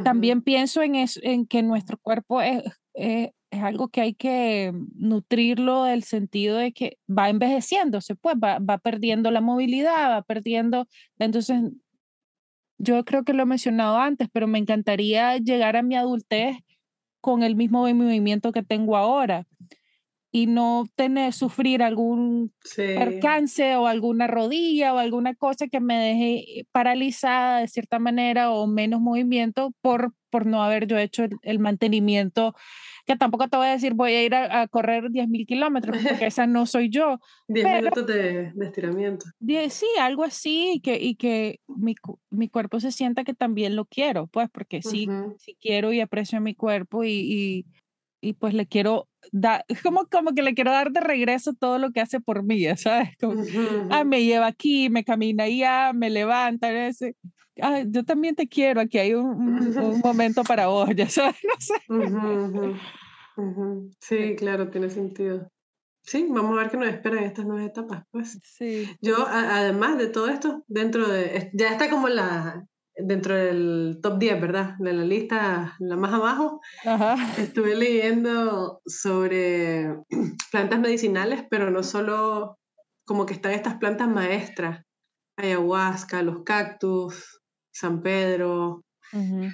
también 0.04 0.41
pienso 0.41 0.82
en, 0.82 0.95
eso, 0.95 1.19
en 1.21 1.45
que 1.45 1.62
nuestro 1.62 1.99
cuerpo 2.02 2.41
es, 2.41 2.63
es, 2.95 3.30
algo 3.52 3.89
que 3.89 4.02
hay 4.02 4.15
que 4.15 4.73
nutrirlo 4.95 5.84
del 5.84 6.04
sentido 6.04 6.58
de 6.58 6.71
que 6.71 6.97
va 7.08 7.30
envejeciéndose, 7.30 8.15
pues 8.15 8.36
va, 8.36 8.58
va 8.58 8.80
perdiendo 8.80 9.30
la 9.30 9.41
movilidad, 9.41 10.10
va 10.10 10.21
perdiendo, 10.23 10.88
entonces 11.19 11.62
yo 12.80 13.06
creo 13.06 13.23
que 13.23 13.34
lo 13.34 13.43
he 13.43 13.45
mencionado 13.45 13.99
antes, 13.99 14.28
pero 14.34 14.47
me 14.47 14.58
encantaría 14.58 15.38
llegar 15.38 15.75
a 15.75 15.84
mi 15.84 15.95
adultez 15.95 16.58
con 17.22 17.43
el 17.43 17.55
mismo 17.55 17.82
movimiento 17.82 18.51
que 18.51 18.63
tengo 18.63 18.97
ahora 18.97 19.45
y 20.32 20.45
no 20.45 20.88
tener, 20.95 21.34
sufrir 21.34 21.82
algún 21.82 22.53
percance 22.75 23.75
o 23.75 23.88
alguna 23.88 24.27
rodilla 24.27 24.93
o 24.93 24.99
alguna 24.99 25.34
cosa 25.34 25.67
que 25.67 25.80
me 25.80 25.97
deje 25.97 26.67
paralizada 26.71 27.59
de 27.59 27.67
cierta 27.67 27.97
manera 27.97 28.51
o 28.51 28.67
menos 28.67 29.01
movimiento 29.01 29.73
por, 29.82 30.13
por 30.30 30.45
no 30.45 30.61
haber 30.61 30.86
yo 30.86 30.99
hecho 30.99 31.25
el, 31.41 31.59
mantenimiento, 31.59 32.53
que 33.07 33.15
tampoco 33.15 33.47
te 33.47 33.57
voy 33.57 33.67
a 33.67 33.71
decir 33.71 33.95
voy 33.95 34.13
a 34.13 34.23
ir 34.23 34.36
a, 34.36 34.67
correr 34.67 35.05
10.000 35.05 35.47
kilómetros, 35.47 35.97
porque 35.97 36.27
esa 36.27 36.45
no 36.45 36.67
soy 36.67 36.89
yo. 36.89 37.19
10 37.47 37.82
minutos 37.82 38.05
de, 38.05 38.51
de 38.53 38.65
estiramiento. 38.65 39.25
sí, 39.71 39.88
algo 39.99 40.23
así 40.23 40.73
y 40.75 40.80
que, 40.82 41.01
y 41.01 41.15
que 41.15 41.59
mi, 41.67 41.95
mi, 42.30 42.49
cuerpo 42.49 42.80
se 42.80 42.91
sienta 42.91 43.23
que 43.23 43.34
también 43.34 43.75
lo 43.75 43.86
quiero, 43.86 44.27
pues 44.27 44.47
porque 44.51 44.84
sí, 44.84 45.07
sí 45.39 45.57
quiero 45.59 45.91
y 45.91 46.01
aprecio 46.01 46.39
mi 46.39 46.53
cuerpo 46.53 47.03
y, 47.03 47.09
y 47.09 47.65
y 48.22 48.34
pues 48.34 48.53
le 48.53 48.67
quiero 48.67 49.07
dar, 49.32 49.65
como, 49.84 50.05
como 50.07 50.34
que 50.34 50.41
le 50.41 50.53
quiero 50.53 50.72
dar 50.72 50.91
de 50.91 50.99
regreso 50.99 51.53
todo 51.53 51.78
lo 51.78 51.91
que 51.91 52.01
hace 52.01 52.20
por 52.20 52.43
mí, 52.43 52.65
¿sabes? 52.78 53.09
Como, 53.20 53.43
ah, 53.89 54.03
me 54.03 54.24
lleva 54.24 54.47
aquí, 54.47 54.89
me 54.89 55.03
camina 55.03 55.45
allá, 55.45 55.93
me 55.93 56.09
levanta, 56.09 56.72
ese. 56.88 57.15
ah, 57.61 57.84
yo 57.86 58.03
también 58.03 58.36
te 58.36 58.47
quiero, 58.47 58.82
aquí 58.82 58.97
hay 58.97 59.13
un, 59.13 59.26
un, 59.26 59.99
momento 60.03 60.43
para 60.43 60.67
vos, 60.67 60.89
ya 60.95 61.09
sabes, 61.09 61.38
no 61.43 61.55
sé. 61.59 61.74
Sí, 63.99 64.36
claro, 64.36 64.70
tiene 64.70 64.89
sentido. 64.89 65.49
Sí, 66.01 66.26
vamos 66.30 66.57
a 66.57 66.61
ver 66.61 66.72
qué 66.72 66.78
nos 66.78 66.89
espera 66.89 67.20
en 67.20 67.26
estas 67.26 67.45
nuevas 67.45 67.67
etapas, 67.67 68.03
pues. 68.09 68.39
Sí. 68.43 68.89
Yo, 69.01 69.28
además 69.28 69.97
de 69.97 70.07
todo 70.07 70.28
esto, 70.28 70.63
dentro 70.67 71.07
de, 71.07 71.51
ya 71.53 71.70
está 71.72 71.89
como 71.89 72.09
la, 72.09 72.65
dentro 73.02 73.36
del 73.36 74.00
top 74.02 74.20
10, 74.20 74.41
¿verdad? 74.41 74.76
De 74.80 74.93
la 74.93 75.04
lista, 75.04 75.76
la 75.80 75.95
más 75.95 76.14
abajo, 76.14 76.62
Ajá. 76.86 77.16
estuve 77.38 77.76
leyendo 77.76 78.82
sobre 78.86 79.95
plantas 80.52 80.80
medicinales, 80.80 81.43
pero 81.50 81.72
no 81.72 81.84
solo 81.84 82.58
como 83.06 83.26
que 83.26 83.34
están 83.34 83.54
estas 83.54 83.76
plantas 83.76 84.08
maestras, 84.08 84.86
ayahuasca, 85.38 86.22
los 86.22 86.43
cactus, 86.43 87.41
San 87.74 88.02
Pedro, 88.02 88.84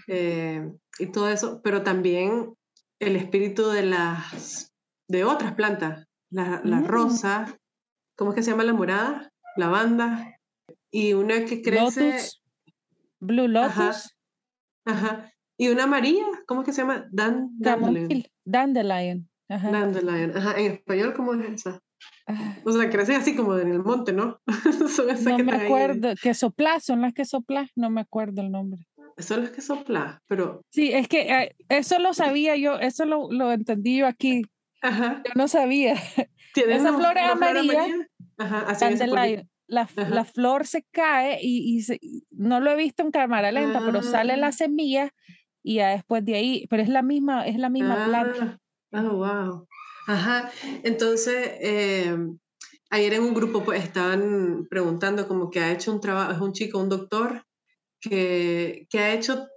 eh, 0.07 0.69
y 0.99 1.11
todo 1.11 1.29
eso, 1.29 1.61
pero 1.63 1.83
también 1.83 2.53
el 2.99 3.15
espíritu 3.15 3.69
de 3.69 3.83
las 3.83 4.73
de 5.07 5.23
otras 5.23 5.53
plantas, 5.53 6.07
la, 6.31 6.61
la 6.63 6.77
mm. 6.77 6.87
rosa, 6.87 7.57
¿cómo 8.17 8.31
es 8.31 8.35
que 8.35 8.43
se 8.43 8.51
llama 8.51 8.63
la 8.63 8.73
morada? 8.73 9.31
Lavanda, 9.55 10.35
y 10.91 11.13
una 11.13 11.45
que 11.45 11.61
crece... 11.61 12.11
Lotus, 12.11 12.41
Blue 13.25 13.47
Lotus. 13.47 14.15
Ajá, 14.85 15.31
Y 15.57 15.69
una 15.69 15.83
amarilla, 15.83 16.25
¿cómo 16.45 16.61
es 16.61 16.65
que 16.67 16.73
se 16.73 16.81
llama? 16.81 17.07
Dan, 17.11 17.49
dandelion. 17.57 18.23
Dandelion. 18.43 19.29
Ajá. 19.49 19.71
Dandelion. 19.71 20.37
Ajá. 20.37 20.59
En 20.59 20.73
español, 20.73 21.13
¿cómo 21.15 21.33
es 21.33 21.65
esa? 21.65 21.81
Ah. 22.27 22.57
O 22.63 22.71
sea, 22.71 22.89
crece 22.89 23.15
así 23.15 23.35
como 23.35 23.57
en 23.57 23.71
el 23.71 23.79
monte, 23.79 24.13
¿no? 24.13 24.39
no 25.25 25.37
me 25.39 25.55
acuerdo. 25.55 26.13
Que 26.21 26.33
soplas, 26.33 26.83
son 26.83 27.01
las 27.01 27.13
que 27.13 27.25
soplas, 27.25 27.69
no 27.75 27.89
me 27.89 28.01
acuerdo 28.01 28.41
el 28.41 28.51
nombre. 28.51 28.87
Son 29.17 29.41
las 29.41 29.51
que 29.51 29.61
soplas, 29.61 30.19
pero... 30.27 30.61
Sí, 30.71 30.91
es 30.91 31.07
que 31.07 31.21
eh, 31.21 31.55
eso 31.69 31.99
lo 31.99 32.13
sabía 32.13 32.55
yo, 32.57 32.77
eso 32.79 33.05
lo, 33.05 33.31
lo 33.31 33.51
entendí 33.51 33.97
yo 33.97 34.07
aquí. 34.07 34.41
Ajá. 34.81 35.23
Yo 35.25 35.31
no 35.35 35.47
sabía. 35.47 35.93
Esa 36.55 36.93
flor 36.93 37.17
es 37.17 37.29
amarilla. 37.29 37.85
Ajá, 38.37 38.65
así 38.67 38.85
la, 39.67 39.89
la, 39.95 40.25
flor 40.25 40.67
se 40.67 40.85
cae 40.91 41.39
y, 41.41 41.79
y 41.79 42.25
no 42.31 42.59
lo 42.59 42.71
he 42.71 42.75
visto 42.75 43.03
en 43.03 43.11
cámara 43.11 43.51
lenta, 43.51 43.81
pero 43.85 44.03
sale 44.03 44.37
la 44.37 44.47
ah. 44.47 44.51
semilla 44.51 45.13
y 45.63 45.75
ya 45.75 45.89
después 45.89 46.23
de 46.23 46.35
ahí, 46.35 46.67
pero 46.69 46.83
es 46.83 46.89
la 46.89 47.01
misma, 47.01 47.47
es 47.47 47.57
la 47.57 47.69
misma 47.69 48.05
planta. 48.05 48.59
Oh, 48.91 49.15
wow. 49.15 49.67
Ajá. 50.07 50.51
Entonces, 50.83 51.49
eh, 51.59 52.15
ayer 52.91 53.13
en 53.13 53.23
un 53.23 53.33
grupo 53.33 53.63
pues 53.63 53.83
estaban 53.83 54.67
preguntando 54.69 55.27
como 55.27 55.49
que 55.49 55.59
ha 55.59 55.71
hecho 55.71 55.91
un 55.91 55.99
trabajo, 55.99 56.31
es 56.31 56.39
un 56.39 56.53
chico, 56.53 56.79
un 56.79 56.89
doctor, 56.89 57.43
que, 57.99 58.85
que 58.89 58.99
ha 58.99 59.13
hecho 59.13 59.47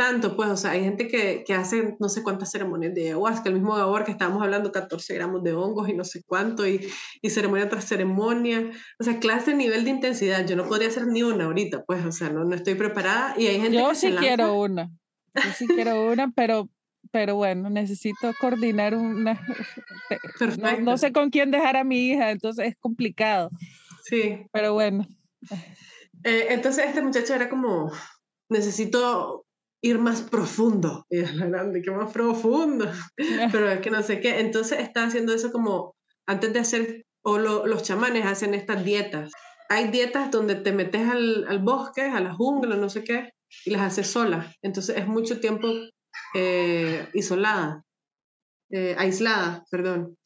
tanto, 0.00 0.34
pues, 0.34 0.48
o 0.48 0.56
sea, 0.56 0.70
hay 0.70 0.82
gente 0.82 1.08
que, 1.08 1.44
que, 1.44 1.52
hace 1.52 1.94
no 1.98 2.08
sé 2.08 2.22
cuántas 2.22 2.50
ceremonias 2.50 2.94
de 2.94 3.08
ayahuasca, 3.08 3.50
el 3.50 3.56
mismo 3.56 3.74
Gabor 3.74 4.04
que 4.04 4.12
estábamos 4.12 4.42
hablando, 4.42 4.72
14 4.72 5.14
gramos 5.14 5.44
de 5.44 5.52
hongos 5.52 5.90
y 5.90 5.92
no 5.92 6.04
sé 6.04 6.22
cuánto, 6.26 6.66
y, 6.66 6.88
y 7.20 7.28
ceremonia 7.28 7.68
tras 7.68 7.84
ceremonia, 7.84 8.70
o 8.98 9.04
sea, 9.04 9.18
clase, 9.20 9.54
nivel 9.54 9.84
de 9.84 9.90
intensidad, 9.90 10.46
yo 10.46 10.56
no 10.56 10.66
podría 10.66 10.88
hacer 10.88 11.06
ni 11.06 11.22
una 11.22 11.44
ahorita, 11.44 11.84
pues, 11.84 12.02
o 12.06 12.12
sea, 12.12 12.30
no, 12.30 12.44
no 12.44 12.54
estoy 12.54 12.76
preparada, 12.76 13.34
y 13.36 13.48
hay 13.48 13.60
gente 13.60 13.76
yo 13.76 13.90
que 13.90 13.94
sí 13.94 14.10
quiero 14.18 14.58
una, 14.58 14.90
yo 15.34 15.52
sí 15.54 15.66
quiero 15.66 16.10
una, 16.10 16.30
pero, 16.34 16.70
pero 17.10 17.36
bueno, 17.36 17.68
necesito 17.68 18.32
coordinar 18.40 18.94
una, 18.94 19.38
no, 20.58 20.80
no 20.80 20.96
sé 20.96 21.12
con 21.12 21.28
quién 21.28 21.50
dejar 21.50 21.76
a 21.76 21.84
mi 21.84 22.06
hija, 22.06 22.30
entonces 22.30 22.68
es 22.68 22.76
complicado. 22.78 23.50
Sí. 24.04 24.46
Pero 24.50 24.72
bueno. 24.72 25.06
Eh, 26.24 26.46
entonces 26.50 26.86
este 26.86 27.02
muchacho 27.02 27.34
era 27.34 27.50
como, 27.50 27.92
necesito 28.48 29.44
ir 29.82 29.98
más 29.98 30.22
profundo. 30.22 31.06
Y 31.08 31.20
es 31.20 31.34
la 31.34 31.46
grande, 31.46 31.82
que 31.82 31.90
más 31.90 32.12
profundo. 32.12 32.90
Pero 33.16 33.70
es 33.70 33.80
que 33.80 33.90
no 33.90 34.02
sé 34.02 34.20
qué. 34.20 34.40
Entonces 34.40 34.80
está 34.80 35.04
haciendo 35.04 35.34
eso 35.34 35.50
como 35.52 35.94
antes 36.26 36.52
de 36.52 36.58
hacer, 36.58 37.06
o 37.22 37.38
los 37.38 37.82
chamanes 37.82 38.26
hacen 38.26 38.54
estas 38.54 38.84
dietas. 38.84 39.32
Hay 39.68 39.88
dietas 39.88 40.30
donde 40.30 40.56
te 40.56 40.72
metes 40.72 41.08
al, 41.08 41.46
al, 41.48 41.60
bosque, 41.60 42.02
a 42.02 42.20
la 42.20 42.34
jungla, 42.34 42.76
no 42.76 42.88
sé 42.88 43.04
qué, 43.04 43.30
y 43.64 43.70
las 43.70 43.82
haces 43.82 44.08
sola. 44.08 44.52
Entonces 44.62 44.96
es 44.96 45.06
mucho 45.06 45.40
tiempo 45.40 45.68
eh, 46.34 47.08
isolada, 47.14 47.84
eh, 48.70 48.94
aislada, 48.98 49.64
perdón. 49.70 50.16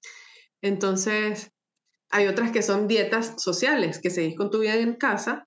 Entonces 0.63 1.51
hay 2.11 2.27
otras 2.27 2.53
que 2.53 2.63
son 2.63 2.89
dietas 2.89 3.35
sociales, 3.39 4.01
que 4.01 4.11
seguís 4.11 4.37
con 4.37 4.51
tu 4.51 4.61
vida 4.61 4.77
en 4.77 4.95
casa 4.95 5.47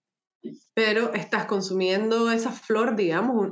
pero 0.74 1.14
estás 1.14 1.46
consumiendo 1.46 2.32
esa 2.32 2.52
flor, 2.52 2.96
digamos, 2.96 3.50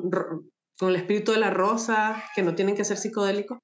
con 0.78 0.90
el 0.90 0.96
espíritu 0.96 1.32
de 1.32 1.40
la 1.40 1.50
rosa, 1.50 2.24
que 2.36 2.44
no 2.44 2.56
tienen 2.56 2.76
que 2.76 2.86
ser 2.86 2.98
psicodélicos. 2.98 3.60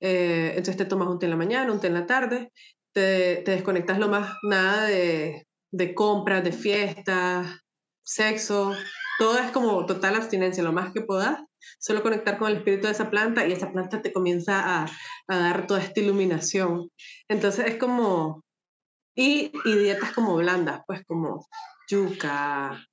Eh, 0.00 0.50
entonces 0.50 0.76
te 0.76 0.84
tomas 0.84 1.08
un 1.08 1.18
té 1.18 1.26
en 1.26 1.30
la 1.30 1.36
mañana, 1.36 1.72
un 1.72 1.80
té 1.80 1.86
en 1.86 1.94
la 1.94 2.06
tarde, 2.06 2.52
te, 2.92 3.42
desconectas 3.44 3.98
lo 3.98 4.08
más 4.08 4.36
nada 4.42 4.84
de, 4.86 5.46
de 5.72 5.94
compras, 5.94 6.44
de 6.44 6.52
fiestas, 6.52 7.60
sexo, 8.04 8.74
todo 9.18 9.38
es 9.38 9.50
como 9.52 9.86
total 9.86 10.16
abstinencia, 10.16 10.62
lo 10.62 10.72
más 10.72 10.92
que 10.92 11.02
puedas, 11.02 11.40
solo 11.78 12.02
conectar 12.02 12.38
con 12.38 12.50
el 12.50 12.58
espíritu 12.58 12.86
de 12.86 12.92
esa 12.92 13.10
planta 13.10 13.46
y 13.46 13.52
esa 13.52 13.70
planta 13.70 14.02
te 14.02 14.12
comienza 14.12 14.82
a, 14.82 14.86
a 15.28 15.36
dar 15.38 15.66
toda 15.66 15.80
esta 15.80 16.00
iluminación. 16.00 16.90
Entonces 17.28 17.66
es 17.66 17.76
como, 17.76 18.42
y, 19.16 19.52
y, 19.64 19.78
dietas 19.78 20.12
como 20.12 20.36
blandas, 20.36 20.82
pues 20.86 21.02
como 21.06 21.46
yuca, 21.92 22.86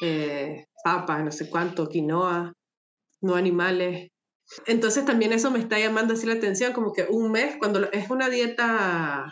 eh, 0.00 0.66
papa, 0.82 1.22
no 1.22 1.32
sé 1.32 1.50
cuánto, 1.50 1.88
quinoa, 1.88 2.52
no 3.20 3.34
animales. 3.34 4.10
Entonces 4.66 5.04
también 5.04 5.32
eso 5.32 5.50
me 5.50 5.58
está 5.58 5.78
llamando 5.78 6.14
así 6.14 6.26
la 6.26 6.34
atención, 6.34 6.72
como 6.72 6.92
que 6.92 7.06
un 7.08 7.32
mes, 7.32 7.56
cuando 7.58 7.90
es 7.90 8.10
una 8.10 8.28
dieta 8.28 9.26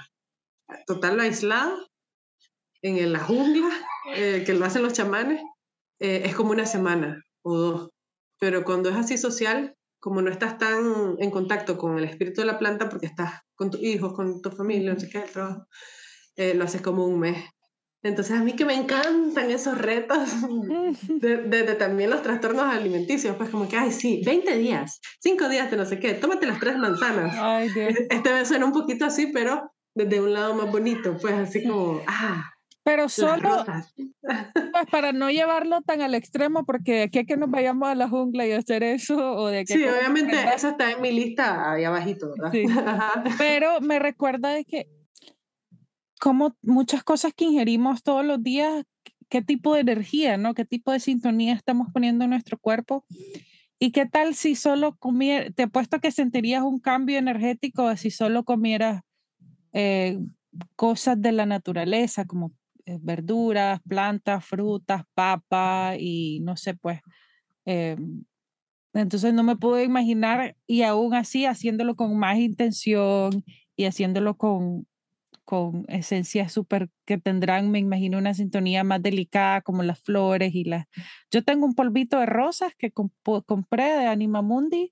total 0.87 1.21
aislada, 1.21 1.77
en 2.83 3.13
la 3.13 3.21
jungla, 3.21 3.69
eh, 4.17 4.43
que 4.45 4.55
lo 4.55 4.65
hacen 4.65 4.83
los 4.83 4.93
chamanes, 4.93 5.41
eh, 6.01 6.23
es 6.25 6.35
como 6.35 6.51
una 6.51 6.67
semana 6.67 7.23
o 7.43 7.57
dos. 7.57 7.91
Pero 8.41 8.65
cuando 8.65 8.89
es 8.89 8.97
así 8.97 9.17
social, 9.17 9.77
como 10.01 10.21
no 10.21 10.33
estás 10.33 10.59
tan 10.59 11.15
en 11.21 11.31
contacto 11.31 11.79
con 11.79 11.97
el 11.97 12.05
espíritu 12.05 12.41
de 12.41 12.49
la 12.49 12.59
planta 12.59 12.89
porque 12.89 13.07
estás 13.07 13.35
con 13.55 13.71
tus 13.71 13.81
hijos, 13.85 14.15
con 14.15 14.43
tu 14.43 14.51
familia, 14.51 14.93
no 14.93 14.99
sé 14.99 15.09
qué, 15.09 16.55
lo 16.55 16.65
haces 16.65 16.83
como 16.83 17.07
un 17.07 17.21
mes. 17.21 17.45
Entonces 18.03 18.37
a 18.37 18.43
mí 18.43 18.55
que 18.55 18.65
me 18.65 18.75
encantan 18.75 19.51
esos 19.51 19.79
retos 19.79 20.19
de, 21.09 21.75
también 21.79 22.11
los 22.11 22.23
trastornos 22.23 22.65
alimenticios, 22.65 23.37
pues 23.37 23.51
como 23.51 23.69
que, 23.69 23.77
ay, 23.77 23.93
sí, 23.93 24.23
20 24.25 24.57
días, 24.59 25.01
5 25.21 25.49
días 25.49 25.71
de 25.71 25.77
no 25.77 25.87
sé 25.87 26.01
qué, 26.01 26.15
tómate 26.15 26.47
las 26.47 26.59
tres 26.59 26.77
manzanas. 26.77 27.37
Ay, 27.39 27.69
Dios. 27.69 27.95
Este 28.11 28.33
me 28.33 28.45
suena 28.45 28.67
un 28.67 28.73
poquito 28.73 29.05
así, 29.05 29.29
pero 29.29 29.71
desde 29.95 30.21
un 30.21 30.33
lado 30.33 30.55
más 30.55 30.71
bonito, 30.71 31.17
pues 31.21 31.35
así 31.35 31.63
como, 31.63 32.01
ah. 32.07 32.49
Pero 32.85 33.09
solo, 33.09 33.65
pues 34.23 34.87
para 34.91 35.13
no 35.13 35.31
llevarlo 35.31 35.83
tan 35.83 36.03
al 36.03 36.17
extremo, 36.17 36.65
porque 36.65 37.03
aquí 37.03 37.21
es 37.21 37.27
que 37.29 37.37
nos 37.37 37.49
vayamos 37.49 37.89
a 37.89 37.95
la 37.95 38.09
jungla 38.09 38.45
y 38.45 38.51
hacer 38.51 38.83
eso, 38.83 39.37
o 39.37 39.47
de 39.47 39.65
Sí, 39.65 39.85
obviamente 39.85 40.37
eso 40.53 40.71
está 40.71 40.91
en 40.91 41.01
mi 41.01 41.13
lista 41.13 41.73
ahí 41.73 41.85
abajito, 41.85 42.33
¿verdad? 42.37 42.51
Sí. 42.51 42.65
Pero 43.39 43.81
me 43.81 44.01
recuerda 44.01 44.51
de 44.51 44.65
que 44.65 44.89
como 46.23 46.57
muchas 46.63 47.03
cosas 47.03 47.33
que 47.35 47.47
ingerimos 47.47 48.05
todos 48.05 48.25
los 48.25 48.41
días, 48.41 48.85
qué 49.29 49.43
tipo 49.43 49.75
de 49.75 49.81
energía, 49.81 50.37
¿no? 50.37 50.55
¿Qué 50.55 50.65
tipo 50.65 50.93
de 50.93 51.01
sintonía 51.01 51.53
estamos 51.53 51.89
poniendo 51.93 52.23
en 52.23 52.31
nuestro 52.31 52.59
cuerpo? 52.59 53.05
¿Y 53.81 53.91
qué 53.91 54.07
tal 54.07 54.37
si 54.37 54.55
solo 54.55 54.97
comieras, 54.99 55.53
te 55.57 55.65
apuesto 55.65 55.99
que 55.99 56.13
sentirías 56.13 56.63
un 56.63 56.79
cambio 56.79 57.19
energético 57.19 57.97
si 57.97 58.13
solo 58.13 58.45
comieras 58.45 59.03
eh, 59.73 60.21
cosas 60.77 61.21
de 61.21 61.33
la 61.33 61.45
naturaleza, 61.45 62.25
como 62.25 62.53
eh, 62.87 63.01
verduras, 63.03 63.81
plantas, 63.83 64.45
frutas, 64.45 65.03
papa 65.15 65.97
y 65.99 66.39
no 66.43 66.57
sé, 66.57 66.75
pues. 66.75 67.01
Eh, 67.65 67.97
entonces 68.93 69.35
no 69.35 69.43
me 69.43 69.57
puedo 69.57 69.83
imaginar 69.83 70.55
y 70.69 70.83
aún 70.83 71.15
así 71.15 71.47
haciéndolo 71.47 71.97
con 71.97 72.17
más 72.17 72.39
intención 72.39 73.43
y 73.75 73.87
haciéndolo 73.87 74.37
con, 74.37 74.87
con 75.45 75.85
esencias 75.89 76.53
súper 76.53 76.89
que 77.05 77.19
tendrán, 77.19 77.71
me 77.71 77.79
imagino, 77.79 78.19
una 78.19 78.35
sintonía 78.35 78.85
más 78.85 79.03
delicada 79.03 79.61
como 79.63 79.83
las 79.83 80.01
flores 80.01 80.55
y 80.55 80.65
las... 80.65 80.87
Yo 81.31 81.43
tengo 81.45 81.67
un 81.67 81.75
polvito 81.75 82.19
de 82.21 82.27
rosas 82.27 82.73
que 82.79 82.93
compré 82.93 83.85
de 83.85 84.07
Anima 84.07 84.43
Mundi 84.43 84.91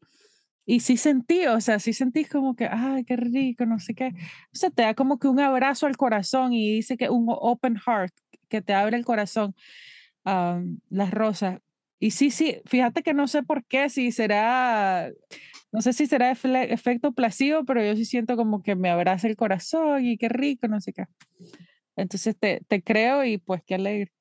y 0.66 0.80
sí 0.80 0.96
sentí, 0.96 1.46
o 1.46 1.60
sea, 1.60 1.78
sí 1.78 1.92
sentí 1.92 2.24
como 2.24 2.54
que, 2.54 2.68
ay, 2.70 3.04
qué 3.04 3.16
rico, 3.16 3.66
no 3.66 3.78
sé 3.78 3.94
qué. 3.94 4.08
O 4.52 4.56
sea, 4.56 4.70
te 4.70 4.82
da 4.82 4.94
como 4.94 5.18
que 5.18 5.28
un 5.28 5.40
abrazo 5.40 5.86
al 5.86 5.96
corazón 5.96 6.52
y 6.52 6.74
dice 6.74 6.96
que 6.96 7.10
un 7.10 7.26
open 7.28 7.76
heart, 7.76 8.12
que 8.48 8.62
te 8.62 8.74
abre 8.74 8.96
el 8.96 9.04
corazón, 9.04 9.54
las 10.24 11.10
rosas. 11.10 11.60
Y 12.00 12.10
sí, 12.10 12.30
sí, 12.30 12.60
fíjate 12.64 13.02
que 13.02 13.14
no 13.14 13.28
sé 13.28 13.42
por 13.42 13.64
qué, 13.64 13.90
si 13.90 14.10
será 14.10 15.10
no 15.72 15.82
sé 15.82 15.92
si 15.92 16.06
será 16.06 16.32
efecto 16.32 17.12
placebo, 17.12 17.64
pero 17.64 17.84
yo 17.84 17.94
sí 17.94 18.04
siento 18.04 18.36
como 18.36 18.62
que 18.62 18.74
me 18.74 18.90
abraza 18.90 19.28
el 19.28 19.36
corazón 19.36 20.04
y 20.04 20.18
qué 20.18 20.28
rico, 20.28 20.66
no 20.66 20.80
sé 20.80 20.92
qué. 20.92 21.04
Entonces 21.96 22.36
te, 22.38 22.62
te 22.66 22.82
creo 22.82 23.24
y 23.24 23.38
pues 23.38 23.62
qué 23.64 23.76
alegre. 23.76 24.12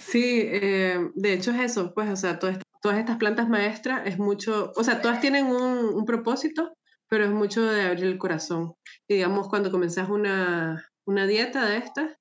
Sí, 0.00 0.40
eh, 0.44 0.98
de 1.14 1.32
hecho 1.32 1.50
es 1.50 1.60
eso, 1.60 1.92
pues, 1.94 2.08
o 2.08 2.16
sea, 2.16 2.38
todas, 2.38 2.58
todas 2.80 2.98
estas 2.98 3.18
plantas 3.18 3.48
maestras 3.48 4.06
es 4.06 4.18
mucho, 4.18 4.72
o 4.74 4.82
sea, 4.82 5.00
todas 5.02 5.20
tienen 5.20 5.46
un, 5.46 5.94
un 5.94 6.04
propósito, 6.06 6.76
pero 7.08 7.24
es 7.24 7.30
mucho 7.30 7.64
de 7.64 7.82
abrir 7.82 8.04
el 8.06 8.18
corazón. 8.18 8.74
digamos, 9.08 9.48
cuando 9.48 9.70
comenzás 9.70 10.08
una, 10.08 10.88
una 11.04 11.26
dieta 11.26 11.66
de 11.68 11.76
estas, 11.76 12.16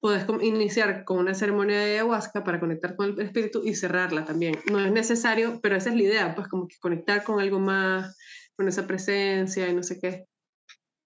puedes 0.00 0.26
iniciar 0.42 1.04
con 1.04 1.18
una 1.18 1.34
ceremonia 1.34 1.78
de 1.78 1.92
ayahuasca 1.92 2.42
para 2.42 2.58
conectar 2.58 2.96
con 2.96 3.10
el 3.10 3.20
espíritu 3.20 3.62
y 3.64 3.74
cerrarla 3.74 4.24
también. 4.24 4.56
No 4.70 4.80
es 4.80 4.90
necesario, 4.90 5.60
pero 5.62 5.76
esa 5.76 5.90
es 5.90 5.96
la 5.96 6.02
idea, 6.02 6.34
pues 6.34 6.48
como 6.48 6.66
que 6.66 6.76
conectar 6.80 7.22
con 7.22 7.40
algo 7.40 7.60
más, 7.60 8.16
con 8.56 8.66
esa 8.66 8.86
presencia 8.86 9.68
y 9.68 9.74
no 9.74 9.82
sé 9.82 10.00
qué. 10.00 10.24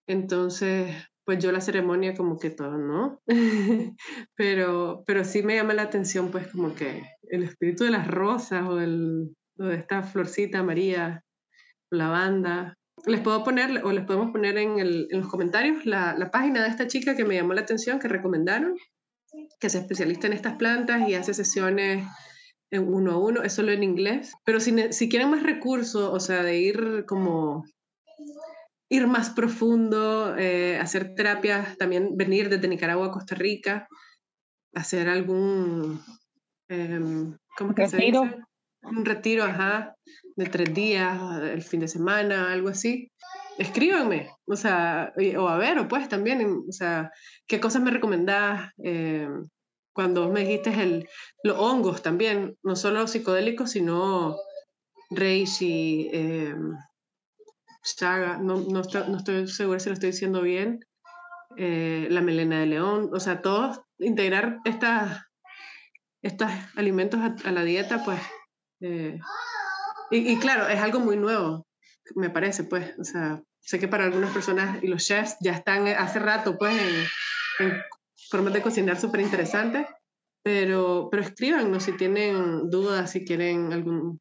Entonces, 0.06 0.94
pues 1.24 1.42
yo 1.42 1.50
la 1.50 1.60
ceremonia 1.60 2.14
como 2.14 2.38
que 2.38 2.50
todo, 2.50 2.78
¿no? 2.78 3.20
pero, 4.36 5.02
pero 5.06 5.24
sí 5.24 5.42
me 5.42 5.56
llama 5.56 5.74
la 5.74 5.82
atención 5.82 6.30
pues 6.30 6.46
como 6.48 6.74
que 6.74 7.02
el 7.22 7.42
espíritu 7.42 7.84
de 7.84 7.90
las 7.90 8.06
rosas 8.06 8.68
o, 8.68 8.76
del, 8.76 9.34
de 9.56 9.74
esta 9.74 10.02
florcita 10.02 10.62
María, 10.62 11.24
lavanda. 11.90 12.76
Les 13.06 13.20
puedo 13.20 13.44
poner, 13.44 13.84
o 13.84 13.92
les 13.92 14.04
podemos 14.04 14.30
poner 14.30 14.56
en, 14.56 14.78
el, 14.78 15.08
en 15.10 15.20
los 15.20 15.28
comentarios 15.28 15.84
la, 15.84 16.14
la, 16.16 16.30
página 16.30 16.62
de 16.62 16.70
esta 16.70 16.86
chica 16.86 17.16
que 17.16 17.24
me 17.24 17.34
llamó 17.34 17.52
la 17.52 17.60
atención, 17.60 17.98
que 17.98 18.08
recomendaron, 18.08 18.76
que 19.60 19.66
es 19.66 19.74
especialista 19.74 20.26
en 20.26 20.32
estas 20.32 20.54
plantas 20.56 21.08
y 21.08 21.14
hace 21.14 21.34
sesiones 21.34 22.06
en 22.70 22.92
uno 22.92 23.12
a 23.12 23.18
uno, 23.18 23.42
es 23.42 23.52
solo 23.52 23.72
en 23.72 23.82
inglés. 23.82 24.32
Pero 24.44 24.60
si, 24.60 24.74
si 24.92 25.08
quieren 25.08 25.30
más 25.30 25.42
recursos, 25.42 26.10
o 26.12 26.20
sea, 26.20 26.42
de 26.42 26.58
ir 26.58 27.04
como 27.06 27.64
ir 28.88 29.06
más 29.06 29.30
profundo, 29.30 30.36
eh, 30.36 30.78
hacer 30.78 31.14
terapias, 31.14 31.76
también 31.76 32.16
venir 32.16 32.48
desde 32.48 32.68
Nicaragua 32.68 33.08
a 33.08 33.10
Costa 33.10 33.34
Rica, 33.34 33.88
hacer 34.74 35.08
algún, 35.08 36.00
eh, 36.68 37.00
¿cómo 37.56 37.74
que 37.74 37.88
se 37.88 37.96
dice? 37.96 38.36
Un 38.82 39.04
retiro, 39.04 39.44
ajá, 39.44 39.94
de 40.36 40.46
tres 40.46 40.74
días, 40.74 41.18
el 41.42 41.62
fin 41.62 41.80
de 41.80 41.88
semana, 41.88 42.52
algo 42.52 42.68
así. 42.68 43.10
Escríbanme, 43.58 44.30
o 44.46 44.56
sea, 44.56 45.12
o 45.38 45.48
a 45.48 45.58
ver, 45.58 45.78
o 45.78 45.86
pues 45.86 46.08
también, 46.08 46.64
o 46.68 46.72
sea, 46.72 47.12
¿qué 47.46 47.60
cosas 47.60 47.82
me 47.82 47.92
recomendás? 47.92 48.72
Eh, 48.82 49.28
cuando 49.92 50.28
me 50.28 50.40
dijiste 50.40 50.70
el, 50.82 51.08
los 51.44 51.56
hongos 51.56 52.02
también, 52.02 52.56
no 52.64 52.74
solo 52.74 53.06
psicodélicos, 53.06 53.70
sino 53.70 54.36
reishi, 55.10 56.10
eh, 56.12 56.54
Saga, 57.84 58.38
no, 58.38 58.56
no, 58.56 58.82
no 58.82 59.16
estoy 59.18 59.46
segura 59.46 59.78
si 59.78 59.90
lo 59.90 59.94
estoy 59.94 60.10
diciendo 60.10 60.40
bien, 60.40 60.80
eh, 61.56 62.08
la 62.10 62.22
melena 62.22 62.60
de 62.60 62.66
león, 62.66 63.10
o 63.12 63.20
sea, 63.20 63.42
todos 63.42 63.80
integrar 63.98 64.58
estos 64.64 66.50
alimentos 66.76 67.20
a, 67.20 67.52
la 67.52 67.62
dieta, 67.62 68.02
pues, 68.02 68.20
eh, 68.80 69.20
y, 70.10 70.38
claro, 70.38 70.68
es 70.68 70.80
algo 70.80 71.00
muy 71.00 71.16
nuevo, 71.16 71.66
me 72.14 72.30
parece, 72.30 72.64
pues, 72.64 72.98
o 72.98 73.04
sea, 73.04 73.42
sé 73.60 73.78
que 73.78 73.88
para 73.88 74.04
algunas 74.04 74.32
personas 74.32 74.82
y 74.82 74.88
los 74.88 75.04
chefs 75.04 75.36
ya 75.40 75.52
están 75.52 75.86
hace 75.88 76.18
rato, 76.18 76.58
pues, 76.58 76.74
en, 77.58 77.82
formas 78.30 78.52
de 78.54 78.62
cocinar 78.62 78.98
súper 78.98 79.20
interesantes, 79.20 79.86
pero, 80.42 81.08
pero 81.10 81.22
escríbanos 81.22 81.84
si 81.84 81.92
tienen 81.92 82.70
dudas, 82.70 83.10
si 83.10 83.24
quieren 83.24 83.72
algún... 83.72 84.20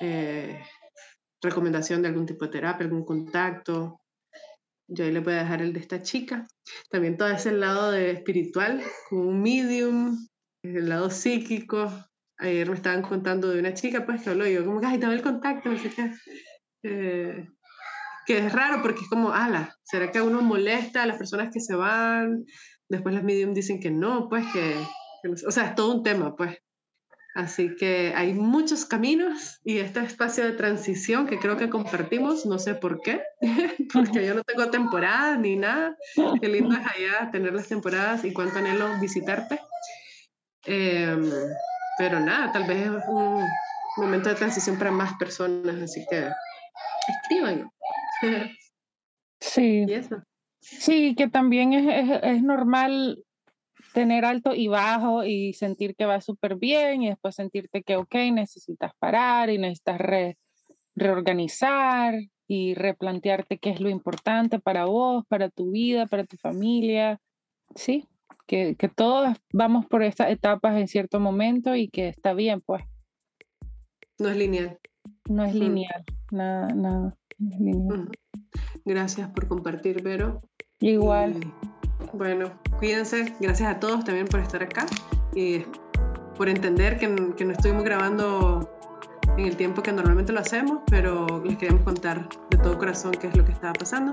Eh, 0.00 0.60
recomendación 1.44 2.02
de 2.02 2.08
algún 2.08 2.26
tipo 2.26 2.44
de 2.46 2.50
terapia, 2.50 2.84
algún 2.84 3.04
contacto. 3.04 4.00
Yo 4.88 5.04
ahí 5.04 5.12
le 5.12 5.20
voy 5.20 5.34
a 5.34 5.38
dejar 5.38 5.62
el 5.62 5.72
de 5.72 5.80
esta 5.80 6.02
chica. 6.02 6.46
También 6.90 7.16
todo 7.16 7.28
ese 7.28 7.52
lado 7.52 7.92
de 7.92 8.10
espiritual, 8.10 8.82
como 9.08 9.22
un 9.28 9.42
medium, 9.42 10.26
el 10.62 10.88
lado 10.88 11.10
psíquico. 11.10 11.90
Ayer 12.38 12.68
me 12.68 12.74
estaban 12.74 13.02
contando 13.02 13.48
de 13.50 13.60
una 13.60 13.74
chica, 13.74 14.04
pues, 14.04 14.22
que 14.22 14.30
habló 14.30 14.46
yo, 14.46 14.64
como 14.64 14.80
que, 14.80 14.86
ay, 14.86 14.98
dame 14.98 15.14
el 15.14 15.22
contacto, 15.22 15.68
no 15.68 15.78
sé 15.78 15.90
qué. 15.90 16.12
Eh, 16.82 17.48
que 18.26 18.38
es 18.38 18.52
raro 18.52 18.82
porque 18.82 19.02
es 19.02 19.08
como, 19.08 19.32
ala, 19.32 19.76
¿será 19.82 20.10
que 20.10 20.18
a 20.18 20.24
uno 20.24 20.42
molesta 20.42 21.02
a 21.02 21.06
las 21.06 21.16
personas 21.16 21.52
que 21.52 21.60
se 21.60 21.74
van? 21.74 22.44
Después 22.88 23.14
las 23.14 23.24
medium 23.24 23.54
dicen 23.54 23.80
que 23.80 23.90
no, 23.90 24.28
pues 24.28 24.44
que, 24.52 24.74
que 25.22 25.46
o 25.46 25.50
sea, 25.50 25.66
es 25.66 25.74
todo 25.74 25.94
un 25.94 26.02
tema, 26.02 26.34
pues. 26.34 26.58
Así 27.34 27.74
que 27.74 28.12
hay 28.14 28.32
muchos 28.32 28.84
caminos 28.84 29.60
y 29.64 29.78
este 29.78 29.98
espacio 30.00 30.44
de 30.44 30.52
transición 30.52 31.26
que 31.26 31.40
creo 31.40 31.56
que 31.56 31.68
compartimos, 31.68 32.46
no 32.46 32.60
sé 32.60 32.76
por 32.76 33.00
qué, 33.00 33.22
porque 33.92 34.24
yo 34.24 34.34
no 34.34 34.42
tengo 34.44 34.70
temporadas 34.70 35.40
ni 35.40 35.56
nada. 35.56 35.96
Qué 36.40 36.48
lindo 36.48 36.76
es 36.76 36.86
allá 36.86 37.30
tener 37.32 37.52
las 37.52 37.66
temporadas 37.66 38.24
y 38.24 38.32
cuánto 38.32 38.60
anhelo 38.60 38.86
visitarte. 39.00 39.58
Em, 40.64 41.28
pero 41.98 42.20
nada, 42.20 42.52
tal 42.52 42.64
vez 42.64 42.86
es 42.86 43.08
un 43.08 43.46
momento 43.96 44.28
de 44.28 44.34
transición 44.34 44.78
para 44.78 44.90
más 44.90 45.14
personas, 45.14 45.82
así 45.82 46.04
que 46.10 46.28
escriban. 47.08 47.70
Sí. 49.40 49.86
Sí, 50.60 51.14
que 51.14 51.28
también 51.28 51.74
es, 51.74 51.86
es, 51.86 52.20
es 52.22 52.42
normal 52.42 53.22
tener 53.92 54.24
alto 54.24 54.54
y 54.54 54.66
bajo 54.66 55.24
y 55.24 55.52
sentir 55.52 55.94
que 55.94 56.06
va 56.06 56.20
súper 56.20 56.56
bien 56.56 57.02
y 57.02 57.08
después 57.08 57.34
sentirte 57.36 57.82
que, 57.82 57.96
ok, 57.96 58.14
necesitas 58.32 58.92
parar 58.98 59.50
y 59.50 59.58
necesitas 59.58 60.00
reorganizar 60.96 62.14
y 62.46 62.74
replantearte 62.74 63.58
qué 63.58 63.70
es 63.70 63.80
lo 63.80 63.88
importante 63.88 64.58
para 64.58 64.86
vos, 64.86 65.24
para 65.28 65.48
tu 65.48 65.70
vida, 65.70 66.06
para 66.06 66.24
tu 66.24 66.36
familia. 66.36 67.20
Sí, 67.74 68.06
que, 68.46 68.76
que 68.76 68.88
todos 68.88 69.36
vamos 69.52 69.86
por 69.86 70.02
estas 70.02 70.30
etapas 70.30 70.76
en 70.76 70.88
cierto 70.88 71.20
momento 71.20 71.74
y 71.74 71.88
que 71.88 72.08
está 72.08 72.34
bien, 72.34 72.60
pues. 72.60 72.84
No 74.18 74.28
es 74.28 74.36
lineal. 74.36 74.78
No 75.28 75.44
es 75.44 75.54
lineal, 75.54 76.04
nada, 76.30 76.68
nada. 76.68 77.16
Gracias 78.84 79.28
por 79.30 79.48
compartir, 79.48 80.02
Vero. 80.02 80.42
Igual. 80.80 81.40
Bueno, 82.12 82.52
cuídense. 82.78 83.34
Gracias 83.40 83.68
a 83.68 83.80
todos 83.80 84.04
también 84.04 84.26
por 84.26 84.40
estar 84.40 84.62
acá 84.62 84.86
y 85.34 85.64
por 86.36 86.48
entender 86.48 86.98
que, 86.98 87.34
que 87.36 87.44
no 87.44 87.52
estuvimos 87.52 87.84
grabando 87.84 88.70
en 89.36 89.46
el 89.46 89.56
tiempo 89.56 89.82
que 89.82 89.92
normalmente 89.92 90.32
lo 90.32 90.40
hacemos, 90.40 90.80
pero 90.86 91.26
les 91.44 91.56
queremos 91.56 91.82
contar 91.82 92.28
de 92.50 92.58
todo 92.58 92.78
corazón 92.78 93.12
qué 93.12 93.28
es 93.28 93.36
lo 93.36 93.44
que 93.44 93.52
estaba 93.52 93.72
pasando. 93.72 94.12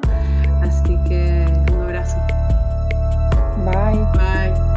Así 0.61 0.97
que 1.07 1.45
un 1.71 1.81
abrazo. 1.81 2.17
Bye. 3.65 3.93
Bye. 4.15 4.70